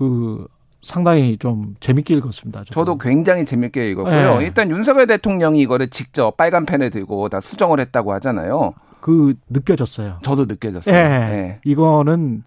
[0.00, 0.46] 그
[0.80, 2.60] 상당히 좀 재밌게 읽었습니다.
[2.60, 2.72] 저도.
[2.72, 4.38] 저도 굉장히 재밌게 읽었고요.
[4.38, 4.46] 네.
[4.46, 8.72] 일단 윤석열 대통령이 이거를 직접 빨간 펜을 들고 다 수정을 했다고 하잖아요.
[9.02, 10.20] 그 느껴졌어요.
[10.22, 10.96] 저도 느껴졌어요.
[10.96, 10.98] 예.
[10.98, 11.58] 예.
[11.64, 12.44] 이거는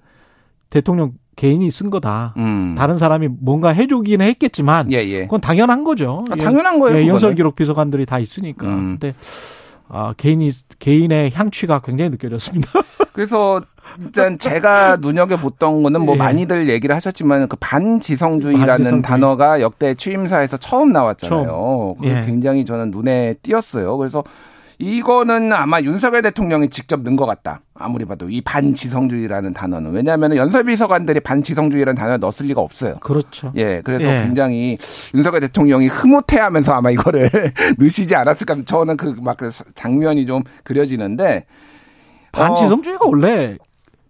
[0.71, 2.33] 대통령 개인이 쓴 거다.
[2.37, 2.73] 음.
[2.75, 5.21] 다른 사람이 뭔가 해주기는 했겠지만 예, 예.
[5.21, 6.25] 그건 당연한 거죠.
[6.31, 7.03] 아, 당연한 거예요.
[7.03, 7.07] 예.
[7.07, 8.65] 연설 기록 비서관들이 다 있으니까.
[8.65, 8.97] 음.
[8.99, 9.13] 근데
[9.87, 10.49] 아, 개인이
[10.79, 12.71] 개인의 향취가 굉장히 느껴졌습니다.
[13.13, 13.61] 그래서
[13.99, 16.17] 일단 제가 눈여겨 봤던 거는 뭐 예.
[16.17, 19.01] 많이들 얘기를 하셨지만 그 반지성주의라는 반지성주의.
[19.03, 21.95] 단어가 역대 취임사에서 처음 나왔잖아요.
[21.99, 22.25] 그게 예.
[22.25, 23.97] 굉장히 저는 눈에 띄었어요.
[23.97, 24.23] 그래서
[24.79, 27.61] 이거는 아마 윤석열 대통령이 직접 넣은 것 같다.
[27.75, 32.95] 아무리 봐도 이 반지성주의라는 단어는 왜냐하면 연설비서관들이 반지성주의라는 단어를 넣었을 리가 없어요.
[32.99, 33.53] 그렇죠.
[33.55, 34.23] 예, 그래서 예.
[34.23, 34.77] 굉장히
[35.13, 37.29] 윤석열 대통령이 흐뭇해하면서 아마 이거를
[37.77, 38.57] 넣으시지 않았을까.
[38.65, 41.45] 저는 그막그 장면이 좀 그려지는데
[42.33, 43.57] 반지성주의가 원래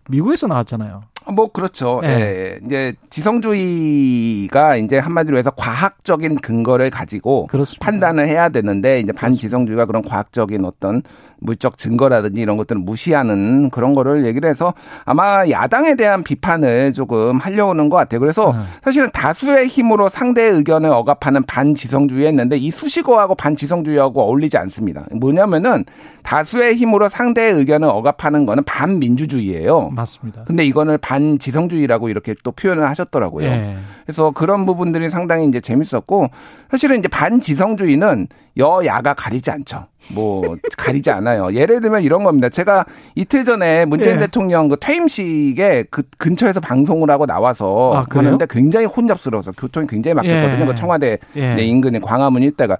[0.10, 1.04] 미국에서 나왔잖아요.
[1.32, 2.02] 뭐 그렇죠.
[2.04, 2.08] 예.
[2.08, 2.60] 예.
[2.66, 7.86] 이제 지성주의가 이제 한마디로 해서 과학적인 근거를 가지고 그렇습니다.
[7.86, 11.04] 판단을 해야 되는데 이제 반지성주의가 그런 과학적인 어떤
[11.44, 14.74] 물적 증거라든지 이런 것들을 무시하는 그런 거를 얘기를 해서
[15.06, 18.20] 아마 야당에 대한 비판을 조금 하려는 것 같아요.
[18.20, 18.60] 그래서 네.
[18.82, 25.06] 사실은 다수의 힘으로 상대의 의견을 억압하는 반지성주의였는데 이 수식어하고 반지성주의하고 어울리지 않습니다.
[25.12, 25.84] 뭐냐면은
[26.24, 29.90] 다수의 힘으로 상대의 의견을 억압하는 거는 반민주주의예요.
[29.90, 30.46] 맞습니다.
[30.46, 33.48] 근데 이거는 반 지성주의라고 이렇게 또 표현을 하셨더라고요.
[33.48, 33.78] 예.
[34.06, 36.28] 그래서 그런 부분들이 상당히 이제 재밌었고
[36.70, 39.88] 사실은 이제 반지성주의는 여야가 가리지 않죠.
[40.14, 41.54] 뭐 가리지 않아요.
[41.54, 42.50] 예를 들면 이런 겁니다.
[42.50, 42.86] 제가
[43.16, 44.20] 이틀 전에 문재인 예.
[44.20, 48.06] 대통령 그 퇴임식에 그 근처에서 방송을 하고 나와서 아?
[48.10, 50.62] 하는데 굉장히 혼잡스러워서 교통이 굉장히 막혔거든요.
[50.62, 50.66] 예.
[50.66, 51.56] 그 청와대 예.
[51.56, 52.78] 내 인근의 광화문 일대가.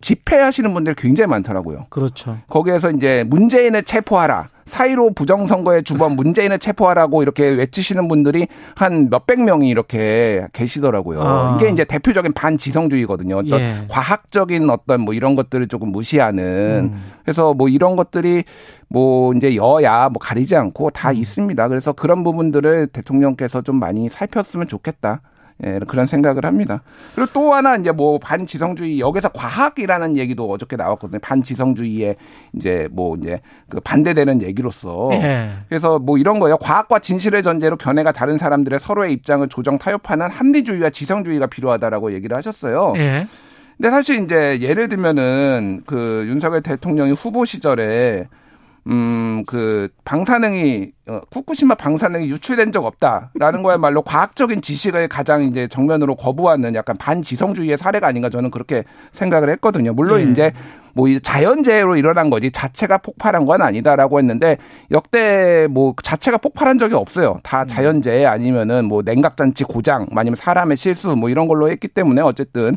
[0.00, 1.86] 집회하시는 분들이 굉장히 많더라고요.
[1.88, 2.38] 그렇죠.
[2.48, 4.48] 거기에서 이제 문재인을 체포하라.
[4.66, 8.46] 사이로 부정선거의 주범 문재인을 체포하라고 이렇게 외치시는 분들이
[8.76, 11.22] 한 몇백 명이 이렇게 계시더라고요.
[11.22, 11.56] 아.
[11.56, 13.36] 이게 이제 대표적인 반지성주의거든요.
[13.36, 13.86] 어떤 예.
[13.88, 17.02] 과학적인 어떤 뭐 이런 것들을 조금 무시하는 음.
[17.22, 18.44] 그래서 뭐 이런 것들이
[18.88, 21.16] 뭐 이제 여야 뭐 가리지 않고 다 음.
[21.16, 21.68] 있습니다.
[21.68, 25.20] 그래서 그런 부분들을 대통령께서 좀 많이 살폈으면 좋겠다.
[25.62, 26.82] 예, 그런 생각을 합니다.
[27.14, 31.20] 그리고 또 하나 이제 뭐 반지성주의 여기서 과학이라는 얘기도 어저께 나왔거든요.
[31.20, 32.16] 반지성주의에
[32.54, 33.38] 이제 뭐 이제
[33.68, 35.50] 그 반대되는 얘기로서 예.
[35.68, 36.58] 그래서 뭐 이런 거예요.
[36.58, 42.94] 과학과 진실의 전제로 견해가 다른 사람들의 서로의 입장을 조정 타협하는 합리주의와 지성주의가 필요하다라고 얘기를 하셨어요.
[42.96, 43.26] 예.
[43.76, 48.28] 근데 사실 이제 예를 들면은 그 윤석열 대통령이 후보 시절에
[48.86, 56.14] 음, 그 방사능이 어, 후쿠시마 방사능이 유출된 적 없다라는 거야말로 과학적인 지식을 가장 이제 정면으로
[56.16, 59.94] 거부하는 약간 반지성주의의 사례가 아닌가 저는 그렇게 생각을 했거든요.
[59.94, 60.30] 물론 예.
[60.30, 60.52] 이제
[60.94, 64.58] 뭐이 자연재해로 일어난 거지 자체가 폭발한 건 아니다라고 했는데
[64.90, 67.38] 역대 뭐 자체가 폭발한 적이 없어요.
[67.42, 72.76] 다 자연재해 아니면은 뭐 냉각장치 고장 아니면 사람의 실수 뭐 이런 걸로 했기 때문에 어쨌든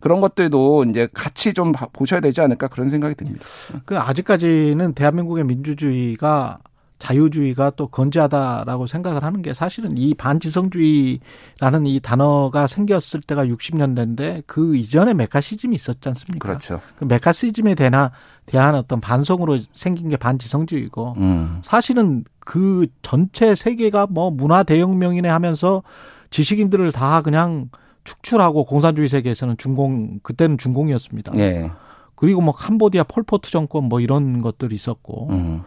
[0.00, 3.44] 그런 것들도 이제 같이 좀 봐- 보셔야 되지 않을까 그런 생각이 듭니다.
[3.84, 6.58] 그 아직까지는 대한민국의 민주주의가
[6.98, 14.76] 자유주의가 또 건재하다라고 생각을 하는 게 사실은 이 반지성주의라는 이 단어가 생겼을 때가 60년대인데 그
[14.76, 16.48] 이전에 메카시즘이 있었지 않습니까?
[16.48, 16.80] 그렇죠.
[16.96, 18.10] 그 메카시즘에 대한
[18.46, 21.60] 대한 어떤 반성으로 생긴 게 반지성주의고 음.
[21.62, 25.82] 사실은 그 전체 세계가 뭐 문화 대혁명이네 하면서
[26.30, 27.70] 지식인들을 다 그냥
[28.08, 31.32] 축출하고 공산주의 세계에서는 중공 그때는 중공이었습니다.
[31.36, 31.70] 예.
[32.14, 35.62] 그리고 뭐 캄보디아 폴포트 정권 뭐 이런 것들이 있었고 음.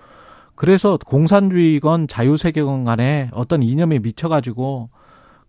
[0.55, 4.89] 그래서 공산주의건 자유세계건 간에 어떤 이념에 미쳐가지고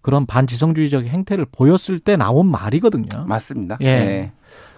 [0.03, 3.25] 그런 반지성주의적 행태를 보였을 때 나온 말이거든요.
[3.27, 3.79] 맞습니다.
[3.81, 3.87] 예.
[3.87, 4.33] 예.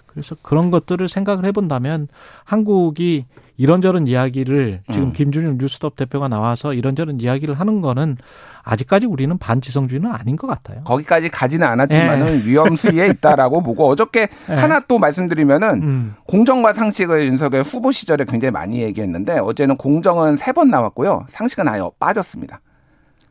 [0.05, 2.07] 그래서 그런 것들을 생각을 해본다면
[2.45, 3.25] 한국이
[3.57, 5.13] 이런저런 이야기를 지금 음.
[5.13, 8.17] 김준일 뉴스톱 대표가 나와서 이런저런 이야기를 하는 거는
[8.65, 10.83] 아직까지 우리는 반지성주의는 아닌 것 같아요.
[10.83, 14.53] 거기까지 가지는 않았지만은 위험 수위에 있다라고 보고 어저께 예.
[14.53, 16.15] 하나 또 말씀드리면은 음.
[16.27, 21.25] 공정과 상식을 윤석열 후보 시절에 굉장히 많이 얘기했는데 어제는 공정은 세 번 나왔고요.
[21.27, 22.61] 상식은 아예 빠졌습니다.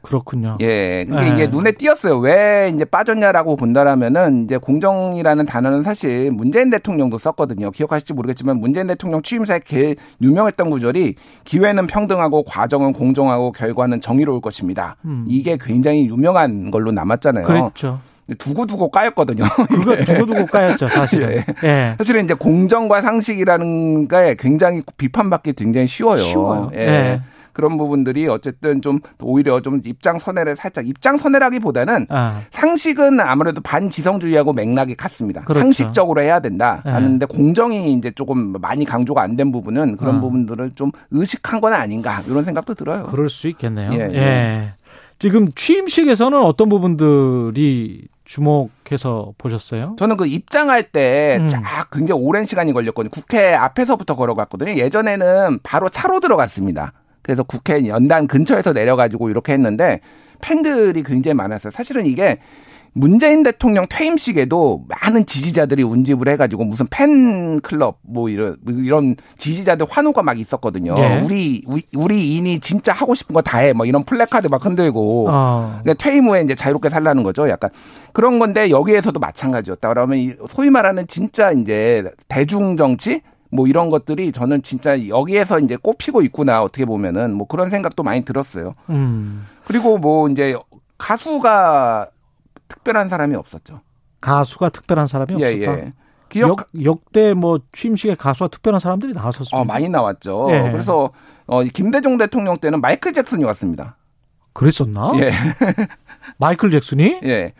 [0.04, 0.56] 그렇군요.
[0.60, 1.06] 예.
[1.10, 1.32] 예.
[1.32, 2.18] 이게 눈에 띄었어요.
[2.18, 7.70] 왜 이제 빠졌냐라고 본다라면은 이제 공정이라는 단어는 사실 문재인 대통령도 썼거든요.
[7.70, 11.14] 기억하실지 모르겠지만 문재인 대통령 취임사에 제일 유명했던 구절이
[11.44, 14.96] 기회는 평등하고 과정은 공정하고 결과는 정의로울 것입니다.
[15.04, 15.24] 음.
[15.26, 17.46] 이게 굉장히 유명한 걸로 남았잖아요.
[17.46, 18.00] 그랬죠.
[18.38, 19.44] 두고두고 까였거든요.
[19.68, 21.36] 그거 두고두고 까였죠, 사실은.
[21.36, 21.44] 예.
[21.64, 21.94] 예.
[21.98, 26.22] 사실은 이제 공정과 상식이라는 게 굉장히 비판받기 굉장히 쉬워요.
[26.22, 26.70] 쉬워요.
[26.74, 26.80] 예.
[26.80, 27.20] 예.
[27.54, 34.52] 그런 부분들이 어쨌든 좀 오히려 좀 입장 선회를 살짝 입장 선회라기보다는 아, 상식은 아무래도 반지성주의하고
[34.52, 35.42] 맥락이 같습니다.
[35.42, 35.60] 그렇죠.
[35.60, 36.90] 상식적으로 해야 된다 예.
[36.90, 40.20] 하는데 공정이 이제 조금 많이 강조가 안 된 부분은 그런 아.
[40.20, 43.02] 부분들을 좀 의식한 건 아닌가 이런 생각도 들어요.
[43.04, 43.92] 그럴 수 있겠네요.
[43.92, 44.14] 예, 예.
[44.16, 44.72] 예.
[45.18, 49.96] 지금 취임식에서는 어떤 부분들이 주목해서 보셨어요?
[49.98, 51.48] 저는 그 입장할 때 음.
[51.48, 53.10] 쫙 굉장히 오랜 시간이 걸렸거든요.
[53.10, 54.76] 국회 앞에서부터 걸어갔거든요.
[54.76, 56.92] 예전에는 바로 차로 들어갔습니다.
[57.24, 60.00] 그래서 국회 연단 근처에서 내려가지고 이렇게 했는데
[60.40, 61.70] 팬들이 굉장히 많았어요.
[61.72, 62.38] 사실은 이게
[62.96, 70.38] 문재인 대통령 퇴임식에도 많은 지지자들이 운집을 해가지고 무슨 팬클럽 뭐 이런 이런 지지자들 환호가 막
[70.38, 70.94] 있었거든요.
[70.98, 71.20] 예.
[71.24, 73.72] 우리 우리- 우리 이니 진짜 하고 싶은 거 다 해.
[73.72, 75.80] 뭐 이런 플래카드 막 흔들고 어.
[75.82, 77.48] 근데 퇴임 후에 이제 자유롭게 살라는 거죠.
[77.48, 77.70] 약간
[78.12, 79.88] 그런 건데 여기에서도 마찬가지였다.
[79.88, 83.22] 그러면 이 소위 말하는 진짜 이제 대중 정치
[83.54, 88.24] 뭐 이런 것들이 저는 진짜 여기에서 이제 꼽히고 있구나 어떻게 보면은 뭐 그런 생각도 많이
[88.24, 88.74] 들었어요.
[88.90, 89.46] 음.
[89.64, 90.56] 그리고 뭐 이제
[90.98, 92.08] 가수가
[92.66, 93.80] 특별한 사람이 없었죠.
[94.20, 95.78] 가수가 특별한 사람이 예, 없었다.
[95.78, 95.92] 예.
[96.28, 99.56] 기억 역, 역대 뭐 취임식에 가수가 특별한 사람들이 나왔었습니다.
[99.56, 100.48] 어, 많이 나왔죠.
[100.50, 100.70] 예.
[100.72, 101.10] 그래서
[101.46, 103.96] 어, 김대중 대통령 때는 마이클 잭슨이 왔습니다.
[104.52, 105.12] 그랬었나?
[105.20, 105.30] 예.
[106.38, 107.20] 마이클 잭슨이?
[107.22, 107.52] 예.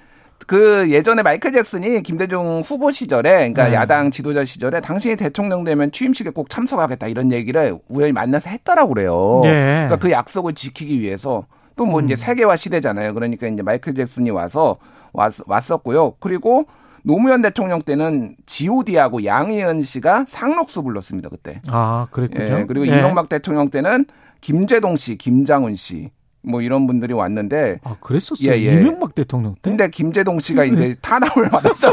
[0.46, 3.74] 그 예전에 마이클 잭슨이 김대중 후보 시절에 그러니까 네.
[3.74, 9.42] 야당 지도자 시절에 당신이 대통령 되면 취임식에 꼭 참석하겠다 이런 얘기를 우연히 만나서 했다라고 그래요.
[9.44, 9.48] 예.
[9.48, 11.46] 그러니까 그 약속을 지키기 위해서
[11.76, 13.14] 또뭐 이제 세계화 시대잖아요.
[13.14, 14.76] 그러니까 이제 마이클 잭슨이 와서
[15.12, 16.14] 왔, 왔었고요.
[16.20, 16.66] 그리고
[17.02, 21.60] 노무현 대통령 때는 G.O.D하고 양희은 씨가 상록수 불렀습니다 그때.
[21.68, 22.60] 아, 그랬군요.
[22.60, 22.92] 예, 그리고 예.
[22.92, 24.06] 이명박 대통령 때는
[24.40, 26.10] 김재동 씨, 김장훈 씨,
[26.46, 28.50] 뭐 이런 분들이 왔는데 아, 그랬었어요.
[28.50, 28.80] 예, 예.
[28.80, 29.60] 이명박 대통령 때.
[29.70, 31.92] 근데 김재동 씨가 이제 탄압을 받았죠.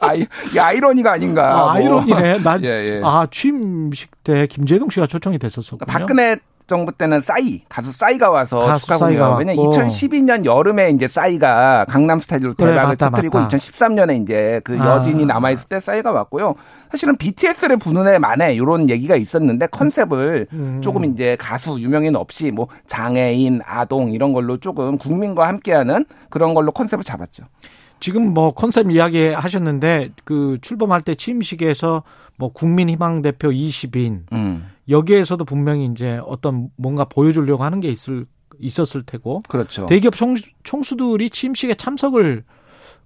[0.00, 0.26] 아, 이
[0.58, 1.50] 아이러니가 아닌가.
[1.52, 1.70] 아, 뭐.
[1.72, 2.38] 아이러니네.
[2.42, 3.00] 난, 예, 예.
[3.04, 5.86] 아, 취임식 때 김재동 씨가 초청이 됐었었군요.
[5.86, 6.36] 박근혜
[6.66, 9.12] 정부 때는 싸이 가수 싸이가 와서 가수 축하공연.
[9.12, 9.70] 싸이가 왜냐면 왔고.
[9.70, 13.56] 2012년 여름에 이제 싸이가 강남 스타일로 그래, 대박을 맞다, 터뜨리고 맞다.
[13.56, 14.96] 2013년에 이제 그 아.
[14.96, 16.54] 여진이 남아 있을 때 싸이가 왔고요.
[16.90, 20.80] 사실은 BTS를 부는 애 만에 이런 얘기가 있었는데 컨셉을 음.
[20.82, 26.72] 조금 이제 가수 유명인 없이 뭐 장애인, 아동 이런 걸로 조금 국민과 함께하는 그런 걸로
[26.72, 27.44] 컨셉을 잡았죠.
[28.00, 32.02] 지금 뭐 컨셉 이야기 하셨는데 그 출범할 때 취임식에서
[32.36, 34.66] 뭐 국민희망 대표 20인 음.
[34.88, 38.26] 여기에서도 분명히 이제 어떤 뭔가 보여주려고 하는 게 있을
[38.58, 39.86] 있었을 테고 그렇죠.
[39.86, 42.44] 대기업 총, 총수들이 취임식에 참석을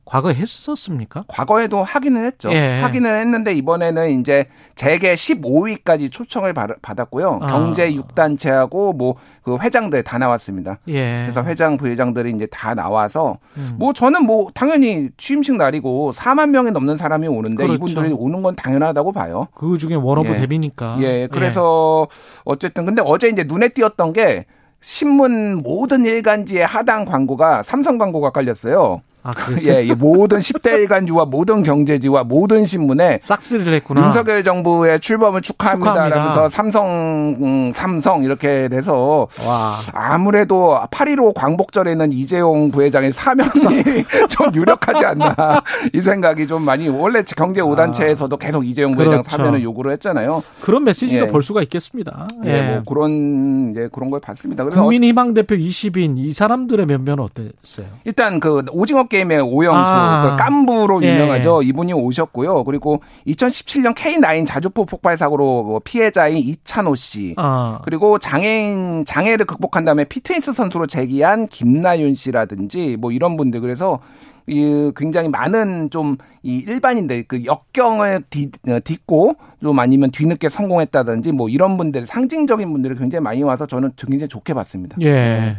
[0.09, 1.25] 과거에 했었습니까?
[1.29, 2.51] 과거에도 하기는 했죠.
[2.53, 2.81] 예.
[2.81, 7.41] 하기는 했는데 이번에는 이제 재계 15위까지 초청을 받- 받았고요.
[7.43, 7.47] 아.
[7.47, 10.79] 경제 6단체하고 뭐 그 회장들 다 나왔습니다.
[10.89, 11.23] 예.
[11.23, 13.77] 그래서 회장, 부회장들이 이제 다 나와서 음.
[13.79, 17.75] 뭐 저는 뭐 당연히 취임식 날이고 4만 명이 넘는 사람이 오는데 그렇죠.
[17.89, 19.49] 이분들이 오는 건 당연하다고 봐요.
[19.55, 20.41] 그 중에 원오브 예.
[20.41, 20.99] 대비니까.
[21.01, 22.09] 예, 그래서
[22.45, 24.45] 어쨌든 근데 어제 이제 눈에 띄었던 게
[24.83, 29.01] 신문 모든 일간지의 하단 광고가 삼성 광고가 깔렸어요.
[29.29, 29.33] 아?
[29.69, 34.07] 예, 이 모든 10대 일간지와 모든 경제지와 모든 신문에 싹쓸이를 했구나.
[34.07, 35.93] 윤석열 정부의 출범을 축하합니다.
[35.93, 36.17] 축하합니다.
[36.17, 39.79] 라면서 삼성, 음, 삼성 이렇게 돼서 와.
[39.93, 43.51] 아무래도 8.15 광복절에는 이재용 부회장의 사면이
[44.29, 49.31] 좀 유력하지 않나 이 생각이 좀 많이 원래 경제 5단체에서도 계속 이재용 부회장 그렇죠.
[49.31, 50.43] 사면을 요구를 했잖아요.
[50.63, 51.29] 그런 메시지도 예.
[51.29, 52.29] 볼 수가 있겠습니다.
[52.45, 54.65] 예, 뭐 그런 이제 그런 걸 봤습니다.
[54.65, 57.87] 그래서 국민희망 대표 20인 이 사람들의 면면은 어땠어요?
[58.05, 60.23] 일단 그 오징어 게 임의 오영수 아.
[60.37, 61.15] 그 깐부로 예.
[61.15, 61.63] 유명하죠.
[61.63, 62.65] 이분이 오셨고요.
[62.65, 67.35] 그리고 2017년 K9 자주포 폭발 사고로 뭐 피해자인 이찬호 씨.
[67.37, 67.81] 아.
[67.85, 74.01] 그리고 장애인 장애를 극복한 다음에 피트니스 선수로 재기한 김나윤 씨라든지 뭐 이런 분들 그래서
[74.49, 76.17] 이 굉장히 많은 좀
[76.49, 82.73] 이 일반인들 그 역경을 뒤, 어, 딛고 좀 아니면 뒤늦게 성공했다든지 뭐 이런 분들 상징적인
[82.73, 84.97] 분들이 굉장히 많이 와서 저는 굉장히 좋게 봤습니다.
[85.03, 85.59] 예.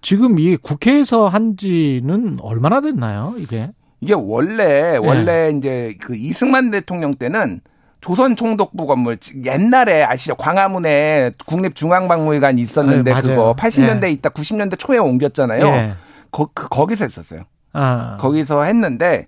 [0.00, 3.70] 지금 이 국회에서 한 지는 얼마나 됐나요, 이게?
[4.00, 7.60] 이게 원래 원래 이제 그 이승만 대통령 때는
[8.00, 13.20] 조선 총독부 건물 옛날에 아시죠 광화문에 국립중앙박물관이 있었는데 네.
[13.20, 14.10] 그거 80년대 예.
[14.12, 15.66] 있다 90년대 초에 옮겼잖아요.
[15.66, 15.94] 예.
[16.30, 17.42] 거, 그, 거기서 했었어요.
[17.78, 18.16] 아.
[18.18, 19.26] 거기서 했는데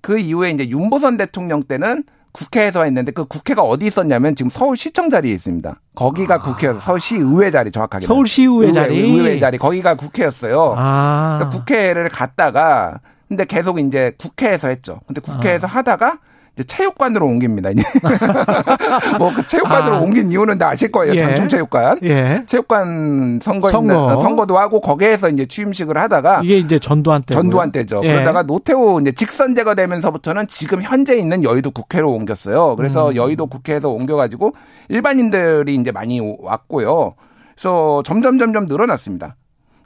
[0.00, 5.32] 그 이후에 이제 윤보선 대통령 때는 국회에서 했는데 그 국회가 어디 있었냐면 지금 서울시청 자리에
[5.34, 5.74] 있습니다.
[5.94, 6.80] 거기가 국회였어요.
[6.80, 8.06] 서울시의회 자리 정확하게.
[8.06, 8.08] 아.
[8.08, 8.98] 서울시의회 자리?
[8.98, 9.58] 의회 자리.
[9.58, 10.74] 거기가 국회였어요.
[10.76, 11.36] 아.
[11.38, 15.00] 그러니까 국회를 갔다가 근데 계속 이제 국회에서 했죠.
[15.06, 15.70] 근데 국회에서 아.
[15.70, 16.18] 하다가
[16.54, 17.70] 이제 체육관으로 옮깁니다.
[17.70, 17.82] 이제
[19.18, 20.00] 뭐 그 체육관으로 아.
[20.00, 21.14] 옮긴 이유는 다 아실 거예요.
[21.14, 21.18] 예.
[21.18, 22.00] 장충체육관.
[22.04, 22.42] 예.
[22.46, 23.94] 체육관 선거, 선거.
[23.94, 27.34] 있는 선거도 하고 거기에서 이제 취임식을 하다가 이게 이제 전두환 때.
[27.34, 28.02] 전두환 때죠.
[28.04, 28.12] 예.
[28.12, 32.76] 그러다가 노태우 이제 직선 제거되면서부터는 지금 현재 있는 여의도 국회로 옮겼어요.
[32.76, 33.16] 그래서 음.
[33.16, 34.52] 여의도 국회에서 옮겨가지고
[34.90, 37.14] 일반인들이 이제 많이 왔고요.
[37.54, 39.36] 그래서 점점 점점 늘어났습니다.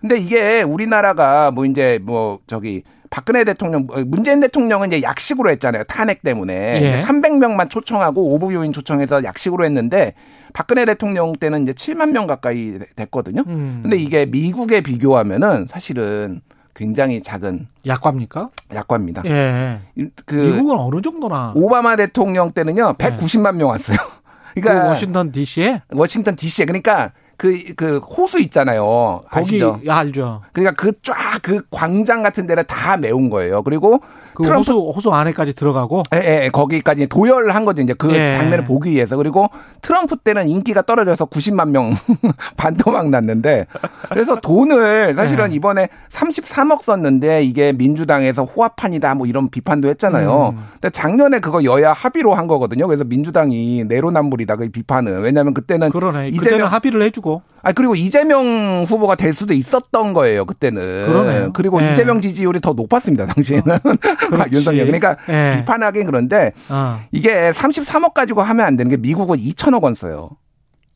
[0.01, 5.85] 근데 이게 우리나라가 뭐 이제 뭐 저기 박근혜 대통령, 문재인 대통령은 이제 약식으로 했잖아요.
[5.85, 6.55] 탄핵 때문에.
[6.83, 7.05] 예.
[7.05, 10.15] 300명만 초청하고 오부 요인 초청해서 약식으로 했는데
[10.53, 13.43] 박근혜 대통령 때는 이제 7만 명 가까이 됐거든요.
[13.47, 13.81] 음.
[13.83, 16.41] 근데 이게 미국에 비교하면은 사실은
[16.75, 18.51] 굉장히 작은 약과입니까?
[18.75, 19.23] 약과입니다.
[19.27, 19.81] 예.
[20.27, 21.53] 그 미국은 어느 정도나?
[21.57, 23.97] 오바마 대통령 때는요 190만 명 왔어요.
[24.55, 25.83] 그 그러니까 워싱턴 DC에?
[25.91, 29.23] 워싱턴 DC에 그러니까 그, 그 호수 있잖아요.
[29.31, 29.81] 거기 아시죠?
[29.87, 30.41] 야, 알죠.
[30.53, 33.63] 그러니까 그쫙그 광장 같은 데를 다 메운 거예요.
[33.63, 34.01] 그리고
[34.35, 37.83] 그 트럼프 호수 호수 안에까지 들어가고 예, 예, 거기까지 도열한 거죠.
[37.83, 38.33] 이제 그 예.
[38.33, 39.17] 장면을 보기 위해서.
[39.17, 39.49] 그리고
[39.83, 41.93] 트럼프 때는 인기가 떨어져서 90만 명
[42.57, 43.67] 반토막 났는데
[44.09, 45.57] 그래서 돈을 사실은 예.
[45.57, 50.55] 이번에 33억 썼는데 이게 민주당에서 호화판이다 뭐 이런 비판도 했잖아요.
[50.57, 50.65] 음.
[50.73, 52.87] 근데 작년에 그거 여야 합의로 한 거거든요.
[52.87, 55.21] 그래서 민주당이 내로남불이다 그 비판은.
[55.21, 56.31] 왜냐하면 그때는 그러네.
[56.31, 57.26] 그때는 합의를 해주고.
[57.63, 61.07] 아 그리고 이재명 후보가 될 수도 있었던 거예요 그때는.
[61.07, 61.51] 그러네요.
[61.53, 61.93] 그리고 예.
[61.93, 63.79] 이재명 지지율이 더 높았습니다 당시에는
[64.31, 64.55] 그렇지.
[64.55, 64.87] 윤석열.
[64.87, 65.57] 그러니까 예.
[65.59, 67.01] 비판하긴 그런데 아.
[67.11, 70.31] 이게 33억 가지고 하면 안 되는 게 미국은 2천억 원 써요.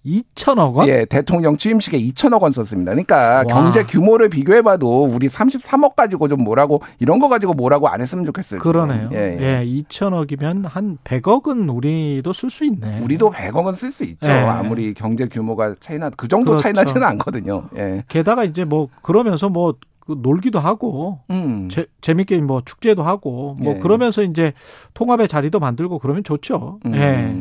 [0.05, 0.89] 2천억 원?
[0.89, 2.93] 예, 대통령 취임식에 2천억 원 썼습니다.
[2.93, 3.45] 그러니까 와.
[3.45, 8.61] 경제 규모를 비교해봐도 우리 33억 가지고 좀 뭐라고 이런 거 가지고 뭐라고 안 했으면 좋겠어요.
[8.61, 9.11] 그러네요.
[9.13, 9.65] 예, 예, 예.
[9.67, 13.01] 2천억이면 한 100억은 우리도 쓸 수 있네.
[13.01, 14.31] 우리도 100억은 쓸 수 있죠.
[14.31, 14.35] 예.
[14.35, 16.89] 아무리 경제 규모가 차이나 그 정도 차이 그렇죠.
[16.89, 17.69] 나지는 않거든요.
[17.77, 18.05] 예.
[18.09, 21.69] 게다가 이제 뭐 그러면서 뭐그 놀기도 하고 음.
[21.71, 23.79] 재, 재밌게 뭐 축제도 하고 뭐 예.
[23.79, 24.55] 그러면서 이제
[24.95, 26.79] 통합의 자리도 만들고 그러면 좋죠.
[26.87, 26.95] 음.
[26.95, 27.37] 예.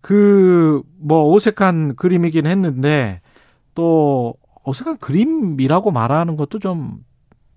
[0.00, 3.20] 그 뭐 어색한 그림이긴 했는데
[3.74, 7.04] 또 어색한 그림이라고 말하는 것도 좀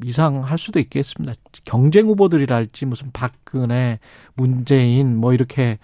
[0.03, 1.33] 이상할 수도 있겠습니다.
[1.65, 3.99] 경쟁 후보들이랄지 무슨 박근혜,
[4.35, 5.77] 문재인 뭐 이렇게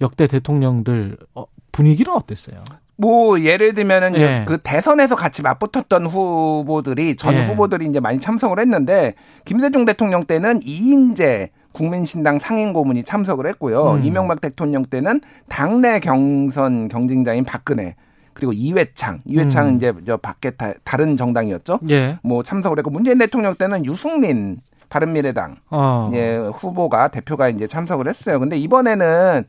[0.00, 2.62] 역대 대통령들 어, 분위기는 어땠어요?
[2.96, 4.44] 뭐 예를 들면은 예.
[4.46, 7.44] 그 대선에서 같이 맞붙었던 후보들이 전 예.
[7.44, 9.14] 후보들이 이제 많이 참석을 했는데
[9.44, 13.94] 김대중 대통령 때는 이인재 국민신당 상임 고문이 참석을 했고요.
[13.94, 14.04] 음.
[14.04, 17.96] 이명박 대통령 때는 당내 경선 경쟁자인 박근혜
[18.32, 19.76] 그리고 이회창, 이회창은 음.
[19.76, 21.80] 이제 저 밖에 다, 다른 정당이었죠.
[21.90, 22.18] 예.
[22.22, 26.10] 뭐 참석을 했고 문재인 대통령 때는 유승민 바른미래당 어.
[26.14, 28.40] 예, 후보가 대표가 이제 참석을 했어요.
[28.40, 29.44] 근데 이번에는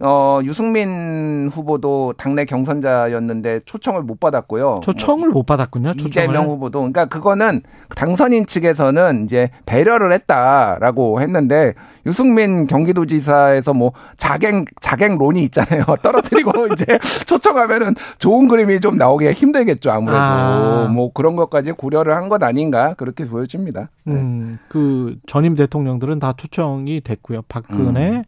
[0.00, 4.80] 어 유승민 후보도 당내 경선자였는데 초청을 못 받았고요.
[4.84, 5.94] 초청을 못 받았군요.
[5.94, 6.08] 초청을.
[6.08, 7.62] 이재명 후보도 그러니까 그거는
[7.94, 11.72] 당선인 측에서는 이제 배려를 했다라고 했는데
[12.04, 15.84] 유승민 경기도지사에서 뭐 자객 자객론이 있잖아요.
[16.02, 16.84] 떨어뜨리고 이제
[17.26, 19.90] 초청하면은 좋은 그림이 좀 나오기가 힘들겠죠.
[19.90, 20.88] 아무래도 아.
[20.92, 23.88] 뭐 그런 것까지 고려를 한 것 아닌가 그렇게 보여집니다.
[24.08, 27.42] 음, 그 전임 대통령들은 다 초청이 됐고요.
[27.48, 28.24] 박근혜,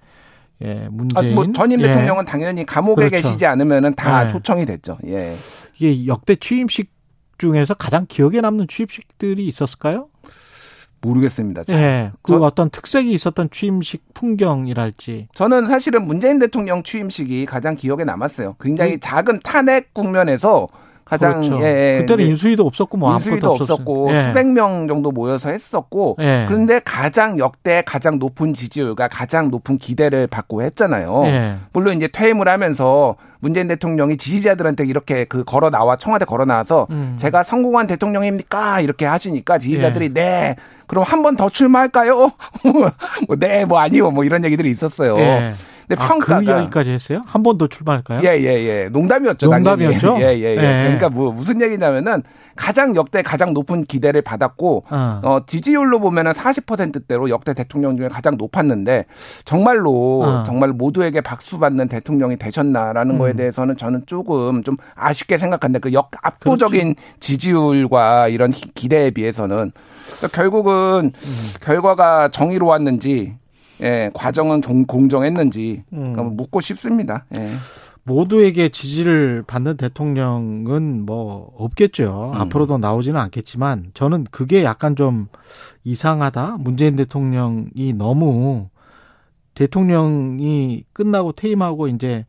[0.65, 1.35] 예, 아, 문재인.
[1.35, 1.87] 뭐 전임 예.
[1.89, 3.29] 대통령은 당연히 감옥에 그렇죠.
[3.29, 4.29] 계시지 않으면은 다 네.
[4.29, 4.99] 초청이 됐죠.
[5.07, 5.35] 예.
[5.79, 6.91] 이게 역대 취임식
[7.39, 10.09] 중에서 가장 기억에 남는 취임식들이 있었을까요?
[11.01, 11.63] 모르겠습니다.
[11.65, 11.79] 잘.
[11.81, 12.13] 예.
[12.23, 15.29] 그 저- 어떤 특색이 있었던 취임식 풍경이랄지.
[15.35, 18.57] 저는 사실은 문재인 대통령 취임식이 가장 기억에 남았어요.
[18.61, 18.99] 굉장히 음.
[19.01, 20.67] 작은 탄핵 국면에서
[21.09, 21.59] 가장 그렇죠.
[21.65, 22.31] 예, 예, 그때는 네.
[22.31, 23.51] 인수위도 없었고 뭐 인수위도.
[23.53, 24.29] 없었고 예.
[24.29, 26.45] 수백 명 정도 모여서 했었고 예.
[26.47, 31.23] 그런데 가장 역대 가장 높은 지지율과 가장 높은 기대를 받고 했잖아요.
[31.27, 31.57] 예.
[31.73, 37.15] 물론 이제 퇴임을 하면서 문재인 대통령이 지지자들한테 이렇게 그 걸어 나와 청와대 걸어 나와서 음.
[37.17, 40.13] 제가 성공한 대통령입니까 이렇게 하시니까 지지자들이 예.
[40.13, 40.57] 네
[40.87, 42.31] 그럼 한 번 더 출마할까요?
[43.29, 45.17] 뭐네뭐 아니요 뭐 이런 얘기들이 있었어요.
[45.91, 45.95] 예.
[45.95, 47.23] 근데 아, 평가가 그 이야기까지 했어요?
[47.27, 48.21] 한 번 더 출마할까요?
[48.25, 48.45] 예, 예,
[48.85, 48.89] 예.
[48.91, 49.47] 농담이었죠.
[49.47, 50.07] 농담이었죠?
[50.15, 50.23] 당연히.
[50.25, 50.57] 예, 예, 예.
[50.57, 50.83] 예.
[50.83, 52.23] 그러니까 뭐 무슨 얘기냐면은
[52.57, 55.21] 가장 역대 가장 높은 기대를 받았고 어.
[55.23, 59.05] 어, 지지율로 보면은 40%대로 역대 대통령 중에 가장 높았는데
[59.45, 60.43] 정말로 어.
[60.45, 63.19] 정말 모두에게 박수 받는 대통령이 되셨나라는 음.
[63.19, 69.73] 거에 대해서는 저는 조금 좀 아쉽게 생각하는데 그역 압도적인 지지율과 이런 기- 기대에 비해서는
[70.17, 71.49] 그러니까 결국은 음.
[71.61, 73.35] 결과가 정의로웠는지
[73.83, 76.37] 예, 과정은 공, 공정했는지 음.
[76.37, 77.25] 묻고 싶습니다.
[77.37, 77.47] 예.
[78.09, 82.33] 모두에게 지지를 받는 대통령은 뭐 없겠죠.
[82.35, 82.41] 음.
[82.41, 85.27] 앞으로도 나오지는 않겠지만 저는 그게 약간 좀
[85.85, 86.57] 이상하다.
[86.61, 88.69] 문재인 대통령이 너무
[89.55, 92.25] 대통령이 끝나고 퇴임하고 이제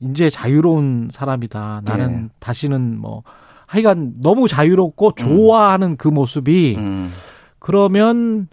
[0.00, 1.82] 이제 자유로운 사람이다.
[1.84, 2.28] 나는 네.
[2.38, 3.22] 다시는 뭐
[3.66, 7.10] 하여간 너무 자유롭고 좋아하는 그 모습이 음.
[7.58, 8.48] 그러면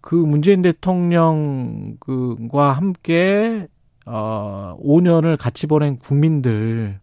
[0.00, 3.68] 그 문재인 대통령과 함께
[4.06, 6.98] 어 5년을 같이 보낸 국민들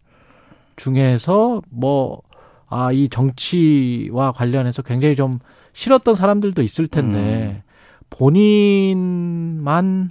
[0.76, 2.22] 중에서 뭐
[2.70, 5.38] 아 이 정치와 관련해서 굉장히 좀
[5.72, 7.62] 싫었던 사람들도 있을 텐데
[8.10, 10.10] 본인만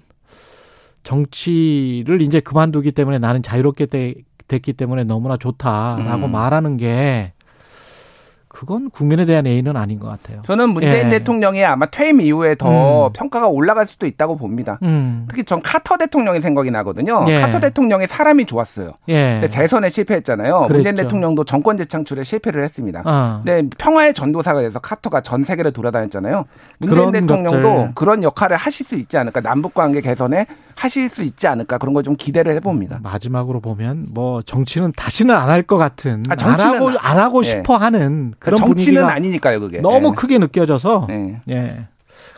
[1.04, 4.16] 정치를 이제 그만두기 때문에 나는 자유롭게 되-
[4.48, 6.32] 됐기 때문에 너무나 좋다라고 음.
[6.32, 7.34] 말하는 게
[8.58, 10.42] 그건 국민에 대한 애인은 아닌 것 같아요.
[10.42, 11.10] 저는 문재인 예.
[11.20, 13.14] 대통령이 아마 퇴임 이후에 더 음.
[13.14, 14.80] 평가가 올라갈 수도 있다고 봅니다.
[14.82, 15.26] 음.
[15.30, 17.24] 특히 전 카터 대통령이 생각이 나거든요.
[17.28, 17.40] 예.
[17.40, 18.94] 카터 대통령이 사람이 좋았어요.
[19.10, 19.46] 예.
[19.48, 20.62] 재선에 실패했잖아요.
[20.62, 20.74] 그랬죠.
[20.74, 23.04] 문재인 대통령도 정권 재창출에 실패를 했습니다.
[23.06, 23.42] 어.
[23.46, 26.46] 근데 평화의 전도사가 돼서 카터가 전 세계를 돌아다녔잖아요.
[26.80, 27.92] 문재인 대통령도 것들.
[27.94, 29.42] 그런 역할을 하실 수 있지 않을까.
[29.42, 31.78] 남북 관계 개선에 하실 수 있지 않을까.
[31.78, 33.00] 그런 걸 좀 기대를 해봅니다.
[33.04, 37.18] 마지막으로 보면 뭐 정치는 다시는 안 할 것 같은 아, 정치는 안 하고 안- 안
[37.20, 37.44] 하고 예.
[37.44, 39.80] 싶어 하는 그런 정치는 아니니까요, 그게.
[39.80, 40.12] 너무 예.
[40.16, 41.42] 크게 느껴져서 예.
[41.50, 41.88] 예.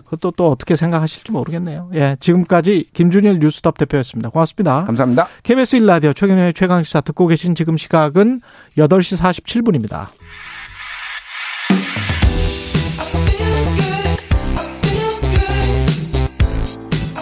[0.06, 1.92] 그것도 또 어떻게 생각하실지 모르겠네요.
[1.94, 2.18] 예.
[2.20, 4.30] 지금까지 김준일 뉴스톱 대표였습니다.
[4.30, 4.84] 고맙습니다.
[4.86, 5.28] 감사합니다.
[5.44, 8.42] KBS 1라디오 최경영의 최강시사 듣고 계신 지금 시각은
[8.78, 10.08] 8시 47분입니다.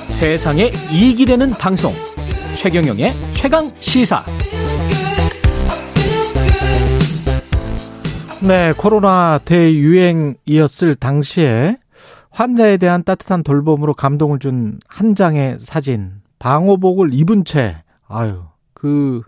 [0.10, 1.94] 세상에 이익이 되는 방송
[2.56, 4.26] 최경영의 최강 시사
[8.42, 11.78] 네, 코로나 대유행이었을 당시에
[12.30, 18.44] 환자에 대한 따뜻한 돌봄으로 감동을 준 한 장의 사진, 방호복을 입은 채, 아유,
[18.74, 19.22] 그,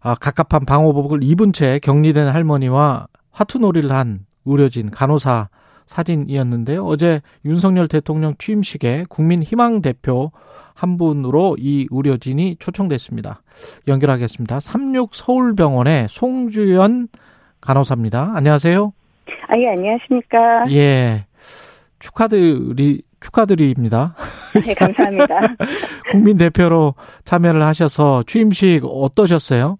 [0.00, 5.48] 아, 갑갑한 방호복을 입은 채 격리된 할머니와 화투놀이를 한 의료진, 간호사
[5.86, 6.84] 사진이었는데요.
[6.86, 10.32] 어제 윤석열 대통령 취임식에 국민 희망 대표
[10.74, 13.42] 한 분으로 이 의료진이 초청됐습니다.
[13.86, 14.60] 연결하겠습니다.
[14.60, 17.08] 36 서울병원의 송주연
[17.60, 18.32] 간호사입니다.
[18.34, 18.92] 안녕하세요.
[19.48, 20.70] 아, 예, 안녕하십니까.
[20.70, 21.26] 예.
[21.98, 24.14] 축하드리, 축하드립니다.
[24.64, 25.40] 네, 감사합니다.
[26.12, 26.94] 국민 대표로
[27.24, 29.78] 참여를 하셔서 취임식 어떠셨어요?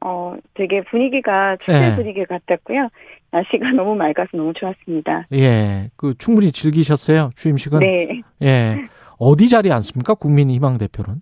[0.00, 1.96] 어, 되게 분위기가 축제 네.
[1.96, 2.88] 분위기 같았고요.
[3.30, 5.26] 날씨가 너무 맑아서 너무 좋았습니다.
[5.32, 5.90] 예.
[5.96, 7.30] 그 충분히 즐기셨어요?
[7.36, 7.80] 취임식은?
[7.80, 8.22] 네.
[8.42, 8.88] 예.
[9.18, 10.14] 어디 자리에 앉습니까?
[10.14, 11.20] 국민 희망 대표는?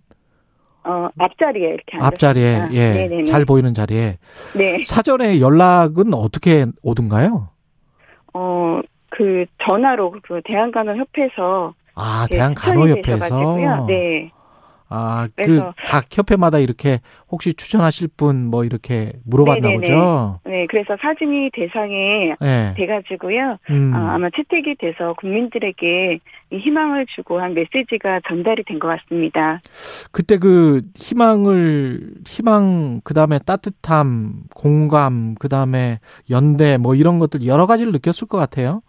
[0.87, 2.81] 어, 앞자리에 이렇게 앞자리에, 앉았습니다.
[2.81, 2.93] 예.
[2.93, 3.25] 네네네.
[3.25, 4.17] 잘 보이는 자리에.
[4.57, 4.81] 네.
[4.83, 7.49] 사전에 연락은 어떻게 오든가요?
[8.33, 13.85] 어, 그 전화로 그 대한간호협회에서 아, 예, 대한간호협회에서.
[13.87, 14.31] 네.
[14.89, 16.99] 아, 그, 각 협회마다 이렇게
[17.29, 19.79] 혹시 추천하실 분 뭐 이렇게 물어봤나 네네네.
[19.81, 20.39] 보죠?
[20.45, 22.73] 네, 그래서 사진이 대상에 예.
[22.77, 23.57] 돼가지고요.
[23.69, 23.91] 음.
[23.93, 26.19] 아, 아마 채택이 돼서 국민들에게
[26.51, 29.59] 이 희망을 주고 한 메시지가 전달이 된 것 같습니다.
[30.11, 35.99] 그때 그 희망을 희망 그 다음에 따뜻함, 공감, 그 다음에
[36.29, 38.81] 연대 뭐 이런 것들 여러 가지를 느꼈을 것 같아요.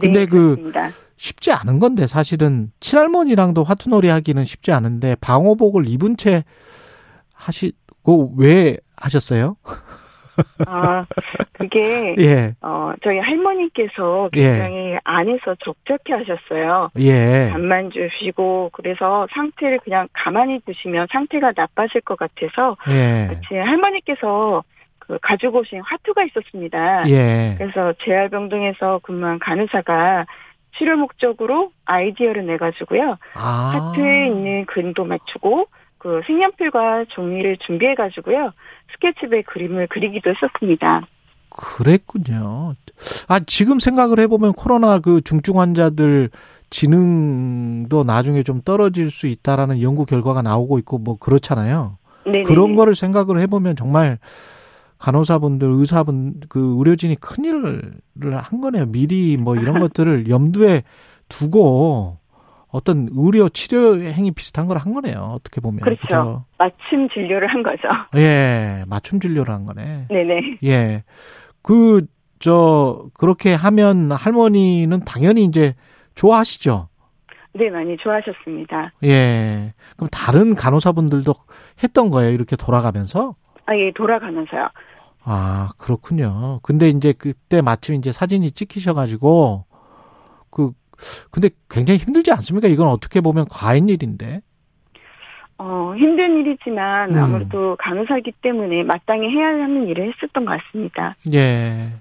[0.00, 0.88] 근데 네, 그 그렇습니다.
[1.16, 6.44] 쉽지 않은 건데 사실은 친할머니랑도 화투놀이 하기는 쉽지 않은데 방호복을 입은 채
[7.32, 9.56] 하시고 왜 하셨어요?
[10.66, 11.06] 아,
[11.52, 12.54] 그게 예.
[12.60, 14.42] 어, 저희 할머니께서 예.
[14.42, 16.90] 굉장히 안에서 적적해 하셨어요.
[16.98, 17.50] 예.
[17.52, 23.40] 밥만 주시고 그래서 상태를 그냥 가만히 두시면 상태가 나빠질 것 같아서 예.
[23.48, 24.64] 제 할머니께서
[25.06, 27.08] 그 가지고 오신 화투가 있었습니다.
[27.08, 27.54] 예.
[27.58, 30.26] 그래서 재활병동에서 근무한 간호사가
[30.76, 33.16] 치료 목적으로 아이디어를 내가지고요.
[33.34, 33.92] 아.
[33.94, 35.66] 하트에 있는 그림도 맞추고
[35.98, 38.52] 그 색연필과 종이를 준비해가지고요.
[38.94, 41.06] 스케치북에 그림을 그리기도 했었습니다.
[41.50, 42.74] 그랬군요.
[43.28, 46.30] 아, 지금 생각을 해보면 코로나 그 중증 환자들
[46.70, 51.98] 지능도 나중에 좀 떨어질 수 있다라는 연구 결과가 나오고 있고 뭐 그렇잖아요.
[52.24, 52.42] 네네.
[52.42, 54.18] 그런 거를 생각을 해보면 정말
[55.04, 57.92] 간호사분들, 의사분, 그 의료진이 큰일을
[58.32, 58.86] 한 거네요.
[58.86, 60.82] 미리 뭐 이런 것들을 염두에
[61.28, 62.16] 두고
[62.72, 65.18] 어떤 의료 치료 행위 비슷한 걸 한 거네요.
[65.34, 65.80] 어떻게 보면.
[65.80, 66.00] 그렇죠.
[66.00, 66.44] 그죠?
[66.58, 67.82] 맞춤 진료를 한 거죠.
[68.16, 70.06] 예, 맞춤 진료를 한 거네.
[70.08, 70.58] 네네.
[70.64, 71.04] 예.
[71.62, 72.06] 그,
[72.38, 75.74] 저, 그렇게 하면 할머니는 당연히 이제
[76.14, 76.88] 좋아하시죠?
[77.56, 78.92] 네, 많이 좋아하셨습니다.
[79.04, 79.74] 예.
[79.96, 81.34] 그럼 다른 간호사분들도
[81.82, 82.32] 했던 거예요?
[82.32, 83.34] 이렇게 돌아가면서?
[83.66, 84.68] 아, 예, 돌아가면서요.
[85.24, 86.60] 아, 그렇군요.
[86.62, 89.64] 근데 이제 그때 마침 이제 사진이 찍히셔가지고,
[90.50, 90.72] 그,
[91.30, 92.68] 근데 굉장히 힘들지 않습니까?
[92.68, 94.42] 이건 어떻게 보면 과인 일인데.
[95.56, 97.16] 어, 힘든 일이지만 음.
[97.16, 101.16] 아무래도 간호사기 때문에 마땅히 해야 하는 일을 했었던 것 같습니다.
[101.32, 101.92] 예.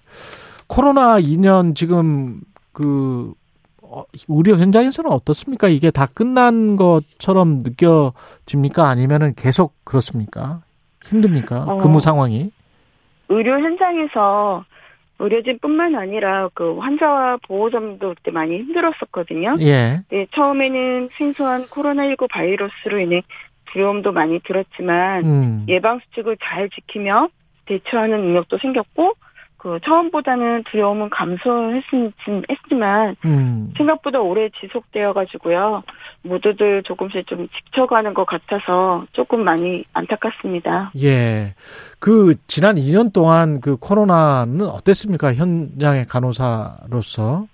[0.67, 2.41] 코로나 2년 지금
[2.71, 3.33] 그
[3.81, 5.67] 어, 의료 현장에서는 어떻습니까?
[5.67, 8.89] 이게 다 끝난 것처럼 느껴집니까?
[8.89, 10.61] 아니면은 계속 그렇습니까?
[11.05, 11.63] 힘듭니까?
[11.63, 11.77] 어.
[11.77, 12.51] 근무 상황이?
[13.29, 14.65] 의료 현장에서
[15.19, 19.55] 의료진뿐만 아니라 그 환자와 보호자도 그때 많이 힘들었었거든요.
[19.61, 20.01] 예.
[20.09, 23.23] 네, 처음에는 생소한 코로나19 바이러스로 인해
[23.71, 25.65] 두려움도 많이 들었지만 음.
[25.67, 27.29] 예방 수칙을 잘 지키며
[27.65, 29.13] 대처하는 능력도 생겼고
[29.63, 33.73] 그 처음보다는 두려움은 감소했지만 음.
[33.77, 35.83] 생각보다 오래 지속되어 가지고요
[36.23, 40.91] 모두들 조금씩 좀 지쳐가는 것 같아서 조금 많이 안타깝습니다.
[41.01, 41.55] 예.
[41.99, 45.33] 그 지난 2년 동안 그 코로나는 어땠습니까?
[45.33, 47.47] 현장의 간호사로서.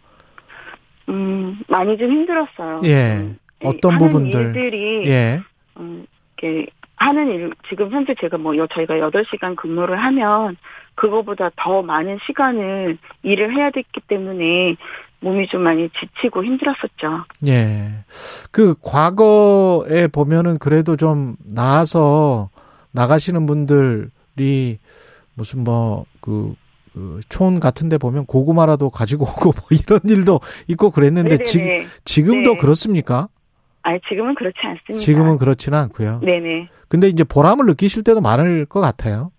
[1.10, 2.82] 음 많이 좀 힘들었어요.
[2.86, 3.36] 예.
[3.64, 4.42] 어떤 하는 부분들?
[4.56, 5.42] 일들이 예.
[5.78, 6.08] 음,
[6.42, 6.66] 이렇게
[6.96, 10.58] 하는 일, 지금 현재 제가 뭐, 여- 저희가 8시간 근무를 하면,
[11.00, 14.76] 그거보다 더 많은 시간을 일을 해야 됐기 때문에,
[15.22, 17.26] 몸이 좀 많이 지치고 힘들었었죠.
[17.48, 18.04] 예.
[18.52, 22.50] 그 과거에 보면은 그래도 좀 나아서
[22.92, 24.80] 나가시는 분들이
[25.36, 26.56] 무슨 뭐그
[26.94, 31.44] 그촌 같은 데 보면 고구마라도 가지고 오고 뭐 이런 일도 있고 그랬는데 네네네.
[31.44, 32.58] 지, 지금도 네.
[32.58, 33.30] 그렇습니까?
[33.84, 35.04] 아 지금은 그렇지 않습니다.
[35.04, 36.20] 지금은 그렇지는 않고요.
[36.24, 36.68] 네네.
[36.90, 39.32] 근데 이제 보람을 느끼실 때도 많을 것 같아요.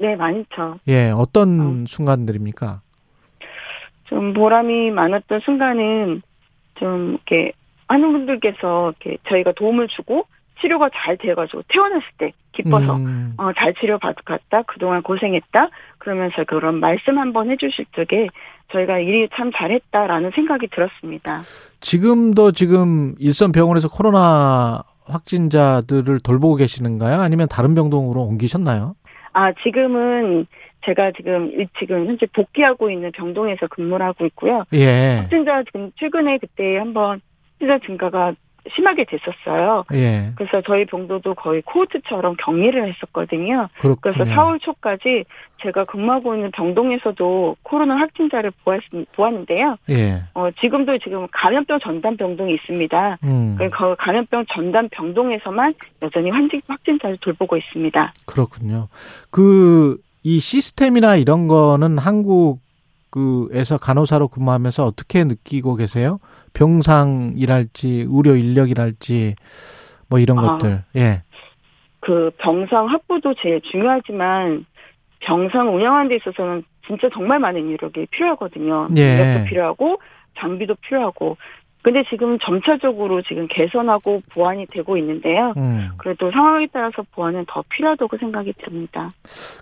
[0.00, 0.78] 네, 많죠.
[0.88, 2.80] 예, 어떤 순간들입니까?
[4.04, 6.22] 좀 보람이 많았던 순간은,
[6.76, 7.52] 좀, 이렇게,
[7.86, 10.24] 하는 분들께서, 이렇게, 저희가 도움을 주고,
[10.60, 14.62] 치료가 잘 돼가지고, 태어났을 때, 기뻐서, 음, 어, 잘 치료받았다.
[14.66, 15.68] 그동안 고생했다.
[15.98, 18.28] 그러면서 그런 말씀 한번 해주실 적에
[18.72, 21.40] 저희가 일이 참 잘했다라는 생각이 들었습니다.
[21.80, 27.20] 지금도 지금 일선 병원에서 코로나 확진자들을 돌보고 계시는가요?
[27.20, 28.94] 아니면 다른 병동으로 옮기셨나요?
[29.32, 30.46] 아, 지금은
[30.84, 34.64] 제가 지금, 일- 지금 현재 복귀하고 있는 병동에서 근무를 하고 있고요.
[34.72, 35.18] 예.
[35.20, 37.20] 확진자 지금 최근에 그때 한번
[37.52, 38.32] 확진자 증가가
[38.74, 39.84] 심하게 됐었어요.
[39.94, 40.32] 예.
[40.36, 43.68] 그래서 저희 병도도 거의 코호트처럼 격리를 했었거든요.
[43.78, 44.14] 그렇군요.
[44.14, 45.24] 그래서 4월 초까지
[45.62, 48.80] 제가 근무하고 있는 병동에서도 코로나 확진자를 보았,
[49.14, 49.76] 보았는데요.
[49.90, 50.22] 예.
[50.34, 53.18] 어, 지금도 지금 감염병 전담 병동이 있습니다.
[53.24, 53.54] 음.
[53.58, 58.12] 그 거- 감염병 전담 병동에서만 여전히 환진, 확진자를 돌보고 있습니다.
[58.26, 58.88] 그렇군요.
[59.30, 62.58] 그, 이 시스템이나 이런 거는 한국,
[63.10, 66.18] 그에서 간호사로 근무하면서 어떻게 느끼고 계세요?
[66.52, 69.34] 병상이랄지, 의료 인력이랄지,
[70.08, 70.42] 뭐 이런 아.
[70.42, 70.84] 것들.
[70.96, 71.22] 예.
[72.00, 74.64] 그 병상 확보도 제일 중요하지만
[75.20, 78.86] 병상 운영하는 데 있어서는 진짜 정말 많은 인력이 필요하거든요.
[78.96, 79.14] 예.
[79.14, 80.00] 인력도 필요하고
[80.38, 81.36] 장비도 필요하고.
[81.82, 85.54] 근데 지금 점차적으로 지금 개선하고 보완이 되고 있는데요.
[85.56, 85.90] 음.
[85.96, 89.10] 그래도 상황에 따라서 보완은 더 필요하다고 생각이 듭니다.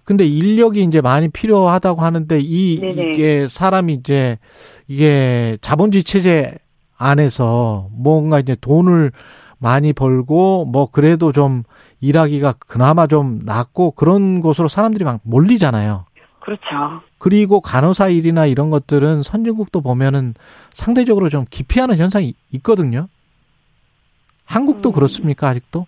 [0.05, 3.12] 근데 인력이 이제 많이 필요하다고 하는데 이 네네.
[3.12, 4.39] 이게 사람이 이제
[4.89, 6.55] 이게 자본주의 체제
[6.97, 9.12] 안에서 뭔가 이제 돈을
[9.59, 11.62] 많이 벌고 뭐 그래도 좀
[12.01, 16.05] 일하기가 그나마 좀 낫고 그런 곳으로 사람들이 막 몰리잖아요.
[16.49, 17.03] 그렇죠.
[17.19, 20.33] 그리고 간호사 일이나 이런 것들은 선진국도 보면은
[20.70, 23.09] 상대적으로 좀 기피하는 현상이 있거든요.
[24.47, 24.93] 한국도 음.
[24.95, 25.87] 그렇습니까 아직도?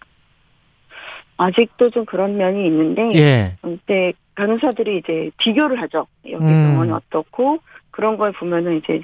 [1.38, 3.56] 아직도 좀 그런 면이 있는데 예.
[3.62, 6.06] 근데 간호사들이 이제 비교를 하죠.
[6.28, 6.66] 여기 음.
[6.66, 7.60] 병원이 어떻고
[7.90, 9.00] 그런 걸 보면은 이제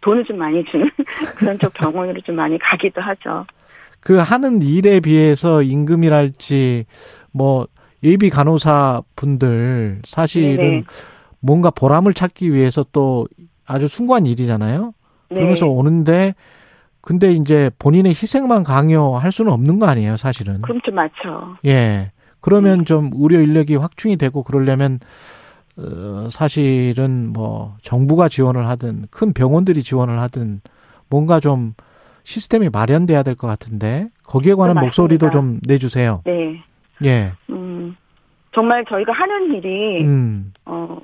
[0.00, 0.88] 돈을 좀 많이 주는
[1.38, 3.46] 그런 쪽 병원으로 좀 많이 가기도 하죠.
[3.98, 6.84] 그 하는 일에 비해서 임금이랄지
[7.32, 7.66] 뭐
[8.04, 10.84] 예비 간호사 분들 사실은 네네.
[11.40, 13.26] 뭔가 보람을 찾기 위해서 또
[13.66, 14.92] 아주 숭고한 일이잖아요.
[15.28, 16.34] 그러면서 오는데
[17.00, 20.62] 근데 이제 본인의 희생만 강요할 수는 없는 거 아니에요, 사실은.
[20.62, 21.56] 그럼 좀 맞죠.
[21.66, 22.12] 예.
[22.40, 25.00] 그러면 좀 의료 인력이 확충이 되고 그러려면
[25.76, 30.60] 어, 사실은 뭐 정부가 지원을 하든 큰 병원들이 지원을 하든
[31.10, 31.74] 뭔가 좀
[32.24, 34.86] 시스템이 마련돼야 될 것 같은데 거기에 관한 맞습니다.
[34.86, 36.22] 목소리도 좀 내주세요.
[36.24, 36.62] 네.
[37.02, 37.32] 예.
[37.50, 37.63] 음,
[38.54, 40.52] 정말 저희가 하는 일이, 음.
[40.64, 40.98] 어,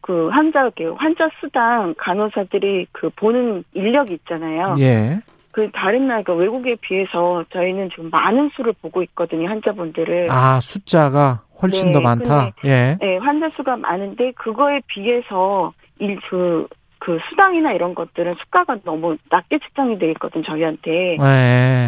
[0.00, 4.64] 그 환자, 그 환자 수당 간호사들이 그 보는 인력이 있잖아요.
[4.78, 5.20] 예.
[5.52, 10.28] 그 다른 나라, 그 외국에 비해서 저희는 지금 많은 수를 보고 있거든요, 환자분들을.
[10.30, 12.52] 아 숫자가 훨씬 네, 더 많다.
[12.64, 12.96] 예.
[13.00, 16.66] 네, 환자 수가 많은데 그거에 비해서 일, 그,
[16.98, 21.12] 그 수당이나 이런 것들은 수가가 너무 낮게 책정이 돼 있거든, 저희한테.
[21.12, 21.16] 예.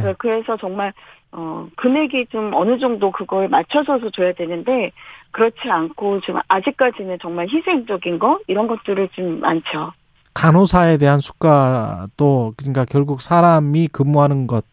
[0.05, 0.93] 네, 그래서 정말
[1.33, 4.93] 어 금액이 좀 어느 정도 그걸 맞춰서서 줘야 되는데
[5.31, 9.93] 그렇지 않고 지금 아직까지는 정말 희생적인 거 이런 것들을 좀 많죠.
[10.35, 14.65] 간호사에 대한 수가도 그러니까 결국 사람이 근무하는 것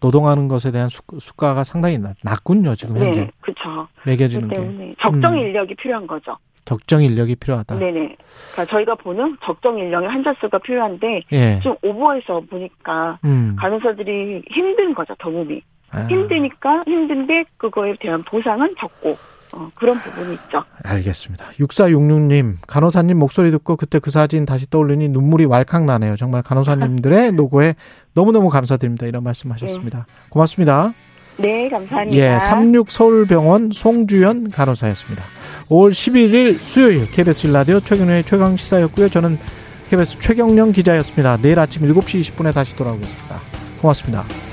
[0.00, 3.88] 노동하는 것에 대한 수, 수가가 상당히 낮, 낮군요 지금 현재 네, 그렇죠.
[4.06, 5.38] 매겨지는 그렇기 게 때문에 적정 음.
[5.38, 6.36] 인력이 필요한 거죠.
[6.64, 7.78] 적정 인력이 필요하다.
[7.78, 7.92] 네네.
[7.92, 11.60] 그러니까 저희가 보는 적정 인력의 환자 수가 필요한데 예.
[11.60, 13.56] 좀 오버해서 보니까 음.
[13.58, 15.62] 간호사들이 힘든 거죠, 더 몸이.
[15.90, 19.16] 아, 힘드니까 힘든데 그거에 대한 보상은 적고
[19.52, 20.62] 어, 그런 부분이 있죠.
[20.84, 21.46] 알겠습니다.
[21.58, 26.16] 6466님 간호사님 목소리 듣고 그때 그 사진 다시 떠올리니 눈물이 왈칵 나네요.
[26.16, 27.74] 정말 간호사님들의 노고에
[28.14, 29.06] 너무너무 감사드립니다.
[29.06, 30.06] 이런 말씀 하셨습니다.
[30.28, 30.92] 고맙습니다.
[31.38, 32.16] 네, 감사합니다.
[32.16, 35.24] 예, 36 서울병원 송주연 간호사였습니다.
[35.68, 39.08] 5월 11일 수요일 KBS 일라디오 최경련의 최강 시사였고요.
[39.08, 39.38] 저는
[39.88, 41.38] KBS 최경련 기자였습니다.
[41.38, 43.40] 내일 아침 7시 20분에 다시 돌아오겠습니다.
[43.80, 44.49] 고맙습니다.